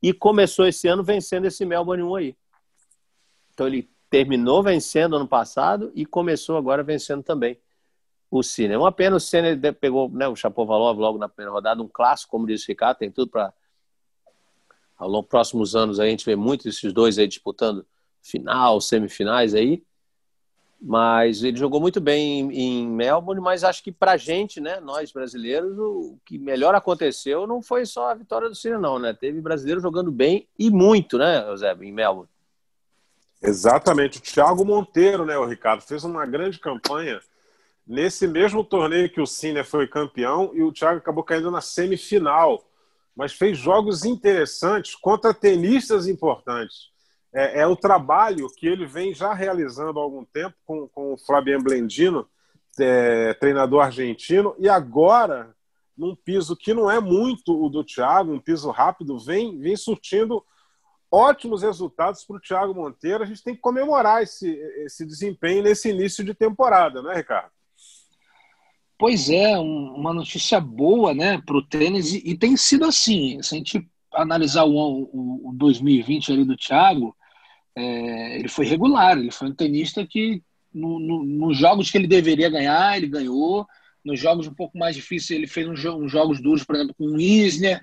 e 0.02 0.12
começou 0.12 0.66
esse 0.66 0.86
ano 0.88 1.02
vencendo 1.02 1.46
esse 1.46 1.64
Melbourne 1.64 2.02
1 2.02 2.14
aí. 2.14 2.36
Então 3.52 3.66
ele 3.66 3.90
terminou 4.11 4.62
vencendo 4.62 5.16
ano 5.16 5.29
passado 5.29 5.92
e 5.94 6.05
começou 6.05 6.57
agora 6.57 6.83
vencendo 6.83 7.23
também 7.23 7.57
o 8.31 8.42
Cine. 8.42 8.75
É 8.75 8.79
uma 8.79 8.92
pena 8.92 9.16
o 9.16 9.20
Cine 9.20 9.57
pegou 9.73 10.11
né, 10.11 10.29
o 10.29 10.37
Chapovalov 10.37 10.99
logo 10.99 11.18
na 11.18 11.29
primeira 11.29 11.53
rodada, 11.53 11.83
um 11.83 11.88
clássico, 11.88 12.31
como 12.31 12.46
disse 12.46 12.64
o 12.64 12.68
Ricardo, 12.68 12.99
tem 12.99 13.11
tudo 13.11 13.31
para 13.31 13.53
ao 14.99 15.09
longo 15.09 15.23
dos 15.23 15.31
próximos 15.31 15.75
anos 15.75 15.99
a 15.99 16.07
gente 16.07 16.27
vê 16.27 16.37
muito 16.37 16.68
esses 16.68 16.92
dois 16.92 17.18
aí 17.18 17.27
disputando 17.27 17.87
final, 18.20 18.81
semifinais 18.81 19.55
aí. 19.55 19.83
Mas 20.83 21.42
ele 21.42 21.59
jogou 21.59 21.79
muito 21.79 22.01
bem 22.01 22.51
em, 22.53 22.87
Melbourne, 22.88 23.40
mas 23.40 23.64
acho 23.64 23.83
que 23.83 23.92
pra 23.92 24.16
gente, 24.16 24.61
né, 24.61 24.81
nós 24.81 25.12
brasileiros, 25.12 25.79
o 25.79 26.18
que 26.25 26.38
melhor 26.38 26.75
aconteceu 26.75 27.46
não 27.46 27.61
foi 27.61 27.85
só 27.85 28.11
a 28.11 28.14
vitória 28.14 28.49
do 28.49 28.55
Cine, 28.55 28.79
não, 28.79 28.99
né? 28.99 29.12
Teve 29.12 29.42
brasileiro 29.42 29.79
jogando 29.79 30.11
bem 30.11 30.49
e 30.59 30.70
muito, 30.70 31.18
né, 31.18 31.44
José, 31.46 31.77
em 31.83 31.92
Melbourne. 31.92 32.30
Exatamente. 33.42 34.18
O 34.18 34.22
Thiago 34.22 34.64
Monteiro, 34.64 35.24
né, 35.24 35.37
o 35.38 35.46
Ricardo, 35.46 35.83
fez 35.83 36.05
uma 36.05 36.26
grande 36.26 36.59
campanha 36.59 37.20
nesse 37.87 38.29
mesmo 38.29 38.62
torneio 38.62 39.11
que 39.11 39.20
o 39.20 39.26
Cine 39.26 39.64
foi 39.64 39.87
campeão 39.88 40.53
e 40.55 40.62
o 40.62 40.72
Thiago 40.72 40.98
acabou 40.98 41.24
caindo 41.24 41.50
na 41.50 41.61
semifinal, 41.61 42.64
mas 43.16 43.33
fez 43.33 43.59
jogos 43.59 44.05
interessantes 44.05 44.94
contra 44.94 45.35
tenistas 45.35 46.07
importantes. 46.07 46.90
É, 47.33 47.61
é 47.61 47.66
o 47.66 47.76
trabalho 47.76 48.46
que 48.57 48.66
ele 48.66 48.87
vem 48.87 49.14
já 49.14 49.33
realizando 49.33 49.98
há 49.98 50.03
algum 50.03 50.24
tempo 50.24 50.55
com, 50.64 50.88
com 50.88 51.14
o 51.14 51.18
Flavian 51.18 51.61
Blendino, 51.61 52.29
é, 52.79 53.35
treinador 53.35 53.83
argentino, 53.83 54.55
e 54.59 54.68
agora, 54.68 55.55
num 55.96 56.14
piso 56.14 56.57
que 56.57 56.72
não 56.72 56.90
é 56.90 57.00
muito 57.00 57.61
o 57.61 57.68
do 57.68 57.83
Thiago, 57.83 58.33
um 58.33 58.38
piso 58.38 58.70
rápido, 58.70 59.18
vem, 59.18 59.59
vem 59.59 59.76
surtindo 59.76 60.44
ótimos 61.11 61.62
resultados 61.62 62.25
para 62.25 62.37
o 62.37 62.40
Thiago 62.40 62.75
Monteiro. 62.75 63.23
A 63.23 63.27
gente 63.27 63.42
tem 63.42 63.55
que 63.55 63.61
comemorar 63.61 64.23
esse, 64.23 64.49
esse 64.85 65.05
desempenho 65.05 65.62
nesse 65.62 65.90
início 65.90 66.25
de 66.25 66.35
temporada, 66.35 67.03
né, 67.03 67.14
Ricardo? 67.14 67.51
Pois 68.99 69.31
é, 69.31 69.59
um, 69.59 69.94
uma 69.94 70.12
notícia 70.12 70.61
boa 70.61 71.14
né, 71.14 71.40
para 71.44 71.57
o 71.57 71.66
tênis, 71.66 72.12
e, 72.12 72.23
e, 72.25 72.37
tem 72.37 72.57
sido 72.57 72.85
assim. 72.85 73.42
Se 73.42 73.55
a 73.55 73.59
gente 73.59 73.88
analisar 74.12 74.64
o, 74.64 74.75
o, 74.75 75.49
o 75.49 75.53
2020 75.55 76.33
ali 76.33 76.44
do 76.44 76.57
Thiago, 76.57 77.16
é, 77.75 78.38
ele 78.38 78.49
foi 78.49 78.66
regular, 78.66 79.16
ele 79.16 79.31
foi 79.31 79.49
um 79.49 79.55
tenista 79.55 80.07
que 80.07 80.42
no, 80.73 80.99
no, 80.99 81.25
nos 81.25 81.57
jogos 81.57 81.90
que 81.90 81.99
ele 81.99 82.07
deveria 82.07 82.51
ganhar, 82.51 82.96
ele 82.96 83.07
ganhou. 83.07 83.66
Nos 84.05 84.18
jogos 84.18 84.46
um 84.46 84.55
pouco 84.55 84.79
mais 84.79 84.96
difíceis, 84.96 85.38
ele 85.38 85.46
fez 85.46 85.68
uns, 85.68 85.85
uns 85.85 86.11
jogos 86.11 86.40
duros, 86.40 86.64
por 86.64 86.75
exemplo, 86.77 86.94
com 86.94 87.05
o 87.05 87.20
Isner. 87.20 87.83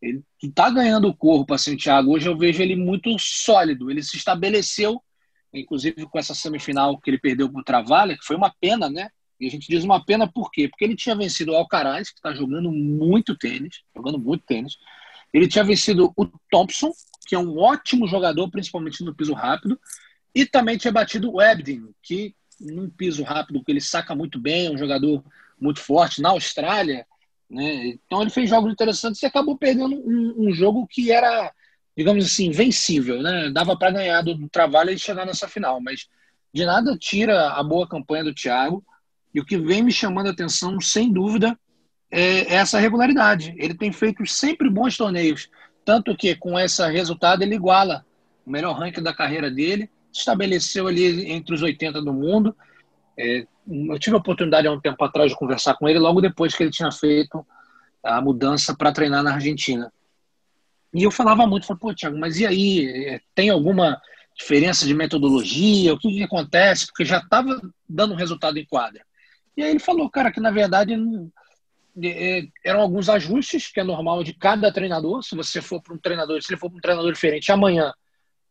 Ele 0.00 0.22
está 0.42 0.70
ganhando 0.70 1.08
o 1.08 1.16
corpo, 1.16 1.54
assim, 1.54 1.74
o 1.74 1.76
Thiago. 1.76 2.12
Hoje 2.12 2.28
eu 2.28 2.36
vejo 2.36 2.62
ele 2.62 2.76
muito 2.76 3.14
sólido. 3.18 3.90
Ele 3.90 4.02
se 4.02 4.16
estabeleceu, 4.16 5.02
inclusive 5.52 6.06
com 6.06 6.18
essa 6.18 6.34
semifinal 6.34 6.98
que 6.98 7.10
ele 7.10 7.18
perdeu 7.18 7.50
para 7.50 7.60
o 7.60 7.64
Travalha, 7.64 8.16
que 8.16 8.24
foi 8.24 8.36
uma 8.36 8.54
pena, 8.60 8.88
né? 8.88 9.08
E 9.40 9.46
a 9.46 9.50
gente 9.50 9.68
diz 9.68 9.84
uma 9.84 10.04
pena 10.04 10.26
por 10.26 10.50
quê? 10.50 10.68
Porque 10.68 10.84
ele 10.84 10.96
tinha 10.96 11.14
vencido 11.14 11.52
o 11.52 11.56
Alcaraz, 11.56 12.10
que 12.10 12.18
está 12.18 12.34
jogando 12.34 12.70
muito 12.70 13.36
tênis, 13.36 13.82
jogando 13.94 14.18
muito 14.18 14.44
tênis. 14.44 14.76
Ele 15.32 15.46
tinha 15.46 15.64
vencido 15.64 16.12
o 16.16 16.26
Thompson, 16.50 16.92
que 17.26 17.34
é 17.34 17.38
um 17.38 17.58
ótimo 17.58 18.06
jogador, 18.08 18.50
principalmente 18.50 19.04
no 19.04 19.14
piso 19.14 19.34
rápido. 19.34 19.78
E 20.34 20.44
também 20.44 20.76
tinha 20.76 20.92
batido 20.92 21.32
o 21.32 21.40
Ebdin, 21.40 21.88
que 22.02 22.34
num 22.60 22.90
piso 22.90 23.22
rápido, 23.22 23.62
que 23.62 23.70
ele 23.70 23.80
saca 23.80 24.14
muito 24.14 24.38
bem, 24.40 24.66
é 24.66 24.70
um 24.70 24.78
jogador 24.78 25.22
muito 25.60 25.80
forte 25.80 26.20
na 26.20 26.30
Austrália. 26.30 27.06
Né? 27.50 27.86
Então 27.86 28.20
ele 28.22 28.30
fez 28.30 28.50
jogos 28.50 28.72
interessantes 28.72 29.22
e 29.22 29.26
acabou 29.26 29.56
perdendo 29.56 29.94
um, 29.94 30.48
um 30.48 30.52
jogo 30.52 30.86
que 30.86 31.10
era, 31.10 31.52
digamos 31.96 32.24
assim, 32.24 32.50
vencível. 32.50 33.22
Né? 33.22 33.50
Dava 33.50 33.76
para 33.76 33.90
ganhar 33.90 34.22
do, 34.22 34.34
do 34.34 34.48
trabalho 34.48 34.90
e 34.90 34.98
chegar 34.98 35.24
nessa 35.24 35.48
final, 35.48 35.80
mas 35.80 36.08
de 36.52 36.64
nada 36.64 36.96
tira 36.96 37.50
a 37.50 37.62
boa 37.62 37.88
campanha 37.88 38.24
do 38.24 38.34
Thiago. 38.34 38.84
E 39.34 39.40
o 39.40 39.44
que 39.44 39.58
vem 39.58 39.82
me 39.82 39.92
chamando 39.92 40.28
a 40.28 40.30
atenção, 40.30 40.80
sem 40.80 41.12
dúvida, 41.12 41.58
é 42.10 42.54
essa 42.54 42.78
regularidade. 42.78 43.54
Ele 43.58 43.74
tem 43.74 43.92
feito 43.92 44.24
sempre 44.26 44.70
bons 44.70 44.96
torneios, 44.96 45.48
tanto 45.84 46.16
que 46.16 46.34
com 46.34 46.58
esse 46.58 46.86
resultado 46.90 47.42
ele 47.42 47.54
iguala 47.54 48.04
o 48.46 48.50
melhor 48.50 48.74
ranking 48.74 49.02
da 49.02 49.12
carreira 49.12 49.50
dele, 49.50 49.90
estabeleceu 50.12 50.86
ali 50.86 51.30
entre 51.30 51.54
os 51.54 51.62
80 51.62 52.00
do 52.00 52.12
mundo. 52.12 52.56
É, 53.16 53.46
eu 53.68 53.98
tive 53.98 54.16
a 54.16 54.18
oportunidade 54.18 54.66
há 54.66 54.72
um 54.72 54.80
tempo 54.80 55.02
atrás 55.04 55.30
de 55.30 55.36
conversar 55.36 55.74
com 55.74 55.88
ele, 55.88 55.98
logo 55.98 56.20
depois 56.20 56.54
que 56.54 56.62
ele 56.62 56.70
tinha 56.70 56.90
feito 56.90 57.46
a 58.02 58.20
mudança 58.20 58.74
para 58.76 58.92
treinar 58.92 59.22
na 59.22 59.34
Argentina. 59.34 59.92
E 60.94 61.02
eu 61.02 61.10
falava 61.10 61.46
muito, 61.46 61.66
falei, 61.66 61.80
pô, 61.80 61.94
Thiago, 61.94 62.18
mas 62.18 62.38
e 62.40 62.46
aí? 62.46 63.20
Tem 63.34 63.50
alguma 63.50 64.00
diferença 64.34 64.86
de 64.86 64.94
metodologia? 64.94 65.92
O 65.92 65.98
que, 65.98 66.10
que 66.10 66.22
acontece? 66.22 66.86
Porque 66.86 67.04
já 67.04 67.18
estava 67.18 67.60
dando 67.88 68.14
resultado 68.14 68.58
em 68.58 68.64
quadra. 68.64 69.04
E 69.56 69.62
aí 69.62 69.70
ele 69.70 69.80
falou, 69.80 70.08
cara, 70.08 70.30
que 70.30 70.40
na 70.40 70.50
verdade 70.50 70.94
é, 72.02 72.44
eram 72.64 72.80
alguns 72.80 73.08
ajustes, 73.08 73.70
que 73.70 73.80
é 73.80 73.84
normal 73.84 74.22
de 74.22 74.32
cada 74.32 74.72
treinador. 74.72 75.22
Se 75.22 75.36
você 75.36 75.60
for 75.60 75.82
para 75.82 75.94
um 75.94 75.98
treinador, 75.98 76.40
se 76.40 76.52
ele 76.52 76.60
for 76.60 76.70
para 76.70 76.78
um 76.78 76.80
treinador 76.80 77.12
diferente 77.12 77.52
amanhã, 77.52 77.92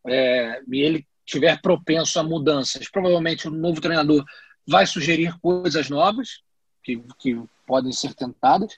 é, 0.05 0.61
e 0.71 0.81
ele 0.81 1.07
tiver 1.25 1.59
propenso 1.61 2.19
a 2.19 2.23
mudanças, 2.23 2.89
provavelmente 2.89 3.47
o 3.47 3.51
novo 3.51 3.81
treinador 3.81 4.23
vai 4.67 4.85
sugerir 4.85 5.39
coisas 5.39 5.89
novas 5.89 6.41
que, 6.83 7.01
que 7.19 7.41
podem 7.65 7.91
ser 7.91 8.13
tentadas. 8.13 8.77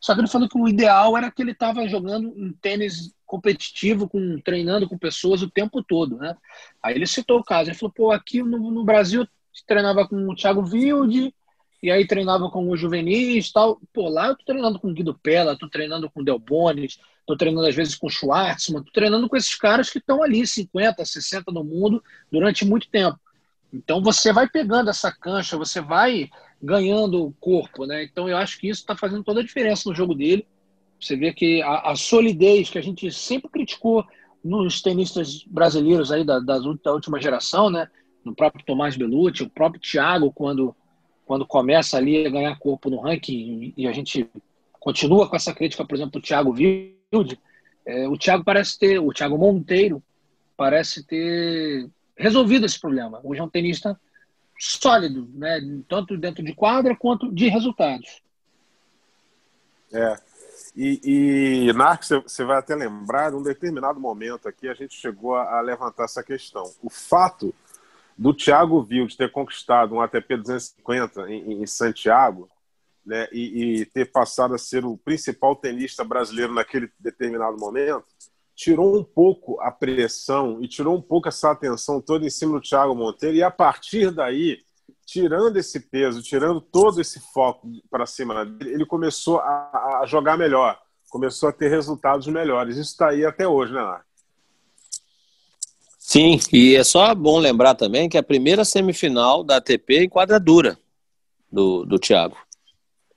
Só 0.00 0.14
que 0.14 0.20
ele 0.20 0.28
falou 0.28 0.48
que 0.48 0.58
o 0.58 0.68
ideal 0.68 1.16
era 1.16 1.30
que 1.30 1.42
ele 1.42 1.52
estava 1.52 1.88
jogando 1.88 2.28
um 2.36 2.52
tênis 2.52 3.14
competitivo, 3.24 4.08
com, 4.08 4.38
treinando 4.40 4.88
com 4.88 4.98
pessoas 4.98 5.42
o 5.42 5.50
tempo 5.50 5.82
todo, 5.82 6.16
né? 6.16 6.36
Aí 6.82 6.94
ele 6.94 7.06
citou 7.06 7.38
o 7.38 7.44
caso, 7.44 7.70
ele 7.70 7.76
falou, 7.76 7.92
pô, 7.92 8.12
aqui 8.12 8.42
no, 8.42 8.70
no 8.70 8.84
Brasil 8.84 9.26
treinava 9.66 10.06
com 10.06 10.28
o 10.28 10.34
Thiago 10.34 10.60
Wilde, 10.60 11.34
e 11.82 11.90
aí 11.90 12.06
treinava 12.06 12.50
com 12.50 12.68
o 12.68 12.76
juvenis 12.76 13.52
tal. 13.52 13.78
Pô, 13.92 14.08
lá 14.08 14.28
eu 14.28 14.36
tô 14.36 14.44
treinando 14.44 14.78
com 14.78 14.88
o 14.88 14.94
Guido 14.94 15.14
Pella, 15.14 15.58
tô 15.58 15.68
treinando 15.68 16.10
com 16.10 16.20
o 16.20 16.24
Del 16.24 16.38
Bones, 16.38 16.98
tô 17.26 17.36
treinando 17.36 17.66
às 17.66 17.74
vezes 17.74 17.94
com 17.94 18.06
o 18.06 18.10
Schwartzman, 18.10 18.82
tô 18.82 18.90
treinando 18.90 19.28
com 19.28 19.36
esses 19.36 19.54
caras 19.54 19.90
que 19.90 19.98
estão 19.98 20.22
ali 20.22 20.46
50, 20.46 21.04
60 21.04 21.52
no 21.52 21.62
mundo 21.62 22.02
durante 22.32 22.64
muito 22.64 22.88
tempo. 22.88 23.18
Então 23.74 24.00
você 24.00 24.32
vai 24.32 24.48
pegando 24.48 24.88
essa 24.88 25.10
cancha, 25.10 25.56
você 25.56 25.80
vai 25.80 26.30
ganhando 26.62 27.34
corpo, 27.40 27.84
né? 27.84 28.04
Então 28.04 28.28
eu 28.28 28.36
acho 28.36 28.58
que 28.58 28.68
isso 28.68 28.80
está 28.80 28.96
fazendo 28.96 29.24
toda 29.24 29.40
a 29.40 29.44
diferença 29.44 29.88
no 29.88 29.94
jogo 29.94 30.14
dele. 30.14 30.46
Você 31.00 31.16
vê 31.16 31.32
que 31.32 31.60
a, 31.62 31.90
a, 31.90 31.96
solidez 31.96 32.70
que 32.70 32.78
a 32.78 32.82
gente 32.82 33.10
sempre 33.10 33.50
criticou 33.50 34.04
nos 34.42 34.80
tenistas 34.80 35.44
brasileiros 35.44 36.12
aí 36.12 36.24
da, 36.24 36.38
da, 36.38 36.58
da 36.58 36.92
última 36.92 37.20
geração, 37.20 37.68
né? 37.68 37.88
No 38.24 38.34
próprio 38.34 38.64
Tomás 38.64 38.96
Belucci, 38.96 39.42
o 39.42 39.50
próprio 39.50 39.80
Thiago, 39.80 40.32
quando, 40.32 40.74
quando 41.26 41.44
começa 41.44 41.96
ali 41.96 42.24
a 42.24 42.30
ganhar 42.30 42.58
corpo 42.58 42.88
no 42.88 43.00
ranking 43.00 43.74
e 43.76 43.86
a 43.86 43.92
gente 43.92 44.30
continua 44.72 45.28
com 45.28 45.34
essa 45.34 45.52
crítica, 45.52 45.84
por 45.84 45.94
exemplo, 45.94 46.20
o 46.20 46.22
Thiago 46.22 46.52
Wilde, 46.52 47.38
é, 47.84 48.08
o 48.08 48.16
Thiago 48.16 48.44
parece 48.44 48.78
ter, 48.78 48.98
o 48.98 49.12
Thiago 49.12 49.36
Monteiro 49.36 50.02
parece 50.56 51.04
ter 51.04 51.90
resolvido 52.16 52.66
esse 52.66 52.80
problema. 52.80 53.20
Hoje 53.22 53.40
é 53.40 53.44
um 53.44 53.48
tenista 53.48 53.98
sólido, 54.58 55.28
né? 55.34 55.60
tanto 55.88 56.16
dentro 56.16 56.42
de 56.42 56.54
quadra 56.54 56.96
quanto 56.96 57.32
de 57.32 57.48
resultados. 57.48 58.22
É. 59.92 60.16
E, 60.76 61.68
e 61.68 61.72
Narc, 61.72 62.02
você 62.02 62.44
vai 62.44 62.58
até 62.58 62.74
lembrar, 62.74 63.30
num 63.30 63.42
determinado 63.42 64.00
momento 64.00 64.48
aqui, 64.48 64.68
a 64.68 64.74
gente 64.74 64.94
chegou 64.94 65.36
a, 65.36 65.58
a 65.58 65.60
levantar 65.60 66.04
essa 66.04 66.22
questão. 66.22 66.64
O 66.82 66.90
fato 66.90 67.54
do 68.16 68.34
Thiago 68.34 68.82
Vilde 68.82 69.16
ter 69.16 69.30
conquistado 69.30 69.94
um 69.94 70.00
ATP 70.00 70.36
250 70.36 71.30
em, 71.30 71.62
em 71.62 71.66
Santiago 71.66 72.48
né, 73.04 73.28
e, 73.32 73.80
e, 73.80 73.86
ter 73.86 74.10
passado 74.10 74.54
a 74.54 74.58
ser 74.58 74.84
o 74.84 74.96
principal 74.96 75.54
tenista 75.54 76.02
brasileiro 76.02 76.54
naquele 76.54 76.90
determinado 76.98 77.56
momento, 77.58 78.06
tirou 78.54 78.96
um 78.96 79.02
pouco 79.02 79.60
a 79.60 79.70
pressão 79.70 80.62
e 80.62 80.68
tirou 80.68 80.96
um 80.96 81.00
pouco 81.00 81.28
essa 81.28 81.50
atenção 81.50 82.00
toda 82.00 82.24
em 82.24 82.30
cima 82.30 82.52
do 82.52 82.60
Thiago 82.60 82.94
Monteiro, 82.94 83.36
e 83.36 83.42
a 83.42 83.50
partir 83.50 84.10
daí, 84.10 84.58
tirando 85.04 85.56
esse 85.56 85.80
peso, 85.80 86.22
tirando 86.22 86.60
todo 86.60 87.00
esse 87.00 87.20
foco 87.32 87.68
para 87.90 88.06
cima 88.06 88.44
dele, 88.44 88.74
ele 88.74 88.86
começou 88.86 89.38
a, 89.38 90.00
a, 90.02 90.06
jogar 90.06 90.36
melhor, 90.36 90.78
começou 91.10 91.48
a 91.48 91.52
ter 91.52 91.68
resultados 91.68 92.26
melhores. 92.28 92.76
Isso 92.76 92.92
está 92.92 93.10
aí 93.10 93.24
até 93.24 93.46
hoje, 93.46 93.72
né, 93.72 93.82
Marcos? 93.82 94.14
Sim, 95.98 96.38
e 96.52 96.76
é 96.76 96.84
só 96.84 97.14
bom 97.14 97.38
lembrar 97.38 97.74
também 97.74 98.08
que 98.08 98.16
é 98.16 98.20
a 98.20 98.22
primeira 98.22 98.64
semifinal 98.64 99.42
da 99.42 99.56
ATP 99.56 100.04
em 100.04 100.08
quadradura 100.08 100.78
do, 101.50 101.84
do 101.84 101.98
Thiago. 101.98 102.36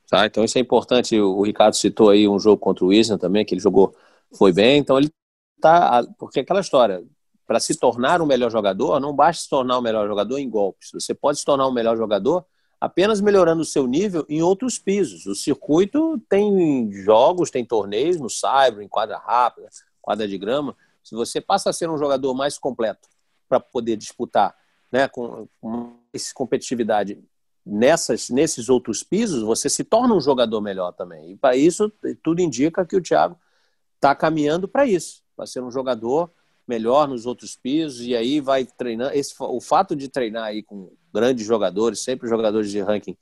Tá? 0.10 0.26
Então 0.26 0.44
isso 0.44 0.58
é 0.58 0.62
importante. 0.62 1.20
O 1.20 1.44
Ricardo 1.44 1.76
citou 1.76 2.10
aí 2.10 2.28
um 2.30 2.40
jogo 2.40 2.58
contra 2.58 2.86
o 2.86 2.88
Wisner 2.88 3.20
também, 3.20 3.44
que 3.44 3.54
ele 3.54 3.62
jogou, 3.62 3.94
foi 4.32 4.54
bem. 4.54 4.78
Então 4.78 4.98
ele 4.98 5.12
tá. 5.62 6.04
Porque 6.18 6.42
aquela 6.42 6.62
história, 6.62 7.04
para 7.46 7.60
se 7.60 7.78
tornar 7.78 8.22
um 8.22 8.26
melhor 8.26 8.52
jogador, 8.52 9.00
não 9.00 9.16
basta 9.16 9.44
se 9.44 9.50
tornar 9.50 9.78
um 9.78 9.82
melhor 9.82 10.08
jogador 10.08 10.38
em 10.38 10.50
golpes. 10.50 10.90
Você 10.94 11.14
pode 11.14 11.40
se 11.40 11.46
tornar 11.46 11.68
um 11.68 11.72
melhor 11.72 11.98
jogador 11.98 12.46
apenas 12.80 13.20
melhorando 13.20 13.62
o 13.62 13.66
seu 13.66 13.88
nível 13.88 14.26
em 14.30 14.42
outros 14.42 14.78
pisos. 14.78 15.26
O 15.26 15.36
circuito 15.36 16.20
tem 16.30 16.92
jogos, 16.92 17.50
tem 17.50 17.66
torneios 17.66 18.20
no 18.20 18.30
Cyber, 18.30 18.82
em 18.82 18.88
quadra 18.88 19.18
rápida, 19.18 19.70
quadra 20.02 20.28
de 20.28 20.38
grama. 20.38 20.76
Se 21.04 21.16
você 21.16 21.42
passa 21.42 21.70
a 21.70 21.74
ser 21.74 21.90
um 21.90 21.98
jogador 21.98 22.34
mais 22.34 22.58
completo 22.58 23.08
para 23.50 23.60
poder 23.60 23.96
disputar 23.96 24.56
né, 24.92 25.08
com 25.08 25.48
mais 25.62 26.32
competitividade 26.34 27.18
nessas, 27.66 28.30
nesses 28.30 28.70
outros 28.70 29.04
pisos, 29.04 29.42
você 29.42 29.70
se 29.70 29.84
torna 29.84 30.14
um 30.14 30.22
jogador 30.22 30.62
melhor 30.62 30.92
também. 30.94 31.32
E 31.32 31.36
para 31.36 31.56
isso, 31.56 31.92
tudo 32.22 32.42
indica 32.42 32.86
que 32.86 32.96
o 32.96 33.02
Thiago 33.02 33.38
está 33.96 34.14
caminhando 34.14 34.68
para 34.68 34.86
isso 34.86 35.26
vai 35.38 35.48
ser 35.48 35.62
um 35.62 35.72
jogador 35.72 36.32
melhor 36.68 37.08
nos 37.08 37.26
outros 37.26 37.56
pisos 37.56 38.02
e 38.02 38.16
aí 38.16 38.42
vai 38.42 38.66
treinando. 38.66 39.16
Esse, 39.16 39.34
o 39.40 39.62
fato 39.62 39.96
de 39.96 40.10
treinar 40.10 40.46
aí 40.46 40.64
com 40.64 40.92
grandes 41.14 41.46
jogadores, 41.46 42.00
sempre 42.00 42.28
jogadores 42.28 42.70
de 42.70 42.82
ranking 42.82 43.16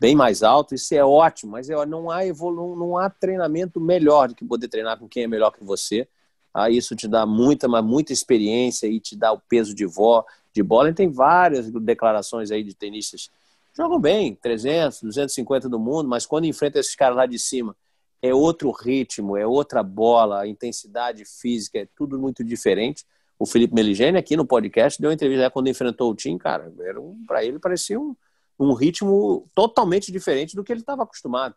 bem 0.00 0.14
mais 0.14 0.42
alto, 0.42 0.74
isso 0.74 0.94
é 0.94 1.04
ótimo, 1.04 1.52
mas 1.52 1.68
é, 1.68 1.86
não 1.86 2.10
há 2.10 2.24
evolu 2.24 2.76
não 2.76 2.96
há 2.96 3.10
treinamento 3.10 3.80
melhor 3.80 4.28
do 4.28 4.34
que 4.34 4.44
poder 4.44 4.68
treinar 4.68 4.98
com 4.98 5.08
quem 5.08 5.24
é 5.24 5.26
melhor 5.26 5.50
que 5.50 5.62
você. 5.62 6.08
Ah, 6.54 6.70
isso 6.70 6.96
te 6.96 7.06
dá 7.06 7.26
muita, 7.26 7.68
mas 7.68 7.84
muita 7.84 8.12
experiência 8.12 8.86
e 8.86 8.98
te 8.98 9.14
dá 9.16 9.32
o 9.32 9.38
peso 9.38 9.74
de, 9.74 9.84
vó, 9.84 10.24
de 10.52 10.62
bola. 10.62 10.88
E 10.88 10.94
tem 10.94 11.10
várias 11.10 11.70
declarações 11.70 12.50
aí 12.50 12.64
de 12.64 12.74
tenistas 12.74 13.30
jogam 13.76 14.00
bem, 14.00 14.34
300, 14.34 15.02
250 15.02 15.68
do 15.68 15.78
mundo, 15.78 16.08
mas 16.08 16.26
quando 16.26 16.46
enfrenta 16.46 16.80
esses 16.80 16.96
caras 16.96 17.16
lá 17.16 17.26
de 17.26 17.38
cima 17.38 17.76
é 18.20 18.34
outro 18.34 18.70
ritmo, 18.70 19.36
é 19.36 19.46
outra 19.46 19.82
bola, 19.82 20.40
a 20.40 20.46
intensidade 20.46 21.24
física 21.24 21.78
é 21.78 21.88
tudo 21.96 22.18
muito 22.18 22.42
diferente. 22.42 23.06
O 23.38 23.46
Felipe 23.46 23.74
Meligeni 23.74 24.18
aqui 24.18 24.36
no 24.36 24.44
podcast 24.44 25.00
deu 25.00 25.10
uma 25.10 25.14
entrevista 25.14 25.50
quando 25.50 25.68
enfrentou 25.68 26.10
o 26.10 26.14
Tim, 26.14 26.36
cara, 26.36 26.72
um, 26.98 27.24
para 27.26 27.44
ele 27.44 27.58
parecia 27.58 27.98
um, 27.98 28.16
um 28.58 28.72
ritmo 28.72 29.46
totalmente 29.54 30.10
diferente 30.10 30.56
do 30.56 30.64
que 30.64 30.72
ele 30.72 30.80
estava 30.80 31.04
acostumado. 31.04 31.54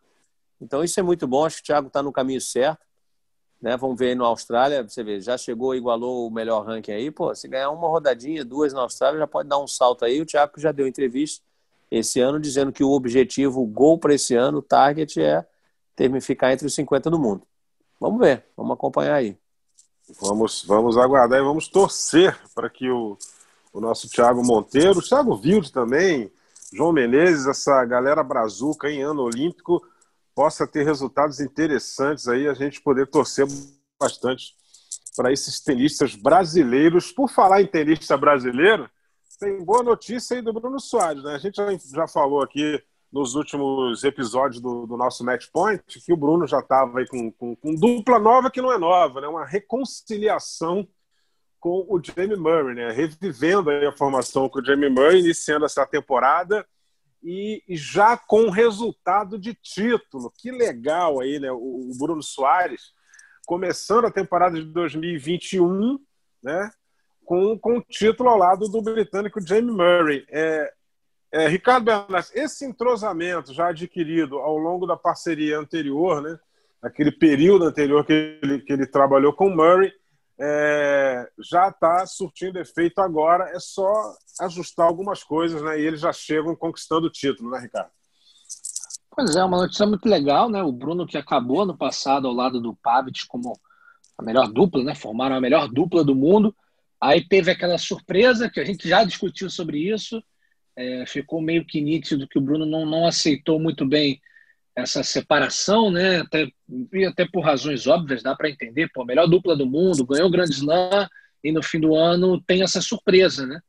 Então 0.60 0.84
isso 0.84 0.98
é 1.00 1.02
muito 1.02 1.26
bom, 1.26 1.44
acho 1.44 1.56
que 1.56 1.62
o 1.62 1.66
Thiago 1.66 1.88
está 1.88 2.02
no 2.02 2.12
caminho 2.12 2.40
certo. 2.40 2.80
Né? 3.60 3.76
Vamos 3.76 3.98
ver 3.98 4.10
aí 4.10 4.14
no 4.14 4.24
Austrália, 4.24 4.82
você 4.82 5.02
vê, 5.02 5.20
já 5.20 5.36
chegou, 5.36 5.74
igualou 5.74 6.26
o 6.26 6.30
melhor 6.30 6.64
ranking 6.64 6.92
aí, 6.92 7.10
pô, 7.10 7.34
se 7.34 7.48
ganhar 7.48 7.70
uma 7.70 7.88
rodadinha, 7.88 8.44
duas 8.44 8.72
na 8.72 8.80
Austrália, 8.80 9.18
já 9.18 9.26
pode 9.26 9.48
dar 9.48 9.58
um 9.58 9.66
salto 9.66 10.04
aí. 10.04 10.20
O 10.20 10.26
Thiago 10.26 10.52
já 10.58 10.70
deu 10.70 10.86
entrevista 10.86 11.44
esse 11.90 12.20
ano 12.20 12.40
dizendo 12.40 12.72
que 12.72 12.82
o 12.82 12.90
objetivo, 12.90 13.60
o 13.60 13.66
gol 13.66 13.98
para 13.98 14.14
esse 14.14 14.34
ano, 14.34 14.58
o 14.58 14.62
target 14.62 15.20
é 15.20 15.44
teve 15.94 16.20
ficar 16.20 16.52
entre 16.52 16.66
os 16.66 16.74
50 16.74 17.10
do 17.10 17.18
mundo. 17.18 17.42
Vamos 18.00 18.20
ver, 18.20 18.44
vamos 18.56 18.72
acompanhar 18.72 19.14
aí. 19.14 19.36
Vamos, 20.20 20.64
vamos 20.64 20.96
aguardar 20.96 21.38
e 21.38 21.44
vamos 21.44 21.68
torcer 21.68 22.38
para 22.54 22.68
que 22.68 22.90
o, 22.90 23.16
o 23.72 23.80
nosso 23.80 24.08
Thiago 24.08 24.44
Monteiro, 24.44 24.98
o 24.98 25.02
Thiago 25.02 25.40
também, 25.72 26.30
João 26.72 26.92
Menezes, 26.92 27.46
essa 27.46 27.84
galera 27.84 28.22
brazuca 28.22 28.90
em 28.90 29.02
ano 29.02 29.22
olímpico, 29.22 29.82
possa 30.34 30.66
ter 30.66 30.84
resultados 30.84 31.40
interessantes 31.40 32.26
aí, 32.28 32.48
a 32.48 32.54
gente 32.54 32.80
poder 32.80 33.06
torcer 33.06 33.46
bastante 34.00 34.54
para 35.14 35.32
esses 35.32 35.60
tenistas 35.60 36.14
brasileiros. 36.14 37.12
Por 37.12 37.30
falar 37.30 37.62
em 37.62 37.66
tenista 37.66 38.16
brasileiro, 38.16 38.90
tem 39.38 39.62
boa 39.62 39.82
notícia 39.82 40.36
aí 40.36 40.42
do 40.42 40.52
Bruno 40.52 40.80
Soares, 40.80 41.22
né? 41.22 41.34
A 41.34 41.38
gente 41.38 41.56
já, 41.56 41.66
já 41.76 42.08
falou 42.08 42.42
aqui 42.42 42.82
nos 43.12 43.34
últimos 43.34 44.02
episódios 44.04 44.60
do, 44.60 44.86
do 44.86 44.96
nosso 44.96 45.22
Match 45.22 45.46
Point, 45.52 45.84
que 46.00 46.12
o 46.12 46.16
Bruno 46.16 46.46
já 46.46 46.60
estava 46.60 46.98
aí 46.98 47.06
com, 47.06 47.30
com, 47.30 47.54
com, 47.54 47.74
dupla 47.74 48.18
nova 48.18 48.50
que 48.50 48.62
não 48.62 48.72
é 48.72 48.78
nova, 48.78 49.20
né? 49.20 49.28
uma 49.28 49.44
reconciliação 49.44 50.88
com 51.60 51.86
o 51.88 52.00
Jamie 52.02 52.36
Murray, 52.36 52.74
né? 52.74 52.90
revivendo 52.90 53.70
a 53.70 53.92
formação 53.92 54.48
com 54.48 54.60
o 54.60 54.64
Jamie 54.64 54.88
Murray, 54.88 55.20
iniciando 55.20 55.66
essa 55.66 55.86
temporada 55.86 56.66
e, 57.22 57.62
já 57.68 58.16
com 58.16 58.50
resultado 58.50 59.38
de 59.38 59.54
título. 59.54 60.32
Que 60.36 60.50
legal 60.50 61.20
aí, 61.20 61.38
né? 61.38 61.52
O, 61.52 61.90
o 61.90 61.98
Bruno 61.98 62.22
Soares 62.22 62.92
começando 63.46 64.06
a 64.06 64.10
temporada 64.10 64.56
de 64.56 64.64
2021, 64.64 65.98
né? 66.42 66.70
Com, 67.24 67.56
com 67.58 67.78
o 67.78 67.82
título 67.82 68.28
ao 68.28 68.38
lado 68.38 68.68
do 68.68 68.82
britânico 68.82 69.40
Jamie 69.40 69.70
Murray. 69.70 70.26
É, 70.28 70.72
é, 71.32 71.48
Ricardo 71.48 71.84
Bernardes, 71.84 72.30
esse 72.34 72.64
entrosamento 72.64 73.52
já 73.52 73.68
adquirido 73.68 74.38
ao 74.38 74.56
longo 74.58 74.86
da 74.86 74.96
parceria 74.96 75.58
anterior, 75.58 76.20
né, 76.20 76.38
aquele 76.82 77.10
período 77.10 77.64
anterior 77.64 78.04
que 78.04 78.38
ele, 78.42 78.60
que 78.60 78.72
ele 78.72 78.86
trabalhou 78.86 79.32
com 79.32 79.46
o 79.46 79.56
Murray, 79.56 79.92
é, 80.44 81.28
já 81.38 81.68
está 81.68 82.04
surtindo 82.04 82.58
efeito 82.58 83.00
agora. 83.00 83.50
É 83.54 83.60
só 83.60 84.14
ajustar 84.40 84.86
algumas 84.86 85.22
coisas, 85.22 85.62
né? 85.62 85.80
E 85.80 85.86
eles 85.86 86.00
já 86.00 86.12
chegam 86.12 86.56
conquistando 86.56 87.06
o 87.06 87.10
título, 87.10 87.50
né, 87.50 87.60
Ricardo? 87.60 87.90
Pois 89.14 89.36
é, 89.36 89.44
uma 89.44 89.58
notícia 89.58 89.86
muito 89.86 90.08
legal, 90.08 90.48
né? 90.48 90.62
O 90.62 90.72
Bruno 90.72 91.06
que 91.06 91.16
acabou 91.16 91.64
no 91.64 91.76
passado 91.76 92.26
ao 92.26 92.34
lado 92.34 92.60
do 92.60 92.74
Pavic 92.82 93.26
como 93.28 93.58
a 94.18 94.22
melhor 94.22 94.48
dupla, 94.48 94.82
né? 94.82 94.94
Formaram 94.94 95.36
a 95.36 95.40
melhor 95.40 95.68
dupla 95.68 96.02
do 96.02 96.14
mundo. 96.14 96.54
Aí 97.00 97.26
teve 97.26 97.50
aquela 97.50 97.78
surpresa 97.78 98.50
que 98.50 98.58
a 98.58 98.64
gente 98.64 98.88
já 98.88 99.04
discutiu 99.04 99.50
sobre 99.50 99.78
isso. 99.78 100.22
É, 100.76 101.04
ficou 101.06 101.40
meio 101.40 101.64
que 101.64 101.80
nítido 101.80 102.26
que 102.26 102.38
o 102.38 102.42
Bruno 102.42 102.64
não, 102.64 102.86
não 102.86 103.06
aceitou 103.06 103.60
muito 103.60 103.84
bem 103.86 104.20
essa 104.74 105.02
separação, 105.02 105.90
né? 105.90 106.20
Até, 106.20 106.48
e 106.92 107.04
até 107.04 107.26
por 107.26 107.44
razões 107.44 107.86
óbvias, 107.86 108.22
dá 108.22 108.34
para 108.34 108.48
entender. 108.48 108.90
Pô, 108.92 109.04
melhor 109.04 109.26
dupla 109.26 109.54
do 109.54 109.66
mundo, 109.66 110.06
ganhou 110.06 110.28
o 110.28 110.30
Grande 110.30 110.52
Slam 110.52 111.08
e 111.44 111.52
no 111.52 111.62
fim 111.62 111.80
do 111.80 111.94
ano 111.94 112.40
tem 112.40 112.62
essa 112.62 112.80
surpresa, 112.80 113.46
né? 113.46 113.60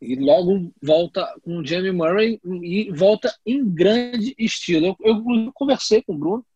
E 0.00 0.16
logo 0.16 0.72
volta 0.82 1.26
com 1.42 1.58
o 1.58 1.66
Jamie 1.66 1.92
Murray 1.92 2.40
e 2.62 2.90
volta 2.90 3.34
em 3.44 3.62
grande 3.68 4.34
estilo. 4.38 4.96
Eu, 5.00 5.22
eu 5.24 5.52
conversei 5.52 6.02
com 6.02 6.14
o 6.14 6.18
Bruno, 6.18 6.46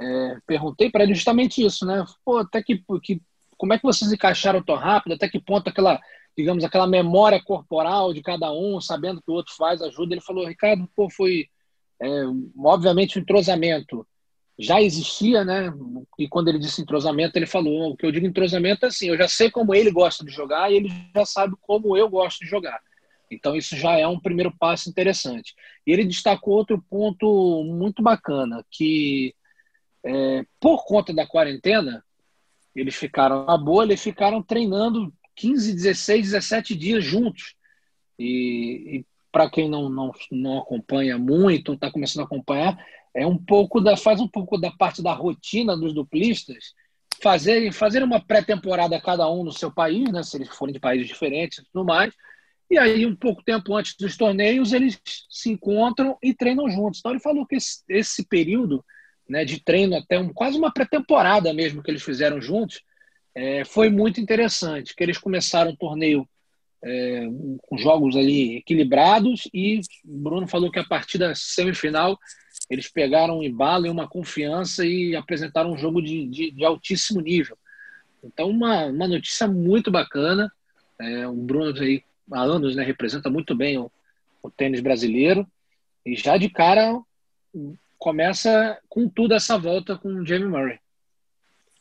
é, 0.00 0.38
perguntei 0.46 0.90
para 0.90 1.04
ele 1.04 1.14
justamente 1.14 1.64
isso, 1.64 1.86
né? 1.86 2.04
Pô, 2.24 2.38
até 2.38 2.60
que, 2.62 2.82
que 3.02 3.20
como 3.56 3.72
é 3.72 3.78
que 3.78 3.84
vocês 3.84 4.12
encaixaram 4.12 4.62
tão 4.62 4.74
rápido? 4.74 5.14
Até 5.14 5.28
que 5.28 5.40
ponto 5.40 5.68
aquela, 5.68 6.00
digamos, 6.36 6.64
aquela 6.64 6.86
memória 6.86 7.42
corporal 7.42 8.12
de 8.12 8.22
cada 8.22 8.52
um, 8.52 8.80
sabendo 8.80 9.22
que 9.22 9.30
o 9.30 9.34
outro 9.34 9.54
faz, 9.54 9.80
ajuda? 9.80 10.14
Ele 10.14 10.20
falou, 10.20 10.46
Ricardo, 10.46 10.88
pô, 10.94 11.08
foi 11.10 11.48
é, 12.00 12.08
obviamente 12.58 13.18
o 13.18 13.20
entrosamento 13.20 14.06
já 14.58 14.80
existia, 14.80 15.44
né? 15.44 15.72
E 16.18 16.28
quando 16.28 16.48
ele 16.48 16.58
disse 16.58 16.80
entrosamento, 16.80 17.36
ele 17.36 17.46
falou: 17.46 17.90
o 17.90 17.96
que 17.96 18.06
eu 18.06 18.12
digo 18.12 18.26
entrosamento 18.26 18.84
é 18.84 18.88
assim, 18.88 19.08
eu 19.08 19.16
já 19.16 19.28
sei 19.28 19.50
como 19.50 19.74
ele 19.74 19.90
gosta 19.90 20.24
de 20.24 20.30
jogar 20.30 20.70
e 20.70 20.76
ele 20.76 20.88
já 21.14 21.24
sabe 21.26 21.54
como 21.60 21.96
eu 21.96 22.08
gosto 22.08 22.40
de 22.40 22.46
jogar. 22.46 22.80
Então 23.30 23.56
isso 23.56 23.76
já 23.76 23.98
é 23.98 24.06
um 24.06 24.20
primeiro 24.20 24.54
passo 24.56 24.88
interessante. 24.88 25.54
E 25.86 25.92
ele 25.92 26.04
destacou 26.04 26.54
outro 26.54 26.82
ponto 26.88 27.64
muito 27.64 28.02
bacana, 28.02 28.64
que 28.70 29.34
é, 30.04 30.44
por 30.60 30.84
conta 30.84 31.12
da 31.12 31.26
quarentena, 31.26 32.02
eles 32.74 32.94
ficaram 32.94 33.44
na 33.44 33.58
boa, 33.58 33.84
eles 33.84 34.02
ficaram 34.02 34.42
treinando 34.42 35.12
15, 35.36 35.72
16, 35.72 36.32
17 36.32 36.74
dias 36.74 37.04
juntos. 37.04 37.54
E, 38.18 38.98
e 38.98 39.06
para 39.30 39.50
quem 39.50 39.68
não, 39.68 39.88
não, 39.88 40.12
não 40.32 40.58
acompanha 40.58 41.18
muito, 41.18 41.74
está 41.74 41.90
começando 41.90 42.22
a 42.22 42.26
acompanhar, 42.26 42.78
é 43.14 43.26
um 43.26 43.36
pouco 43.36 43.80
da 43.80 43.96
faz 43.96 44.20
um 44.20 44.28
pouco 44.28 44.58
da 44.58 44.70
parte 44.70 45.02
da 45.02 45.12
rotina 45.12 45.76
dos 45.76 45.92
duplistas 45.92 46.74
fazer 47.22 47.72
fazer 47.72 48.02
uma 48.02 48.20
pré-temporada 48.20 49.00
cada 49.00 49.30
um 49.30 49.44
no 49.44 49.52
seu 49.52 49.70
país, 49.70 50.10
né, 50.12 50.22
se 50.22 50.36
eles 50.36 50.48
forem 50.48 50.72
de 50.72 50.80
países 50.80 51.06
diferentes 51.06 51.58
e 51.58 51.64
tudo 51.64 51.84
mais. 51.84 52.14
E 52.70 52.78
aí 52.78 53.06
um 53.06 53.14
pouco 53.14 53.42
tempo 53.44 53.74
antes 53.74 53.96
dos 53.96 54.16
torneios 54.16 54.72
eles 54.72 55.00
se 55.30 55.50
encontram 55.50 56.18
e 56.22 56.34
treinam 56.34 56.68
juntos. 56.68 57.00
Então 57.00 57.12
ele 57.12 57.20
falou 57.20 57.46
que 57.46 57.56
esse, 57.56 57.82
esse 57.88 58.26
período, 58.26 58.84
né, 59.28 59.44
de 59.44 59.62
treino 59.62 59.96
até 59.96 60.18
um, 60.18 60.32
quase 60.32 60.58
uma 60.58 60.72
pré-temporada 60.72 61.52
mesmo 61.52 61.82
que 61.82 61.90
eles 61.90 62.02
fizeram 62.02 62.40
juntos, 62.40 62.82
é, 63.36 63.64
foi 63.66 63.90
muito 63.90 64.18
interessante. 64.18 64.94
Que 64.96 65.04
eles 65.04 65.18
começaram 65.18 65.70
o 65.70 65.76
torneio 65.76 66.26
é, 66.82 67.26
com 67.62 67.76
jogos 67.76 68.16
ali 68.16 68.56
equilibrados 68.56 69.46
e 69.52 69.80
o 70.04 70.16
Bruno 70.18 70.48
falou 70.48 70.70
que 70.70 70.78
a 70.78 70.84
partir 70.84 71.18
da 71.18 71.34
semifinal 71.34 72.18
eles 72.70 72.88
pegaram 72.88 73.38
um 73.38 73.42
embalo 73.42 73.86
e 73.86 73.90
uma 73.90 74.08
confiança 74.08 74.86
e 74.86 75.14
apresentaram 75.14 75.72
um 75.72 75.76
jogo 75.76 76.00
de, 76.00 76.26
de, 76.26 76.50
de 76.50 76.64
altíssimo 76.64 77.20
nível. 77.20 77.58
Então, 78.24 78.48
uma, 78.48 78.86
uma 78.86 79.06
notícia 79.06 79.46
muito 79.46 79.90
bacana. 79.90 80.50
É, 80.98 81.28
o 81.28 81.34
Bruno 81.34 81.78
aí, 81.78 82.02
há 82.32 82.40
anos 82.40 82.74
né, 82.74 82.82
representa 82.82 83.28
muito 83.28 83.54
bem 83.54 83.76
o, 83.78 83.90
o 84.42 84.50
tênis 84.50 84.80
brasileiro 84.80 85.46
e 86.04 86.16
já 86.16 86.38
de 86.38 86.48
cara 86.48 86.98
começa 87.98 88.78
com 88.88 89.08
tudo 89.08 89.34
essa 89.34 89.58
volta 89.58 89.96
com 89.96 90.08
o 90.08 90.26
Jamie 90.26 90.48
Murray. 90.48 90.78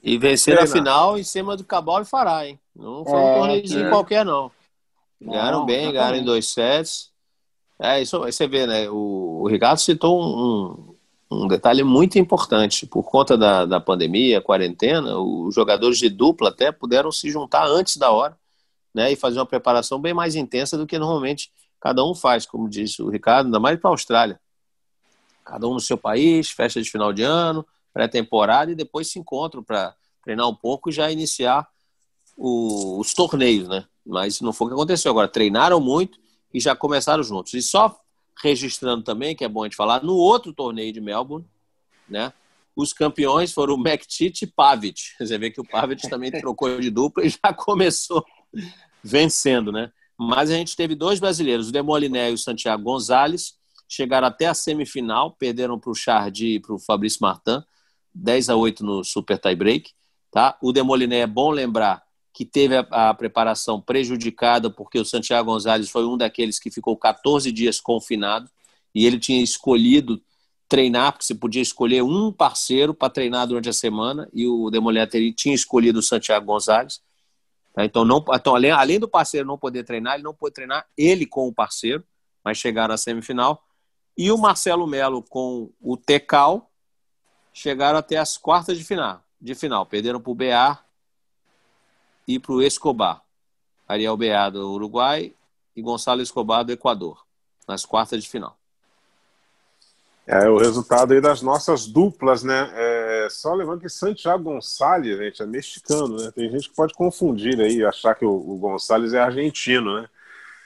E 0.06 0.20
vencer 0.20 0.60
a 0.60 0.68
final 0.68 1.18
em 1.18 1.24
cima 1.24 1.58
do 1.58 1.64
Cabal 1.64 2.04
e 2.04 2.06
Fará, 2.06 2.48
hein? 2.48 2.60
Não 2.76 3.04
foi 3.04 3.20
um 3.20 3.28
é, 3.28 3.36
torneiozinho 3.40 3.88
é. 3.88 3.90
qualquer, 3.90 4.24
não. 4.24 4.52
Ganharam 5.20 5.60
não, 5.60 5.66
bem, 5.66 5.92
ganharam 5.92 6.18
em 6.18 6.24
dois 6.24 6.48
sets. 6.50 7.12
É, 7.80 8.00
isso 8.00 8.22
aí 8.24 8.32
você 8.32 8.48
vê, 8.48 8.68
né? 8.68 8.88
O, 8.88 9.42
o 9.42 9.48
Ricardo 9.48 9.80
citou 9.80 10.22
um, 10.22 10.96
um, 11.32 11.48
detalhe 11.48 11.84
muito 11.84 12.20
importante. 12.20 12.86
Por 12.86 13.02
conta 13.02 13.36
da, 13.36 13.66
da 13.66 13.80
pandemia, 13.80 14.40
quarentena, 14.40 15.18
os 15.18 15.56
jogadores 15.56 15.98
de 15.98 16.08
dupla 16.08 16.50
até 16.50 16.72
puderam 16.72 17.12
se 17.12 17.32
juntar 17.32 17.66
antes 17.66 17.98
da 17.98 18.12
hora, 18.12 18.38
né? 18.94 19.12
E 19.12 19.16
fazer 19.16 19.40
uma 19.40 19.46
preparação 19.48 20.00
bem 20.00 20.14
mais 20.14 20.36
intensa 20.36 20.78
do 20.78 20.86
que 20.86 21.00
normalmente 21.00 21.52
cada 21.82 22.06
um 22.06 22.14
faz, 22.14 22.46
como 22.46 22.70
disse 22.70 23.02
o 23.02 23.10
Ricardo, 23.10 23.48
ainda 23.48 23.60
mais 23.60 23.80
para 23.80 23.90
a 23.90 23.94
Austrália. 23.94 24.40
Cada 25.44 25.68
um 25.68 25.74
no 25.74 25.80
seu 25.80 25.98
país, 25.98 26.52
festa 26.52 26.80
de 26.80 26.92
final 26.92 27.12
de 27.12 27.24
ano, 27.24 27.66
pré-temporada 27.96 28.74
e 28.74 28.76
depois 28.76 29.10
se 29.10 29.18
encontram 29.18 29.64
para 29.64 29.96
treinar 30.22 30.50
um 30.50 30.54
pouco 30.54 30.90
e 30.90 30.92
já 30.92 31.10
iniciar 31.10 31.66
o, 32.36 33.00
os 33.00 33.14
torneios, 33.14 33.70
né? 33.70 33.86
Mas 34.06 34.42
não 34.42 34.52
foi 34.52 34.68
o 34.68 34.70
que 34.72 34.74
aconteceu. 34.74 35.12
Agora, 35.12 35.30
treinaram 35.30 35.80
muito 35.80 36.20
e 36.54 36.60
já 36.60 36.76
começaram 36.76 37.24
juntos. 37.24 37.54
E 37.54 37.62
só 37.62 37.98
registrando 38.44 39.02
também, 39.02 39.34
que 39.34 39.46
é 39.46 39.48
bom 39.48 39.64
a 39.64 39.66
gente 39.66 39.78
falar, 39.78 40.04
no 40.04 40.14
outro 40.14 40.52
torneio 40.52 40.92
de 40.92 41.00
Melbourne, 41.00 41.48
né? 42.08 42.34
Os 42.76 42.92
campeões 42.92 43.54
foram 43.54 43.76
o 43.76 43.88
McTit 43.88 44.44
e 44.44 44.48
Pavic. 44.48 45.02
Você 45.18 45.38
vê 45.38 45.50
que 45.50 45.62
o 45.62 45.66
Pavic 45.66 46.02
também 46.10 46.30
trocou 46.30 46.78
de 46.78 46.90
dupla 46.90 47.26
e 47.26 47.30
já 47.30 47.54
começou 47.56 48.26
vencendo, 49.02 49.72
né? 49.72 49.90
Mas 50.20 50.52
a 50.52 50.56
gente 50.56 50.76
teve 50.76 50.96
dois 50.96 51.18
brasileiros, 51.22 51.70
o 51.70 51.72
Demoliné 51.72 52.32
e 52.32 52.34
o 52.34 52.38
Santiago 52.38 52.84
Gonzalez, 52.84 53.54
chegaram 53.88 54.28
até 54.28 54.48
a 54.48 54.54
semifinal, 54.54 55.32
perderam 55.32 55.80
para 55.80 55.92
o 55.92 55.96
Chardy 55.96 56.56
e 56.56 56.60
para 56.60 56.76
o 56.76 56.80
Fabrício 56.80 57.20
Martin, 57.22 57.64
10 58.16 58.50
a 58.50 58.56
8 58.56 58.84
no 58.84 59.04
Super 59.04 59.38
Tie 59.38 59.56
Break. 59.56 59.92
Tá? 60.32 60.58
O 60.62 60.72
Demoliné 60.72 61.20
é 61.20 61.28
bom 61.28 61.52
lembrar 61.52 62.04
que 62.34 62.44
teve 62.44 62.76
a, 62.76 62.82
a, 63.10 63.14
preparação 63.14 63.80
prejudicada 63.80 64.70
porque 64.70 65.00
o 65.00 65.06
Santiago 65.06 65.52
Gonzalez 65.52 65.90
foi 65.90 66.06
um 66.06 66.18
daqueles 66.18 66.60
que 66.60 66.70
ficou 66.70 66.98
14 66.98 67.50
dias 67.52 67.80
confinado 67.80 68.50
e 68.94 69.06
ele 69.06 69.18
tinha 69.18 69.42
escolhido 69.42 70.22
treinar, 70.68 71.14
porque 71.14 71.26
você 71.26 71.36
podia 71.36 71.62
escolher 71.62 72.02
um 72.02 72.32
parceiro 72.32 72.94
para 72.94 73.10
treinar 73.10 73.48
durante 73.48 73.70
a 73.70 73.74
semana 73.74 74.28
e 74.34 74.48
o 74.48 74.70
Demolé 74.70 75.08
tinha 75.36 75.56
escolhido 75.56 76.00
o 76.00 76.04
Santiago 76.04 76.46
Gonzalez. 76.46 77.02
Tá? 77.74 77.86
Então, 77.86 78.04
não, 78.04 78.24
então 78.34 78.56
além, 78.56 78.72
além 78.72 79.00
do 79.00 79.08
parceiro 79.08 79.48
não 79.48 79.58
poder 79.58 79.84
treinar, 79.84 80.16
ele 80.16 80.24
não 80.24 80.34
pôde 80.34 80.56
treinar 80.56 80.86
ele 80.98 81.26
com 81.26 81.48
o 81.48 81.54
parceiro, 81.54 82.04
mas 82.44 82.58
chegaram 82.58 82.94
à 82.94 82.98
semifinal. 82.98 83.64
E 84.18 84.32
o 84.32 84.38
Marcelo 84.38 84.88
Melo 84.88 85.22
com 85.22 85.72
o 85.80 85.96
Tecal 85.96 86.70
chegaram 87.56 87.98
até 87.98 88.18
as 88.18 88.38
quartas 88.38 88.78
de 88.78 88.84
final. 88.84 89.24
De 89.40 89.56
final. 89.56 89.86
Perderam 89.86 90.20
para 90.20 90.32
o 90.32 90.36
BA 90.36 90.80
e 92.28 92.38
para 92.38 92.52
o 92.52 92.62
Escobar. 92.62 93.22
Ariel 93.88 94.18
Beá 94.18 94.50
do 94.50 94.72
Uruguai 94.74 95.34
e 95.76 95.82
Gonçalo 95.82 96.22
Escobar 96.22 96.64
do 96.64 96.72
Equador, 96.72 97.24
nas 97.68 97.86
quartas 97.86 98.22
de 98.22 98.30
final. 98.30 98.58
É 100.28 100.50
o 100.50 100.58
resultado 100.58 101.14
aí 101.14 101.22
das 101.22 101.42
nossas 101.44 101.86
duplas, 101.86 102.44
né? 102.44 102.72
É, 102.74 103.28
só 103.30 103.54
lembrando 103.54 103.82
que 103.82 103.90
Santiago 103.90 104.44
Gonçalves, 104.44 105.18
gente, 105.18 105.44
é 105.44 105.46
mexicano, 105.46 106.18
né? 106.18 106.32
Tem 106.32 106.50
gente 106.50 106.70
que 106.70 106.76
pode 106.76 106.96
confundir 106.96 107.60
aí, 107.62 107.86
achar 107.86 108.16
que 108.16 108.26
o, 108.26 108.32
o 108.32 108.58
Gonçalves 108.58 109.14
é 109.14 109.20
argentino, 109.20 110.02
né? 110.02 110.10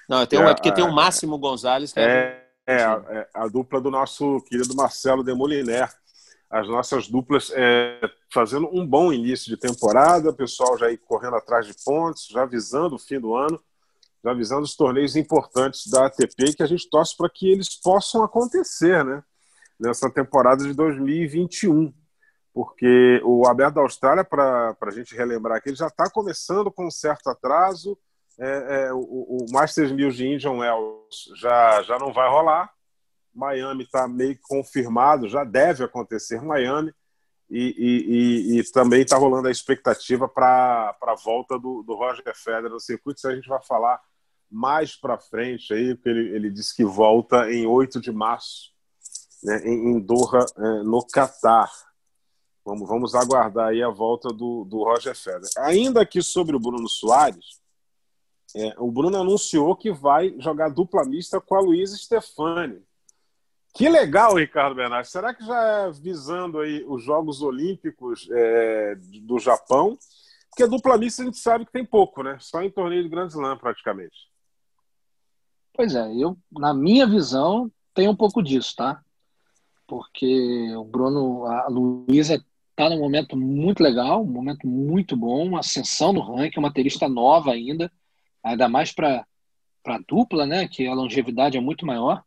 Não, 0.08 0.26
tem 0.26 0.40
um, 0.40 0.48
é, 0.48 0.52
é 0.52 0.54
porque 0.54 0.72
tem 0.72 0.84
o 0.84 0.94
Máximo 0.94 1.38
Gonzalez. 1.38 1.92
Que 1.92 2.00
é, 2.00 2.48
é, 2.66 2.74
é, 2.78 2.84
a, 2.84 3.04
é 3.10 3.30
a 3.34 3.48
dupla 3.48 3.82
do 3.82 3.92
nosso 3.92 4.42
querido 4.48 4.74
Marcelo 4.76 5.24
Demoliner 5.24 5.90
as 6.50 6.68
nossas 6.68 7.08
duplas 7.08 7.52
é, 7.56 8.00
fazendo 8.34 8.68
um 8.74 8.86
bom 8.86 9.14
início 9.14 9.48
de 9.48 9.58
temporada, 9.58 10.32
o 10.32 10.36
pessoal 10.36 10.78
já 10.78 10.90
ir 10.90 10.98
correndo 10.98 11.36
atrás 11.36 11.68
de 11.68 11.76
pontos, 11.86 12.28
já 12.28 12.44
visando 12.44 12.96
o 12.96 13.00
fim 13.00 13.20
do 13.20 13.36
ano, 13.36 13.62
já 14.24 14.34
visando 14.34 14.64
os 14.64 14.76
torneios 14.76 15.16
importantes 15.16 15.88
da 15.88 16.08
ATP 16.08 16.56
que 16.56 16.64
a 16.64 16.66
gente 16.66 16.90
torce 16.90 17.16
para 17.16 17.30
que 17.30 17.50
eles 17.52 17.80
possam 17.80 18.24
acontecer, 18.24 19.06
né? 19.06 19.24
Nessa 19.80 20.10
temporada 20.10 20.64
de 20.64 20.74
2021. 20.74 21.94
Porque 22.52 23.22
o 23.24 23.48
Aberto 23.48 23.76
da 23.76 23.82
Austrália, 23.82 24.26
para 24.26 24.76
a 24.82 24.92
gente 24.92 25.16
relembrar 25.16 25.58
aqui, 25.58 25.70
ele 25.70 25.78
já 25.78 25.88
está 25.88 26.10
começando 26.10 26.72
com 26.72 26.88
um 26.88 26.92
certo 26.92 27.30
atraso. 27.30 27.98
É, 28.38 28.88
é, 28.88 28.94
o, 28.94 29.00
o 29.00 29.46
Masters 29.52 29.92
1000 29.92 30.12
de 30.12 30.28
Indian 30.28 30.54
Wells 30.54 31.32
já, 31.36 31.82
já 31.84 31.98
não 32.00 32.12
vai 32.12 32.28
rolar 32.28 32.70
Miami 33.40 33.84
está 33.84 34.08
meio 34.08 34.38
confirmado, 34.44 35.30
já 35.30 35.44
deve 35.44 35.84
acontecer 35.84 36.42
Miami, 36.42 36.94
e, 37.50 38.54
e, 38.56 38.60
e, 38.60 38.72
também 38.72 39.02
está 39.02 39.18
rolando 39.18 39.48
a 39.48 39.52
expectativa 39.52 40.28
para 40.28 40.96
a 41.02 41.16
volta 41.16 41.58
do, 41.58 41.82
do 41.82 41.96
Roger 41.96 42.24
Federer 42.36 42.70
no 42.70 42.80
circuito. 42.80 43.18
Isso 43.18 43.28
a 43.28 43.34
gente 43.34 43.50
vai 43.50 43.60
falar 43.64 44.00
mais 44.52 44.96
para 44.96 45.18
frente 45.18 45.74
aí, 45.74 45.96
porque 45.96 46.10
ele, 46.10 46.36
ele 46.36 46.52
disse 46.52 46.76
que 46.76 46.84
volta 46.84 47.52
em 47.52 47.66
8 47.66 48.00
de 48.00 48.12
março, 48.12 48.72
né, 49.44 49.64
em, 49.66 49.94
em 49.94 50.00
Doha, 50.00 50.46
é, 50.58 50.84
no 50.84 51.04
Catar. 51.08 51.72
Vamos, 52.64 52.88
vamos 52.88 53.16
aguardar 53.16 53.70
aí 53.70 53.82
a 53.82 53.90
volta 53.90 54.30
do, 54.30 54.64
do 54.66 54.84
Roger 54.84 55.16
Federer. 55.16 55.50
Ainda 55.58 56.02
aqui 56.02 56.22
sobre 56.22 56.56
o 56.56 56.60
Bruno 56.60 56.88
Soares, 56.88 57.60
é, 58.56 58.76
o 58.78 58.92
Bruno 58.92 59.18
anunciou 59.18 59.76
que 59.76 59.92
vai 59.92 60.36
jogar 60.40 60.70
dupla 60.70 61.04
mista 61.06 61.40
com 61.42 61.56
a 61.56 61.62
Luísa 61.62 61.96
Stefani. 61.98 62.82
Que 63.74 63.88
legal, 63.88 64.36
Ricardo 64.36 64.76
Bernardes. 64.76 65.12
Será 65.12 65.34
que 65.34 65.46
já 65.46 65.62
é 65.62 65.92
visando 65.92 66.60
aí 66.60 66.84
os 66.88 67.04
Jogos 67.04 67.42
Olímpicos 67.42 68.28
é, 68.32 68.96
do 69.24 69.40
Japão? 69.40 69.98
Porque 70.50 70.68
dupla 70.68 70.98
mista 70.98 71.22
a 71.22 71.26
gente 71.26 71.38
sabe 71.38 71.66
que 71.66 71.72
tem 71.72 71.86
pouco, 71.86 72.24
né? 72.24 72.38
Só 72.40 72.62
em 72.62 72.72
torneio 72.72 73.04
de 73.04 73.10
Grand 73.10 73.28
Slam, 73.28 73.58
praticamente. 73.58 74.30
Pois 75.74 75.96
é, 75.96 76.14
eu, 76.14 76.38
na 76.52 76.74
minha 76.74 77.08
visão, 77.08 77.72
tem 77.94 78.10
um 78.10 78.16
pouco 78.16 78.44
disso, 78.44 78.76
tá? 78.76 79.02
Porque 79.88 80.76
o 80.76 80.84
Bruno, 80.84 81.46
a 81.46 81.68
Luísa 81.70 82.44
está 82.72 82.90
num 82.90 83.00
momento 83.00 83.38
muito 83.38 83.82
legal, 83.82 84.22
um 84.22 84.26
momento 84.26 84.68
muito 84.68 85.16
bom, 85.16 85.46
uma 85.46 85.60
ascensão 85.60 86.12
no 86.12 86.20
ranking, 86.20 86.60
uma 86.60 86.74
terista 86.74 87.08
nova 87.08 87.52
ainda, 87.52 87.92
ainda 88.44 88.68
mais 88.68 88.92
para 88.92 89.26
a 89.86 90.00
dupla, 90.08 90.46
né? 90.46 90.68
Que 90.68 90.88
a 90.88 90.94
longevidade 90.94 91.58
é 91.58 91.62
muito 91.62 91.86
maior. 91.86 92.24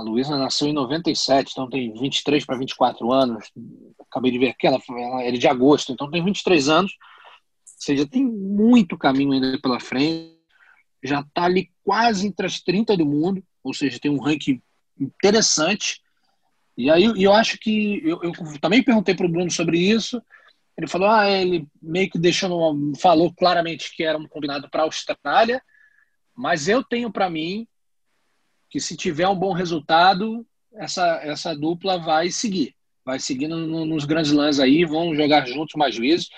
A 0.00 0.02
Luísa 0.02 0.36
nasceu 0.38 0.68
em 0.68 0.72
97, 0.72 1.52
então 1.52 1.68
tem 1.68 1.92
23 1.92 2.44
para 2.46 2.56
24 2.56 3.12
anos. 3.12 3.50
Acabei 4.08 4.32
de 4.32 4.38
ver 4.38 4.48
aqui, 4.48 4.66
ela, 4.66 4.80
ela 4.88 5.22
é 5.22 5.30
de 5.30 5.46
agosto, 5.46 5.92
então 5.92 6.10
tem 6.10 6.24
23 6.24 6.68
anos. 6.70 6.92
Ou 6.92 7.82
seja, 7.84 8.06
tem 8.06 8.24
muito 8.24 8.96
caminho 8.96 9.32
ainda 9.32 9.58
pela 9.60 9.78
frente. 9.78 10.38
Já 11.02 11.20
está 11.20 11.44
ali 11.44 11.70
quase 11.84 12.26
entre 12.26 12.46
as 12.46 12.60
30 12.60 12.96
do 12.96 13.04
mundo, 13.04 13.42
ou 13.62 13.74
seja, 13.74 13.98
tem 14.00 14.10
um 14.10 14.20
ranking 14.20 14.62
interessante. 14.98 16.00
E 16.76 16.90
aí 16.90 17.04
eu 17.22 17.32
acho 17.34 17.58
que. 17.58 18.00
Eu, 18.02 18.22
eu 18.22 18.32
também 18.58 18.82
perguntei 18.82 19.14
para 19.14 19.26
o 19.26 19.30
Bruno 19.30 19.50
sobre 19.50 19.78
isso. 19.78 20.22
Ele 20.78 20.86
falou: 20.86 21.08
ah, 21.08 21.30
ele 21.30 21.66
meio 21.80 22.08
que 22.08 22.18
deixou. 22.18 22.74
Falou 22.98 23.34
claramente 23.34 23.94
que 23.94 24.02
era 24.02 24.16
um 24.16 24.26
combinado 24.26 24.68
para 24.70 24.82
a 24.82 24.84
Austrália, 24.84 25.62
mas 26.34 26.68
eu 26.68 26.82
tenho 26.82 27.12
para 27.12 27.28
mim 27.28 27.66
que 28.70 28.80
se 28.80 28.96
tiver 28.96 29.28
um 29.28 29.34
bom 29.34 29.52
resultado, 29.52 30.46
essa, 30.72 31.20
essa 31.22 31.54
dupla 31.54 31.98
vai 31.98 32.30
seguir. 32.30 32.74
Vai 33.04 33.18
seguir 33.18 33.48
no, 33.48 33.84
nos 33.84 34.04
grandes 34.04 34.30
lãs 34.30 34.60
aí, 34.60 34.84
vão 34.84 35.14
jogar 35.14 35.46
juntos 35.46 35.74
mais 35.74 35.96
vezes. 35.96 36.28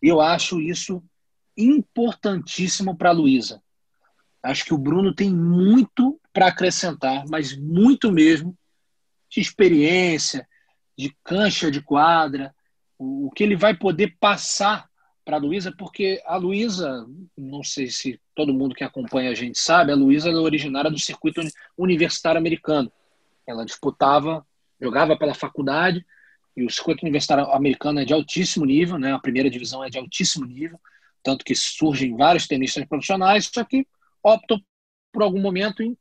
E 0.00 0.08
eu 0.08 0.20
acho 0.20 0.60
isso 0.60 1.02
importantíssimo 1.56 2.96
para 2.96 3.10
a 3.10 3.12
Luísa. 3.12 3.60
Acho 4.42 4.64
que 4.64 4.72
o 4.72 4.78
Bruno 4.78 5.14
tem 5.14 5.30
muito 5.30 6.18
para 6.32 6.46
acrescentar, 6.46 7.24
mas 7.28 7.56
muito 7.56 8.10
mesmo, 8.10 8.56
de 9.28 9.40
experiência, 9.40 10.48
de 10.96 11.14
cancha 11.24 11.70
de 11.70 11.82
quadra, 11.82 12.54
o, 12.98 13.30
que 13.34 13.42
ele 13.42 13.56
vai 13.56 13.76
poder 13.76 14.16
passar 14.18 14.88
para 15.24 15.36
a 15.36 15.40
Luísa, 15.40 15.72
porque 15.76 16.22
a 16.26 16.36
Luísa, 16.36 17.06
não 17.36 17.62
sei 17.62 17.88
se 17.88 18.20
todo 18.34 18.54
mundo 18.54 18.74
que 18.74 18.84
acompanha 18.84 19.30
a 19.30 19.34
gente 19.34 19.58
sabe, 19.58 19.92
a 19.92 19.96
Luísa 19.96 20.30
é 20.30 20.34
originária 20.34 20.90
do 20.90 20.98
circuito 20.98 21.40
universitário 21.76 22.38
americano. 22.38 22.90
Ela 23.46 23.64
disputava, 23.64 24.46
jogava 24.80 25.16
pela 25.16 25.34
faculdade, 25.34 26.04
e 26.56 26.64
o 26.64 26.70
circuito 26.70 27.02
universitário 27.02 27.44
americano 27.52 28.00
é 28.00 28.04
de 28.04 28.12
altíssimo 28.12 28.64
nível, 28.64 28.98
né? 28.98 29.12
a 29.12 29.18
primeira 29.18 29.50
divisão 29.50 29.84
é 29.84 29.88
de 29.88 29.98
altíssimo 29.98 30.46
nível, 30.46 30.80
tanto 31.22 31.44
que 31.44 31.54
surgem 31.54 32.16
vários 32.16 32.46
tenistas 32.46 32.84
profissionais, 32.86 33.50
só 33.52 33.64
que 33.64 33.86
optam 34.22 34.60
por 35.12 35.22
algum 35.22 35.40
momento 35.40 35.82
em 35.82 35.96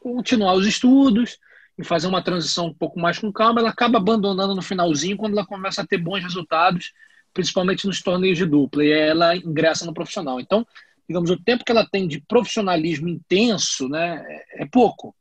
continuar 0.00 0.54
os 0.54 0.66
estudos, 0.66 1.38
e 1.78 1.84
fazer 1.84 2.06
uma 2.06 2.22
transição 2.22 2.66
um 2.66 2.74
pouco 2.74 2.98
mais 3.00 3.18
com 3.18 3.32
calma, 3.32 3.60
ela 3.60 3.70
acaba 3.70 3.98
abandonando 3.98 4.54
no 4.54 4.62
finalzinho 4.62 5.16
quando 5.16 5.32
ela 5.32 5.46
começa 5.46 5.82
a 5.82 5.86
ter 5.86 5.98
bons 5.98 6.22
resultados 6.22 6.92
principalmente 7.32 7.86
nos 7.86 8.02
torneios 8.02 8.38
de 8.38 8.46
dupla, 8.46 8.84
e 8.84 8.90
ela 8.90 9.36
ingressa 9.36 9.84
no 9.86 9.94
profissional. 9.94 10.40
Então, 10.40 10.66
digamos, 11.08 11.30
o 11.30 11.42
tempo 11.42 11.64
que 11.64 11.72
ela 11.72 11.86
tem 11.86 12.06
de 12.06 12.20
profissionalismo 12.20 13.08
intenso 13.08 13.88
né, 13.88 14.24
é 14.54 14.66
pouco. 14.66 15.14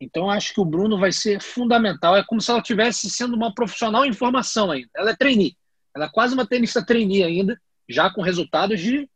Então, 0.00 0.28
acho 0.28 0.52
que 0.52 0.60
o 0.60 0.64
Bruno 0.64 0.98
vai 0.98 1.12
ser 1.12 1.40
fundamental. 1.40 2.16
É 2.16 2.24
como 2.24 2.40
se 2.40 2.50
ela 2.50 2.60
estivesse 2.60 3.08
sendo 3.08 3.36
uma 3.36 3.54
profissional 3.54 4.04
em 4.04 4.12
formação 4.12 4.70
ainda. 4.70 4.90
Ela 4.96 5.10
é 5.10 5.16
trainee. 5.16 5.56
Ela 5.94 6.06
é 6.06 6.10
quase 6.10 6.34
uma 6.34 6.46
tenista 6.46 6.84
trainee 6.84 7.22
ainda, 7.22 7.60
já 7.88 8.10
com 8.10 8.22
resultados 8.22 8.80
de, 8.80 9.08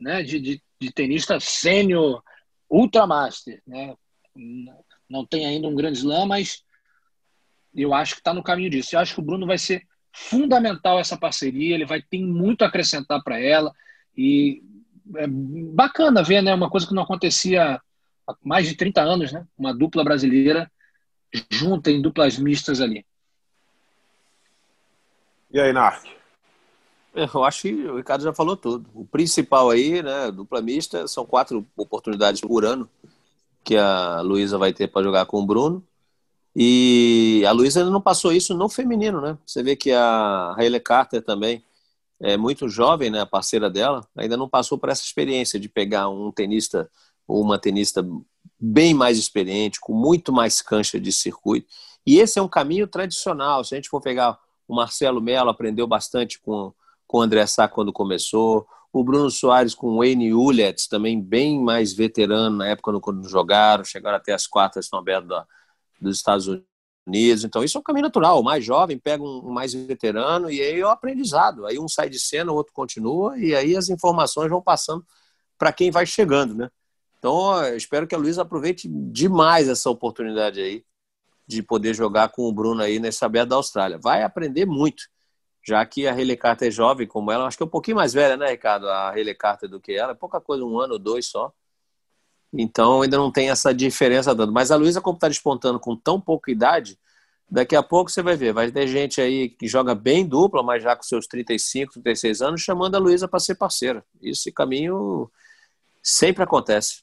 né, 0.00 0.22
de, 0.22 0.40
de, 0.40 0.62
de 0.80 0.92
tenista 0.92 1.38
sênior, 1.38 2.22
ultramaster. 2.68 3.62
Né? 3.66 3.94
Não 5.08 5.24
tem 5.24 5.46
ainda 5.46 5.68
um 5.68 5.74
grande 5.76 5.98
slam, 5.98 6.26
mas 6.26 6.64
eu 7.74 7.94
acho 7.94 8.14
que 8.14 8.20
está 8.20 8.34
no 8.34 8.42
caminho 8.42 8.70
disso. 8.70 8.96
Eu 8.96 9.00
acho 9.00 9.14
que 9.14 9.20
o 9.20 9.24
Bruno 9.24 9.46
vai 9.46 9.58
ser 9.58 9.86
fundamental 10.12 10.98
essa 10.98 11.16
parceria, 11.16 11.74
ele 11.74 11.86
vai 11.86 12.02
ter 12.02 12.22
muito 12.24 12.62
a 12.62 12.68
acrescentar 12.68 13.22
para 13.22 13.40
ela 13.40 13.72
e 14.16 14.62
é 15.16 15.26
bacana 15.26 16.22
ver, 16.22 16.42
né, 16.42 16.54
uma 16.54 16.70
coisa 16.70 16.86
que 16.86 16.94
não 16.94 17.02
acontecia 17.02 17.80
há 18.26 18.36
mais 18.44 18.68
de 18.68 18.76
30 18.76 19.02
anos, 19.02 19.32
né, 19.32 19.46
uma 19.58 19.74
dupla 19.74 20.04
brasileira 20.04 20.70
junta 21.50 21.90
em 21.90 22.00
duplas 22.00 22.38
mistas 22.38 22.80
ali. 22.80 23.04
E 25.50 25.60
aí, 25.60 25.72
Narc? 25.72 26.06
Eu 27.14 27.44
acho 27.44 27.62
que 27.62 27.74
o 27.74 27.96
Ricardo 27.98 28.24
já 28.24 28.32
falou 28.32 28.56
tudo. 28.56 28.88
O 28.94 29.04
principal 29.04 29.68
aí, 29.68 30.02
né, 30.02 30.30
dupla 30.30 30.62
mista, 30.62 31.06
são 31.06 31.26
quatro 31.26 31.66
oportunidades 31.76 32.40
por 32.40 32.64
ano 32.64 32.88
que 33.62 33.76
a 33.76 34.20
Luísa 34.22 34.56
vai 34.56 34.72
ter 34.72 34.88
para 34.88 35.04
jogar 35.04 35.26
com 35.26 35.38
o 35.38 35.46
Bruno. 35.46 35.86
E 36.54 37.42
a 37.46 37.52
Luísa 37.52 37.84
não 37.84 38.00
passou 38.00 38.32
isso 38.32 38.54
no 38.54 38.68
feminino, 38.68 39.20
né? 39.20 39.38
Você 39.46 39.62
vê 39.62 39.74
que 39.74 39.90
a 39.90 40.54
Hayley 40.56 40.80
Carter 40.80 41.22
também 41.22 41.64
é 42.20 42.36
muito 42.36 42.68
jovem, 42.68 43.10
né? 43.10 43.20
A 43.20 43.26
parceira 43.26 43.70
dela 43.70 44.06
ainda 44.16 44.36
não 44.36 44.48
passou 44.48 44.78
por 44.78 44.90
essa 44.90 45.02
experiência 45.02 45.58
de 45.58 45.68
pegar 45.68 46.08
um 46.08 46.30
tenista 46.30 46.90
ou 47.26 47.42
uma 47.42 47.58
tenista 47.58 48.06
bem 48.60 48.92
mais 48.94 49.18
experiente, 49.18 49.80
com 49.80 49.92
muito 49.92 50.32
mais 50.32 50.60
cancha 50.60 51.00
de 51.00 51.12
circuito. 51.12 51.66
E 52.06 52.18
esse 52.18 52.38
é 52.38 52.42
um 52.42 52.48
caminho 52.48 52.86
tradicional. 52.86 53.64
Se 53.64 53.74
a 53.74 53.76
gente 53.76 53.88
for 53.88 54.00
pegar 54.00 54.38
o 54.68 54.74
Marcelo 54.74 55.20
Mello, 55.20 55.50
aprendeu 55.50 55.86
bastante 55.86 56.38
com, 56.40 56.72
com 57.06 57.18
o 57.18 57.22
André 57.22 57.46
Sá 57.46 57.66
quando 57.66 57.92
começou. 57.92 58.66
O 58.92 59.02
Bruno 59.02 59.30
Soares 59.30 59.74
com 59.74 59.88
o 59.88 59.98
Wayne 59.98 60.34
Ullets, 60.34 60.86
também 60.86 61.20
bem 61.20 61.58
mais 61.58 61.92
veterano 61.92 62.58
na 62.58 62.68
época 62.68 63.00
quando 63.00 63.26
jogaram, 63.26 63.84
chegaram 63.84 64.18
até 64.18 64.32
as 64.32 64.46
quartas, 64.46 64.92
abertas 64.92 65.28
da, 65.28 65.46
dos 66.02 66.16
Estados 66.16 66.48
Unidos. 67.06 67.44
Então, 67.44 67.64
isso 67.64 67.78
é 67.78 67.80
um 67.80 67.84
caminho 67.84 68.04
natural. 68.04 68.40
O 68.40 68.44
mais 68.44 68.64
jovem 68.64 68.98
pega 68.98 69.22
um 69.22 69.50
mais 69.50 69.72
veterano 69.72 70.50
e 70.50 70.60
aí 70.60 70.80
é 70.80 70.84
o 70.84 70.88
aprendizado. 70.88 71.66
Aí 71.66 71.78
um 71.78 71.88
sai 71.88 72.08
de 72.08 72.20
cena, 72.20 72.52
o 72.52 72.54
outro 72.54 72.72
continua 72.72 73.38
e 73.38 73.54
aí 73.54 73.76
as 73.76 73.88
informações 73.88 74.50
vão 74.50 74.62
passando 74.62 75.04
para 75.58 75.72
quem 75.72 75.90
vai 75.90 76.04
chegando, 76.06 76.54
né? 76.54 76.70
Então, 77.18 77.64
eu 77.64 77.76
espero 77.76 78.06
que 78.06 78.14
a 78.16 78.18
Luísa 78.18 78.42
aproveite 78.42 78.88
demais 78.88 79.68
essa 79.68 79.88
oportunidade 79.88 80.60
aí 80.60 80.84
de 81.46 81.62
poder 81.62 81.94
jogar 81.94 82.30
com 82.30 82.42
o 82.48 82.52
Bruno 82.52 82.82
aí 82.82 82.98
nesse 82.98 83.24
aberto 83.24 83.50
da 83.50 83.56
Austrália. 83.56 83.98
Vai 83.98 84.22
aprender 84.22 84.66
muito, 84.66 85.04
já 85.64 85.84
que 85.86 86.06
a 86.06 86.12
Hayley 86.12 86.38
é 86.60 86.70
jovem 86.70 87.06
como 87.06 87.30
ela, 87.30 87.46
acho 87.46 87.56
que 87.56 87.62
é 87.62 87.66
um 87.66 87.70
pouquinho 87.70 87.96
mais 87.96 88.12
velha, 88.12 88.36
né, 88.36 88.50
Ricardo? 88.50 88.88
A 88.88 89.10
Hayley 89.10 89.36
do 89.68 89.80
que 89.80 89.92
ela, 89.92 90.12
é 90.12 90.14
pouca 90.16 90.40
coisa, 90.40 90.64
um 90.64 90.80
ano 90.80 90.94
ou 90.94 90.98
dois 90.98 91.26
só. 91.26 91.52
Então 92.52 93.02
ainda 93.02 93.16
não 93.16 93.30
tem 93.30 93.50
essa 93.50 93.72
diferença 93.72 94.34
dando. 94.34 94.52
Mas 94.52 94.70
a 94.70 94.76
Luísa, 94.76 95.00
como 95.00 95.16
está 95.16 95.28
despontando 95.28 95.80
com 95.80 95.96
tão 95.96 96.20
pouca 96.20 96.50
idade, 96.50 96.98
daqui 97.50 97.76
a 97.76 97.82
pouco 97.82 98.10
você 98.10 98.22
vai 98.22 98.36
ver, 98.36 98.52
vai 98.52 98.70
ter 98.70 98.86
gente 98.86 99.20
aí 99.20 99.48
que 99.48 99.66
joga 99.66 99.94
bem 99.94 100.26
dupla, 100.26 100.62
mas 100.62 100.82
já 100.82 100.96
com 100.96 101.02
seus 101.02 101.26
35, 101.26 101.92
36 101.94 102.42
anos, 102.42 102.60
chamando 102.60 102.94
a 102.94 102.98
Luísa 102.98 103.28
para 103.28 103.40
ser 103.40 103.54
parceira. 103.54 104.04
Esse 104.22 104.52
caminho 104.52 105.30
sempre 106.02 106.42
acontece. 106.42 107.02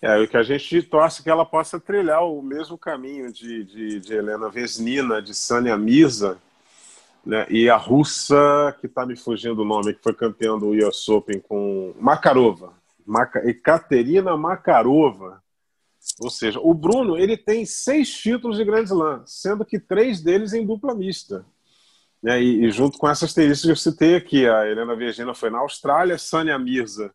É, 0.00 0.18
o 0.18 0.28
que 0.28 0.36
a 0.36 0.42
gente 0.42 0.82
torce 0.82 1.20
é 1.20 1.24
que 1.24 1.30
ela 1.30 1.46
possa 1.46 1.80
trilhar 1.80 2.22
o 2.24 2.42
mesmo 2.42 2.76
caminho 2.76 3.32
de, 3.32 3.64
de, 3.64 4.00
de 4.00 4.14
Helena 4.14 4.50
Vesnina, 4.50 5.22
de 5.22 5.34
Sânia 5.34 5.78
Mirza, 5.78 6.38
né, 7.24 7.46
e 7.48 7.70
a 7.70 7.76
russa, 7.76 8.76
que 8.80 8.86
está 8.86 9.06
me 9.06 9.16
fugindo 9.16 9.62
o 9.62 9.64
nome, 9.64 9.94
que 9.94 10.02
foi 10.02 10.12
campeã 10.12 10.58
do 10.58 10.72
US 10.72 11.08
Open 11.08 11.40
com 11.40 11.94
Makarova. 11.98 12.83
Ekaterina 13.44 14.36
Makarova. 14.36 15.42
Ou 16.20 16.30
seja, 16.30 16.60
o 16.60 16.74
Bruno 16.74 17.16
ele 17.16 17.36
tem 17.36 17.64
seis 17.64 18.10
títulos 18.10 18.58
de 18.58 18.64
Grand 18.64 18.84
Slam, 18.84 19.22
sendo 19.26 19.64
que 19.64 19.78
três 19.78 20.20
deles 20.20 20.52
em 20.52 20.64
dupla 20.64 20.94
mista. 20.94 21.46
Né? 22.22 22.42
E, 22.42 22.64
e, 22.64 22.70
junto 22.70 22.98
com 22.98 23.08
essas 23.08 23.34
tenistas 23.34 23.64
que 23.64 23.70
eu 23.70 23.76
citei 23.76 24.14
aqui, 24.14 24.48
a 24.48 24.66
Helena 24.66 24.94
Virginia 24.96 25.34
foi 25.34 25.50
na 25.50 25.58
Austrália, 25.58 26.18
Sânia 26.18 26.58
Mirza 26.58 27.14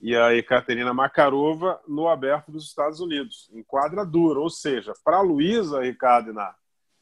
e 0.00 0.14
a 0.14 0.34
Ekaterina 0.34 0.92
Makarova 0.92 1.80
no 1.88 2.08
Aberto 2.08 2.52
dos 2.52 2.66
Estados 2.66 3.00
Unidos, 3.00 3.48
em 3.52 3.62
quadra 3.62 4.04
dura. 4.04 4.40
Ou 4.40 4.50
seja, 4.50 4.92
para 5.04 5.18
a 5.18 5.22
Luísa, 5.22 5.80
Ricardo 5.80 6.30
Iná, 6.30 6.54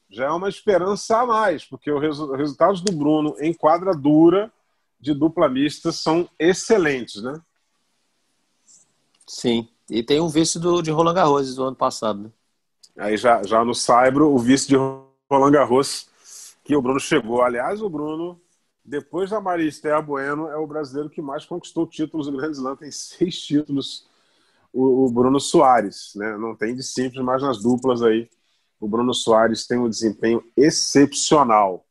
já 0.09 0.27
é 0.27 0.31
uma 0.31 0.49
esperança 0.49 1.21
a 1.21 1.27
mais, 1.27 1.65
porque 1.65 1.91
os 1.91 2.37
resultados 2.37 2.83
do 2.83 2.93
Bruno 2.93 3.35
em 3.41 3.55
quadra 3.55 3.95
dura 3.95 4.53
de 5.01 5.15
dupla 5.15 5.49
mista 5.49 5.91
são 5.91 6.29
excelentes, 6.39 7.23
né? 7.23 7.41
Sim. 9.33 9.67
E 9.89 10.03
tem 10.03 10.21
um 10.21 10.29
vice 10.29 10.59
do, 10.59 10.83
de 10.83 10.91
Roland 10.91 11.15
Garros 11.15 11.55
do 11.55 11.65
ano 11.65 11.75
passado. 11.75 12.25
Né? 12.25 12.31
Aí 12.99 13.17
já, 13.17 13.43
já 13.43 13.65
no 13.65 13.75
Saibro, 13.75 14.31
o 14.31 14.39
vice 14.39 14.69
de 14.69 14.77
Roland 14.77 15.51
Garros 15.51 16.07
que 16.63 16.77
o 16.77 16.83
Bruno 16.83 17.01
chegou. 17.01 17.43
Aliás, 17.43 17.81
o 17.81 17.89
Bruno, 17.89 18.39
depois 18.85 19.31
da 19.31 19.41
Maria 19.41 19.67
Esther 19.67 20.03
Bueno, 20.03 20.49
é 20.49 20.57
o 20.57 20.67
brasileiro 20.67 21.09
que 21.09 21.23
mais 21.23 21.47
conquistou 21.47 21.87
títulos 21.87 22.27
do 22.27 22.37
Grand 22.37 22.51
Slam, 22.51 22.77
tem 22.77 22.91
seis 22.91 23.41
títulos. 23.41 24.07
O, 24.71 25.07
o 25.07 25.11
Bruno 25.11 25.41
Soares, 25.41 26.13
né? 26.15 26.37
Não 26.37 26.55
tem 26.55 26.75
de 26.75 26.83
simples, 26.83 27.25
mas 27.25 27.43
nas 27.43 27.63
duplas 27.63 28.03
aí, 28.03 28.29
o 28.79 28.87
Bruno 28.87 29.15
Soares 29.15 29.67
tem 29.67 29.79
um 29.79 29.89
desempenho 29.89 30.45
excepcional. 30.55 31.87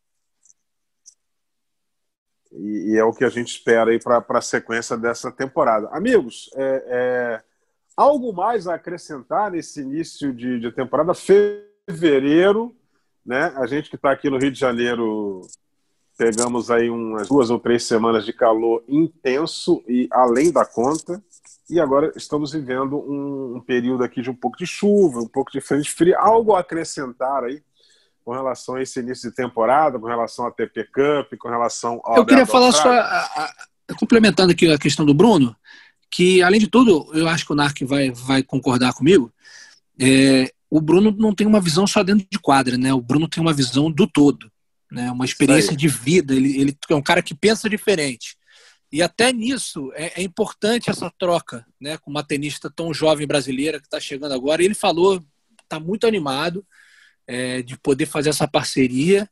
E, 2.52 2.94
e, 2.94 2.98
é 2.98 3.04
o 3.04 3.14
que 3.14 3.24
a 3.24 3.30
gente 3.30 3.50
espera 3.50 3.92
aí 3.92 4.00
para 4.00 4.24
a 4.28 4.42
sequência 4.42 4.98
dessa 4.98 5.32
temporada. 5.32 5.88
Amigos, 5.92 6.50
é, 6.56 6.84
é, 6.88 7.44
algo 7.96 8.34
mais 8.34 8.68
a 8.68 8.76
acrescentar 8.76 9.52
nesse 9.52 9.82
início 9.82 10.34
de, 10.34 10.60
de 10.60 10.72
temporada? 10.72 11.14
Fevereiro, 11.14 12.76
né? 13.26 13.54
A 13.56 13.66
gente 13.66 13.90
que 13.90 13.96
está 13.96 14.12
aqui 14.12 14.30
no 14.30 14.38
Rio 14.38 14.52
de 14.52 14.60
Janeiro 14.60 15.42
pegamos 16.18 16.70
aí 16.70 16.88
umas 16.88 17.28
duas 17.30 17.50
ou 17.50 17.60
três 17.60 17.84
semanas 17.84 18.26
de 18.26 18.32
calor 18.32 18.84
intenso 18.88 19.84
e 19.88 20.08
além 20.12 20.52
da 20.52 20.64
conta. 20.64 21.24
E 21.68 21.80
agora 21.80 22.12
estamos 22.16 22.52
vivendo 22.52 22.98
um, 22.98 23.56
um 23.56 23.60
período 23.60 24.04
aqui 24.04 24.22
de 24.22 24.30
um 24.30 24.36
pouco 24.36 24.58
de 24.58 24.68
chuva, 24.68 25.20
um 25.20 25.28
pouco 25.28 25.52
de 25.52 25.60
frente 25.60 25.90
fria. 25.90 26.20
Algo 26.20 26.54
a 26.54 26.60
acrescentar 26.60 27.46
aí 27.46 27.64
com 28.24 28.32
relação 28.34 28.76
a 28.76 28.82
esse 28.82 29.00
início 29.00 29.30
de 29.30 29.36
temporada, 29.36 30.00
com 30.00 30.06
relação 30.06 30.46
à 30.46 30.52
TP 30.52 30.86
Cup, 30.86 31.38
com 31.40 31.50
relação 31.50 32.00
ao. 32.04 32.18
Eu 32.18 32.26
queria 32.26 32.46
falar 32.46 32.72
só, 32.72 32.92
a, 32.92 33.20
a, 33.90 33.96
complementando 33.98 34.52
aqui 34.52 34.72
a 34.72 34.78
questão 34.78 35.06
do 35.06 35.14
Bruno, 35.14 35.56
que 36.10 36.42
além 36.42 36.60
de 36.60 36.68
tudo, 36.68 37.10
eu 37.14 37.28
acho 37.28 37.46
que 37.46 37.54
o 37.54 37.56
Narc 37.56 37.82
vai, 37.84 38.12
vai 38.12 38.44
concordar 38.44 38.94
comigo. 38.94 39.32
É, 40.00 40.52
o 40.70 40.80
Bruno 40.80 41.12
não 41.18 41.34
tem 41.34 41.48
uma 41.48 41.60
visão 41.60 41.86
só 41.88 42.04
dentro 42.04 42.26
de 42.30 42.40
quadra, 42.40 42.78
né? 42.78 42.94
O 42.94 43.02
Bruno 43.02 43.28
tem 43.28 43.42
uma 43.42 43.54
visão 43.54 43.92
do 43.92 44.08
todo, 44.08 44.52
né? 44.92 45.12
Uma 45.12 45.26
experiência 45.26 45.76
de 45.76 45.88
vida. 45.88 46.34
Ele, 46.34 46.60
ele 46.60 46.78
é 46.90 46.96
um 46.96 47.02
cara 47.02 47.22
que 47.22 47.34
pensa 47.34 47.70
diferente. 47.70 48.38
E 48.92 49.02
até 49.02 49.32
nisso 49.32 49.92
é, 49.96 50.22
é 50.22 50.24
importante 50.24 50.90
essa 50.90 51.12
troca, 51.18 51.66
né? 51.80 51.98
Com 51.98 52.12
uma 52.12 52.24
tenista 52.24 52.70
tão 52.70 52.94
jovem 52.94 53.26
brasileira 53.26 53.80
que 53.80 53.88
está 53.88 54.00
chegando 54.00 54.34
agora. 54.34 54.62
E 54.62 54.66
ele 54.66 54.76
falou, 54.76 55.24
está 55.64 55.80
muito 55.80 56.06
animado 56.06 56.66
é, 57.32 57.62
de 57.62 57.78
poder 57.80 58.06
fazer 58.06 58.30
essa 58.30 58.46
parceria, 58.46 59.26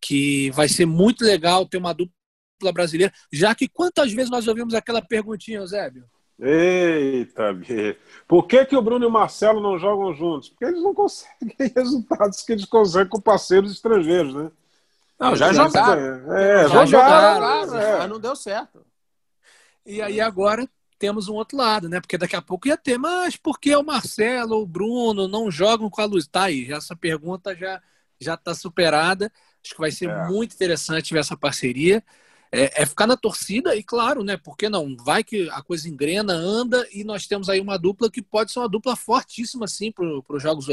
que 0.00 0.50
vai 0.52 0.68
ser 0.68 0.86
muito 0.86 1.22
legal 1.22 1.66
ter 1.66 1.76
uma 1.76 1.92
dupla 1.92 2.72
brasileira, 2.72 3.12
já 3.30 3.54
que 3.54 3.68
quantas 3.68 4.10
vezes 4.10 4.30
nós 4.30 4.48
ouvimos 4.48 4.72
aquela 4.72 5.02
perguntinha, 5.02 5.58
Eusébio? 5.58 6.04
Eita, 6.40 7.52
B. 7.52 7.98
Por 8.26 8.46
que, 8.46 8.64
que 8.64 8.76
o 8.76 8.80
Bruno 8.80 9.04
e 9.04 9.08
o 9.08 9.10
Marcelo 9.10 9.60
não 9.60 9.78
jogam 9.78 10.14
juntos? 10.14 10.48
Porque 10.48 10.64
eles 10.64 10.82
não 10.82 10.94
conseguem 10.94 11.54
resultados 11.76 12.42
que 12.42 12.52
eles 12.52 12.64
conseguem 12.64 13.08
com 13.08 13.20
parceiros 13.20 13.72
estrangeiros, 13.72 14.34
né? 14.34 14.50
Não, 15.18 15.36
já 15.36 15.52
jogaram. 15.52 16.32
É, 16.34 16.68
já 16.68 16.86
jogaram, 16.86 17.66
jogaram 17.66 17.80
é. 17.80 17.98
mas 17.98 18.08
não 18.08 18.20
deu 18.20 18.36
certo. 18.36 18.84
E 19.84 20.00
aí 20.00 20.20
agora 20.20 20.68
temos 20.98 21.28
um 21.28 21.34
outro 21.34 21.56
lado, 21.56 21.88
né? 21.88 22.00
Porque 22.00 22.18
daqui 22.18 22.36
a 22.36 22.42
pouco 22.42 22.68
ia 22.68 22.76
ter, 22.76 22.98
mas 22.98 23.36
por 23.36 23.58
que 23.58 23.74
o 23.74 23.82
Marcelo 23.82 24.56
ou 24.56 24.62
o 24.62 24.66
Bruno 24.66 25.28
não 25.28 25.50
jogam 25.50 25.90
com 25.90 26.00
a 26.00 26.04
luz? 26.04 26.26
Tá 26.26 26.44
aí, 26.44 26.72
essa 26.72 26.96
pergunta 26.96 27.54
já 27.54 27.80
já 28.20 28.34
está 28.34 28.54
superada. 28.54 29.30
Acho 29.62 29.74
que 29.74 29.80
vai 29.80 29.90
ser 29.90 30.08
é. 30.08 30.28
muito 30.28 30.54
interessante 30.54 31.12
ver 31.12 31.20
essa 31.20 31.36
parceria. 31.36 32.02
É, 32.52 32.82
é, 32.82 32.86
ficar 32.86 33.06
na 33.06 33.16
torcida 33.16 33.74
e, 33.74 33.82
claro, 33.82 34.22
né? 34.22 34.36
Porque 34.36 34.68
não? 34.68 34.96
Vai 34.96 35.24
que 35.24 35.48
a 35.50 35.60
coisa 35.62 35.88
engrena, 35.88 36.32
anda 36.32 36.86
e 36.92 37.04
nós 37.04 37.26
temos 37.26 37.48
aí 37.48 37.60
uma 37.60 37.76
dupla 37.76 38.10
que 38.10 38.22
pode 38.22 38.52
ser 38.52 38.60
uma 38.60 38.68
dupla 38.68 38.94
fortíssima, 38.94 39.64
assim, 39.64 39.90
para 39.90 40.04
os 40.28 40.42
Jogos 40.42 40.66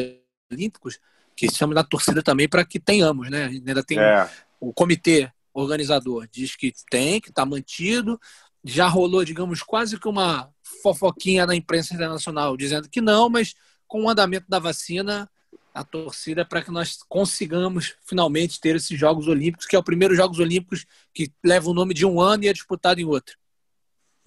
Olímpicos, 0.51 0.99
que 1.35 1.51
chama 1.51 1.73
na 1.73 1.83
torcida 1.83 2.21
também 2.21 2.47
para 2.47 2.63
que 2.63 2.79
tenhamos, 2.79 3.29
né? 3.29 3.45
Ainda 3.45 3.83
tem 3.83 3.99
é. 3.99 4.29
o 4.59 4.71
comitê 4.71 5.31
organizador, 5.53 6.27
diz 6.31 6.55
que 6.55 6.73
tem, 6.89 7.19
que 7.19 7.29
está 7.29 7.45
mantido, 7.45 8.19
já 8.63 8.87
rolou, 8.87 9.25
digamos, 9.25 9.61
quase 9.61 9.99
que 9.99 10.07
uma 10.07 10.49
fofoquinha 10.81 11.45
na 11.45 11.55
imprensa 11.55 11.93
internacional 11.93 12.55
dizendo 12.55 12.89
que 12.89 13.01
não, 13.01 13.29
mas 13.29 13.53
com 13.87 14.03
o 14.03 14.09
andamento 14.09 14.45
da 14.49 14.59
vacina, 14.59 15.29
a 15.73 15.83
torcida 15.83 16.41
é 16.41 16.45
para 16.45 16.61
que 16.61 16.71
nós 16.71 16.99
consigamos 17.09 17.95
finalmente 18.05 18.59
ter 18.59 18.75
esses 18.75 18.97
Jogos 18.97 19.27
Olímpicos, 19.27 19.65
que 19.65 19.75
é 19.75 19.79
o 19.79 19.83
primeiro 19.83 20.15
Jogos 20.15 20.39
Olímpicos 20.39 20.85
que 21.13 21.31
leva 21.43 21.69
o 21.69 21.73
nome 21.73 21.93
de 21.93 22.05
um 22.05 22.21
ano 22.21 22.43
e 22.43 22.47
é 22.47 22.53
disputado 22.53 23.01
em 23.01 23.05
outro. 23.05 23.35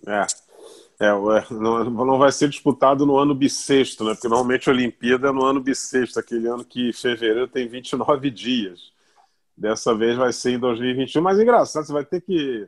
É. 0.06 0.26
É, 0.98 1.10
não, 1.50 1.84
não 1.84 2.18
vai 2.18 2.32
ser 2.32 2.48
disputado 2.48 3.04
no 3.04 3.18
ano 3.18 3.34
bissexto, 3.34 4.02
né? 4.02 4.14
Porque 4.14 4.28
normalmente 4.28 4.68
a 4.68 4.72
Olimpíada 4.72 5.28
é 5.28 5.32
no 5.32 5.44
ano 5.44 5.60
bissexto, 5.60 6.18
aquele 6.18 6.48
ano 6.48 6.64
que 6.64 6.90
fevereiro 6.90 7.46
tem 7.46 7.68
29 7.68 8.30
dias. 8.30 8.92
Dessa 9.54 9.94
vez 9.94 10.16
vai 10.16 10.32
ser 10.32 10.52
em 10.52 10.58
2021, 10.58 11.20
mas 11.20 11.38
engraçado, 11.38 11.84
você 11.84 11.92
vai 11.92 12.04
ter 12.04 12.22
que 12.22 12.66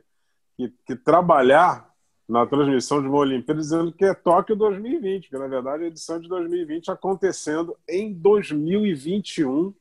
que, 0.59 0.73
que 0.85 0.95
trabalhar 0.95 1.89
na 2.27 2.45
transmissão 2.45 3.01
de 3.01 3.07
uma 3.07 3.19
Olimpíada 3.19 3.61
dizendo 3.61 3.93
que 3.93 4.03
é 4.03 4.13
Tóquio 4.13 4.57
2020, 4.57 5.29
que 5.29 5.37
na 5.37 5.47
verdade 5.47 5.83
é 5.83 5.85
a 5.85 5.89
edição 5.89 6.19
de 6.19 6.27
2020 6.27 6.91
acontecendo 6.91 7.77
em 7.87 8.13
2021. 8.13 9.73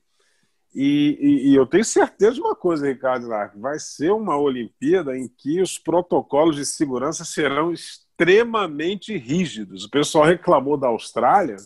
E, 0.73 1.19
e, 1.21 1.51
e, 1.51 1.55
eu 1.57 1.67
tenho 1.67 1.85
certeza 1.85 2.35
de 2.35 2.41
uma 2.41 2.55
coisa, 2.55 2.87
Ricardo 2.87 3.27
Lark, 3.27 3.59
vai 3.59 3.79
ser 3.81 4.13
uma 4.13 4.39
Olimpíada 4.39 5.17
em 5.17 5.27
que 5.27 5.61
os 5.61 5.79
protocolos 5.79 6.55
de 6.55 6.65
segurança 6.65 7.25
serão 7.25 7.73
extremamente 7.73 9.17
rígidos. 9.17 9.85
O 9.85 9.91
pessoal 9.91 10.25
reclamou 10.25 10.77
da 10.77 10.89
Austrália, 10.89 11.57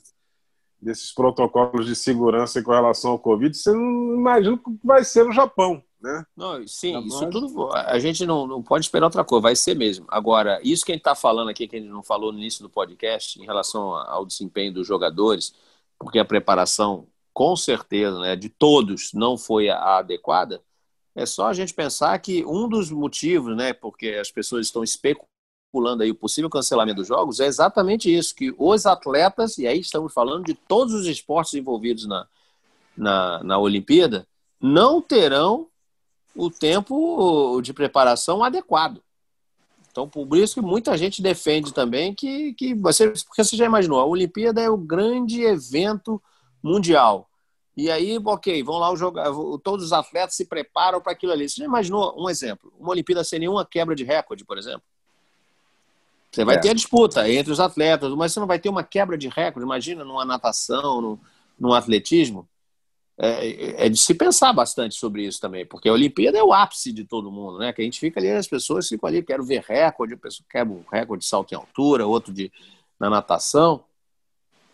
desses 0.80 1.12
protocolos 1.12 1.86
de 1.86 1.94
segurança 1.94 2.62
com 2.62 2.70
relação 2.70 3.10
ao 3.10 3.18
Covid. 3.18 3.54
Você 3.54 3.72
não 3.72 4.14
imagina 4.14 4.54
o 4.54 4.58
que 4.58 4.70
vai 4.82 5.04
ser 5.04 5.24
no 5.24 5.32
Japão 5.32 5.82
né? 6.02 6.26
Não, 6.36 6.66
sim, 6.66 6.98
isso 7.06 7.30
tudo 7.30 7.72
a 7.72 7.98
gente 7.98 8.26
não, 8.26 8.46
não 8.46 8.62
pode 8.62 8.84
esperar 8.84 9.06
outra 9.06 9.24
coisa, 9.24 9.42
vai 9.42 9.56
ser 9.56 9.76
mesmo. 9.76 10.04
Agora, 10.08 10.60
isso 10.62 10.84
que 10.84 10.92
a 10.92 10.94
gente 10.94 11.00
está 11.00 11.14
falando 11.14 11.48
aqui, 11.48 11.68
que 11.68 11.76
a 11.76 11.78
gente 11.78 11.90
não 11.90 12.02
falou 12.02 12.32
no 12.32 12.38
início 12.38 12.62
do 12.62 12.68
podcast, 12.68 13.40
em 13.40 13.44
relação 13.44 13.94
ao 13.94 14.26
desempenho 14.26 14.72
dos 14.72 14.86
jogadores, 14.86 15.54
porque 15.98 16.18
a 16.18 16.24
preparação, 16.24 17.06
com 17.32 17.54
certeza, 17.54 18.18
né, 18.20 18.34
de 18.34 18.48
todos 18.48 19.12
não 19.14 19.38
foi 19.38 19.68
a 19.68 19.98
adequada, 19.98 20.60
é 21.14 21.24
só 21.24 21.46
a 21.46 21.52
gente 21.52 21.72
pensar 21.72 22.18
que 22.18 22.44
um 22.44 22.68
dos 22.68 22.90
motivos, 22.90 23.56
né, 23.56 23.72
porque 23.72 24.08
as 24.20 24.30
pessoas 24.30 24.66
estão 24.66 24.82
especulando 24.82 26.02
aí 26.02 26.10
o 26.10 26.14
possível 26.14 26.50
cancelamento 26.50 26.96
dos 26.96 27.08
jogos, 27.08 27.38
é 27.38 27.46
exatamente 27.46 28.12
isso, 28.12 28.34
que 28.34 28.52
os 28.58 28.86
atletas, 28.86 29.56
e 29.58 29.66
aí 29.66 29.78
estamos 29.78 30.12
falando 30.12 30.44
de 30.44 30.54
todos 30.54 30.92
os 30.94 31.06
esportes 31.06 31.54
envolvidos 31.54 32.06
na, 32.06 32.26
na, 32.96 33.44
na 33.44 33.58
Olimpíada, 33.58 34.26
não 34.60 35.00
terão 35.00 35.68
o 36.34 36.50
tempo 36.50 37.60
de 37.60 37.72
preparação 37.72 38.42
adequado. 38.42 39.02
Então, 39.90 40.08
por 40.08 40.38
isso 40.38 40.54
que 40.54 40.60
muita 40.62 40.96
gente 40.96 41.20
defende 41.20 41.72
também 41.72 42.14
que, 42.14 42.54
que 42.54 42.74
você, 42.74 43.08
porque 43.08 43.44
você 43.44 43.56
já 43.56 43.66
imaginou, 43.66 44.00
a 44.00 44.06
Olimpíada 44.06 44.60
é 44.60 44.70
o 44.70 44.76
grande 44.76 45.42
evento 45.42 46.20
mundial. 46.62 47.28
E 47.76 47.90
aí, 47.90 48.18
ok, 48.22 48.62
vão 48.62 48.78
lá 48.78 48.94
jogar, 48.96 49.30
todos 49.62 49.86
os 49.86 49.92
atletas 49.92 50.34
se 50.34 50.46
preparam 50.46 51.00
para 51.00 51.12
aquilo 51.12 51.32
ali. 51.32 51.48
Você 51.48 51.60
já 51.60 51.66
imaginou 51.66 52.14
um 52.18 52.28
exemplo? 52.28 52.72
Uma 52.78 52.90
Olimpíada 52.90 53.22
sem 53.22 53.38
nenhuma 53.38 53.66
quebra 53.66 53.94
de 53.94 54.04
recorde, 54.04 54.44
por 54.44 54.56
exemplo? 54.56 54.82
Você 56.30 56.44
vai 56.44 56.56
é. 56.56 56.58
ter 56.58 56.70
a 56.70 56.74
disputa 56.74 57.28
entre 57.30 57.52
os 57.52 57.60
atletas, 57.60 58.14
mas 58.14 58.32
você 58.32 58.40
não 58.40 58.46
vai 58.46 58.58
ter 58.58 58.70
uma 58.70 58.82
quebra 58.82 59.18
de 59.18 59.28
recorde. 59.28 59.66
Imagina 59.66 60.04
numa 60.04 60.24
natação, 60.24 61.02
no, 61.02 61.20
num 61.58 61.74
atletismo 61.74 62.48
é, 63.24 63.86
é, 63.86 63.88
de 63.88 63.96
se 63.96 64.14
pensar 64.14 64.52
bastante 64.52 64.96
sobre 64.96 65.24
isso 65.24 65.40
também, 65.40 65.64
porque 65.64 65.88
a 65.88 65.92
Olimpíada 65.92 66.36
é 66.36 66.42
o 66.42 66.52
ápice 66.52 66.92
de 66.92 67.04
todo 67.04 67.30
mundo, 67.30 67.56
né? 67.56 67.72
Que 67.72 67.80
a 67.80 67.84
gente 67.84 68.00
fica 68.00 68.18
ali, 68.18 68.28
as 68.28 68.48
pessoas 68.48 68.88
ficam 68.88 69.08
ali, 69.08 69.22
quero 69.22 69.44
ver 69.44 69.62
recorde, 69.62 70.14
a 70.14 70.18
pessoa 70.18 70.44
quer 70.50 70.66
um 70.66 70.82
recorde 70.92 71.22
de 71.22 71.28
salto 71.28 71.52
em 71.52 71.54
altura, 71.54 72.04
outro 72.04 72.32
de 72.32 72.50
na 72.98 73.08
natação. 73.08 73.84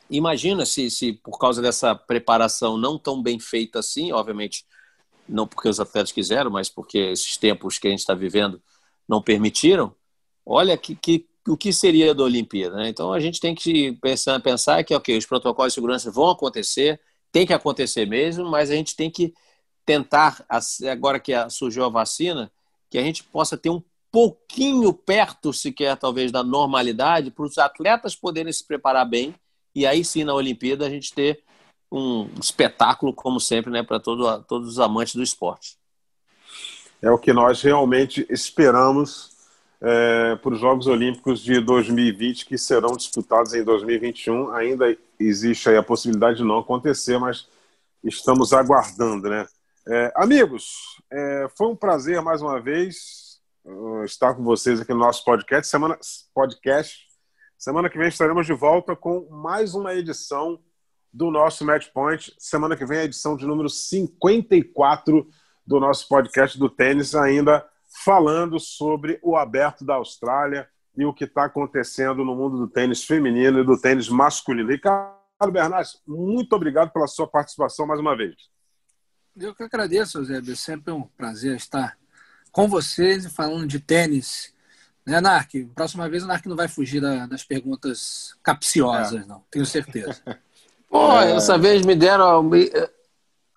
Imagina 0.09 0.65
se, 0.65 0.91
se 0.91 1.13
por 1.13 1.39
causa 1.39 1.61
dessa 1.61 1.95
preparação 1.95 2.79
não 2.79 2.99
tão 2.99 3.23
bem 3.23 3.39
feita 3.39 3.81
assim, 3.81 4.13
obviamente 4.13 4.65
não 5.29 5.47
porque 5.47 5.69
os 5.69 5.79
atletas 5.79 6.11
quiseram, 6.11 6.51
mas 6.51 6.71
porque 6.71 6.97
esses 6.97 7.37
tempos 7.37 7.79
que 7.79 7.87
a 7.87 7.91
gente 7.91 8.01
está 8.01 8.15
vivendo 8.15 8.63
não 9.07 9.21
permitiram. 9.21 9.95
Olha 10.47 10.75
que, 10.79 10.97
que 10.97 11.29
o 11.47 11.55
que 11.55 11.71
seria 11.71 12.15
da 12.15 12.23
Olimpíada, 12.23 12.77
né? 12.77 12.89
Então 12.89 13.13
a 13.13 13.21
gente 13.21 13.41
tem 13.41 13.55
que 13.55 13.93
pensar, 14.01 14.41
pensar 14.41 14.83
que 14.85 14.95
ok, 14.95 15.19
os 15.19 15.27
protocolos 15.27 15.73
de 15.73 15.75
segurança 15.75 16.11
vão 16.11 16.31
acontecer, 16.31 16.99
tem 17.33 17.47
que 17.47 17.53
acontecer 17.53 18.07
mesmo, 18.07 18.49
mas 18.49 18.71
a 18.71 18.75
gente 18.75 18.97
tem 18.97 19.11
que 19.11 19.35
tentar, 19.85 20.45
agora 20.91 21.19
que 21.19 21.33
surgiu 21.51 21.85
a 21.85 21.89
vacina, 21.89 22.51
que 22.91 22.99
a 22.99 23.03
gente 23.03 23.25
possa 23.25 23.57
ter 23.57 23.71
um 23.71 23.83
pouquinho 24.11 24.93
perto, 24.93 25.53
sequer 25.53 25.97
talvez, 25.97 26.33
da 26.33 26.43
normalidade, 26.43 27.31
para 27.31 27.45
os 27.45 27.59
atletas 27.59 28.17
poderem 28.17 28.53
se 28.53 28.67
preparar 28.67 29.09
bem 29.09 29.35
e 29.75 29.87
aí 29.87 30.05
sim 30.05 30.25
na 30.25 30.35
Olimpíada 30.35 30.87
a 30.87 30.91
gente 30.91 31.13
ter 31.13 31.43
um 31.91 32.29
espetáculo, 32.41 33.15
como 33.15 33.41
sempre, 33.41 33.71
né, 33.71 33.83
para 33.83 34.01
todo, 34.01 34.43
todos 34.43 34.69
os 34.69 34.81
amantes 34.81 35.15
do 35.15 35.23
esporte. 35.23 35.79
É 37.01 37.11
o 37.11 37.19
que 37.19 37.33
nós 37.33 37.63
realmente 37.63 38.27
esperamos 38.29 39.31
é, 39.81 40.37
para 40.37 40.53
os 40.53 40.61
Jogos 40.61 40.87
Olímpicos 40.87 41.41
de 41.41 41.61
2020, 41.61 42.47
que 42.47 42.59
serão 42.59 42.97
disputados 42.97 43.55
em 43.55 43.63
2021. 43.63 44.51
Ainda 44.53 44.97
existe 45.19 45.69
a 45.71 45.83
possibilidade 45.83 46.39
de 46.39 46.45
não 46.45 46.59
acontecer, 46.59 47.19
mas 47.19 47.49
estamos 48.03 48.53
aguardando, 48.53 49.29
né? 49.29 49.47
É, 49.87 50.13
amigos, 50.17 51.01
é, 51.11 51.49
foi 51.57 51.69
um 51.69 51.77
prazer 51.77 52.21
mais 52.21 52.43
uma 52.43 52.61
vez 52.61 53.41
uh, 53.65 54.05
estar 54.05 54.35
com 54.35 54.43
vocês 54.43 54.81
aqui 54.81 54.93
no 54.93 55.01
nosso 55.01 55.25
podcast. 55.25 55.71
Semana, 55.71 55.99
podcast. 56.35 57.07
Semana 57.57 57.89
que 57.89 57.99
vem 57.99 58.09
estaremos 58.09 58.47
de 58.47 58.53
volta 58.53 58.95
com 58.95 59.29
mais 59.31 59.75
uma 59.75 59.95
edição 59.95 60.61
do 61.13 61.31
nosso 61.31 61.65
Match 61.65 61.89
Point. 61.93 62.35
Semana 62.39 62.77
que 62.77 62.85
vem 62.85 62.99
a 62.99 63.05
edição 63.05 63.37
de 63.37 63.47
número 63.47 63.69
54 63.69 65.27
do 65.67 65.81
nosso 65.81 66.07
podcast 66.09 66.59
do 66.59 66.69
tênis, 66.69 67.15
ainda 67.15 67.67
falando 68.05 68.59
sobre 68.61 69.19
o 69.23 69.37
aberto 69.37 69.85
da 69.85 69.95
Austrália 69.95 70.69
e 70.97 71.05
o 71.05 71.15
que 71.15 71.25
está 71.25 71.45
acontecendo 71.45 72.25
no 72.25 72.35
mundo 72.35 72.59
do 72.59 72.69
tênis 72.69 73.05
feminino 73.05 73.61
e 73.61 73.65
do 73.65 73.81
tênis 73.81 74.09
masculino. 74.09 74.71
Ricardo 74.71 75.53
Bernardes, 75.53 76.01
muito 76.07 76.53
obrigado 76.55 76.93
pela 76.93 77.07
sua 77.07 77.27
participação 77.27 77.87
mais 77.87 78.01
uma 78.01 78.17
vez. 78.17 78.35
Eu 79.37 79.55
que 79.55 79.63
agradeço, 79.63 80.25
Zé. 80.25 80.39
É 80.39 80.55
sempre 80.57 80.93
um 80.93 81.03
prazer 81.03 81.55
estar 81.55 81.97
com 82.51 82.67
vocês 82.67 83.25
e 83.25 83.31
falando 83.31 83.67
de 83.67 83.79
tênis. 83.79 84.53
Né, 85.07 85.21
Nark? 85.21 85.55
Próxima 85.75 86.09
vez 86.09 86.25
o 86.25 86.27
Nark 86.27 86.45
não 86.47 86.57
vai 86.57 86.69
fugir 86.69 87.01
das 87.01 87.45
perguntas 87.45 88.37
capciosas, 88.43 89.23
é. 89.23 89.27
não. 89.27 89.45
Tenho 89.51 89.65
certeza. 89.65 90.21
Pô, 90.91 91.13
é... 91.21 91.37
essa 91.37 91.57
vez 91.57 91.87
me 91.87 91.95
deram 91.95 92.51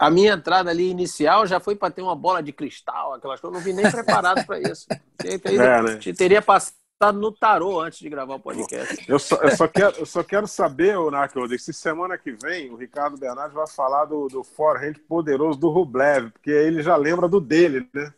a 0.01 0.09
minha 0.09 0.33
entrada 0.33 0.71
ali 0.71 0.89
inicial 0.89 1.45
já 1.45 1.59
foi 1.59 1.75
para 1.75 1.91
ter 1.91 2.01
uma 2.01 2.15
bola 2.15 2.41
de 2.41 2.51
cristal, 2.51 3.13
aquelas 3.13 3.39
coisas. 3.39 3.55
Eu 3.55 3.59
não 3.59 3.63
vim 3.63 3.79
nem 3.79 3.91
preparado 3.91 4.43
para 4.47 4.59
isso. 4.59 4.87
É, 5.23 5.81
né? 5.83 5.99
Teria 6.17 6.41
passado 6.41 7.19
no 7.19 7.31
tarô 7.31 7.79
antes 7.79 7.99
de 7.99 8.09
gravar 8.09 8.33
o 8.33 8.39
podcast. 8.39 9.05
Eu 9.07 9.19
só, 9.19 9.35
eu 9.35 9.55
só, 9.55 9.67
quero, 9.67 9.97
eu 9.99 10.05
só 10.07 10.23
quero 10.23 10.47
saber, 10.47 10.97
Narco, 11.11 11.47
se 11.59 11.71
semana 11.71 12.17
que 12.17 12.31
vem 12.31 12.71
o 12.71 12.75
Ricardo 12.75 13.15
Bernardes 13.15 13.53
vai 13.53 13.67
falar 13.67 14.05
do, 14.05 14.27
do 14.27 14.43
forehand 14.43 14.95
poderoso 15.07 15.59
do 15.59 15.69
Rublev, 15.69 16.31
porque 16.31 16.49
ele 16.49 16.81
já 16.81 16.95
lembra 16.95 17.29
do 17.29 17.39
dele, 17.39 17.87
né? 17.93 18.11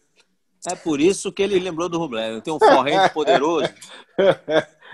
É 0.66 0.76
por 0.76 1.02
isso 1.02 1.34
que 1.34 1.44
ele 1.44 1.60
lembrou 1.60 1.90
do 1.90 2.00
Rublev. 2.00 2.40
Tem 2.40 2.54
um 2.54 2.60
forehand 2.60 3.10
poderoso. 3.14 3.68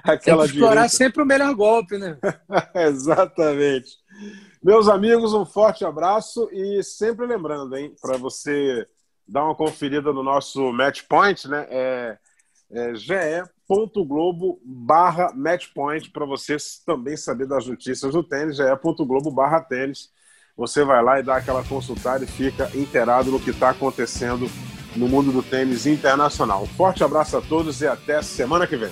Aquela 0.04 0.44
Tem 0.44 0.54
que 0.54 0.58
explorar 0.58 0.88
direita. 0.88 0.90
sempre 0.90 1.22
o 1.22 1.26
melhor 1.26 1.54
golpe, 1.54 2.00
né? 2.00 2.18
Exatamente. 2.74 3.92
Meus 4.62 4.90
amigos, 4.90 5.34
um 5.34 5.46
forte 5.46 5.86
abraço 5.86 6.50
e 6.52 6.84
sempre 6.84 7.26
lembrando, 7.26 7.78
hein, 7.78 7.96
para 8.02 8.18
você 8.18 8.86
dar 9.26 9.46
uma 9.46 9.56
conferida 9.56 10.12
no 10.12 10.22
nosso 10.22 10.74
Match 10.74 11.04
Point, 11.08 11.48
né? 11.48 11.66
É, 11.70 12.18
é 12.72 12.94
ge.globo 12.96 14.60
barra 14.64 15.32
matchpoint 15.34 16.12
para 16.12 16.26
você 16.26 16.58
também 16.86 17.16
saber 17.16 17.48
das 17.48 17.66
notícias 17.66 18.12
do 18.12 18.22
tênis, 18.22 18.58
ge.globo 18.58 19.32
barra 19.32 19.62
tênis. 19.62 20.10
Você 20.58 20.84
vai 20.84 21.02
lá 21.02 21.20
e 21.20 21.24
dá 21.24 21.38
aquela 21.38 21.64
consultada 21.64 22.26
e 22.26 22.28
fica 22.28 22.70
inteirado 22.76 23.32
no 23.32 23.40
que 23.40 23.52
está 23.52 23.70
acontecendo 23.70 24.46
no 24.94 25.08
mundo 25.08 25.32
do 25.32 25.42
tênis 25.42 25.86
internacional. 25.86 26.64
Um 26.64 26.68
forte 26.68 27.02
abraço 27.02 27.38
a 27.38 27.42
todos 27.42 27.82
e 27.82 27.88
até 27.88 28.22
semana 28.22 28.68
que 28.68 28.76
vem. 28.76 28.92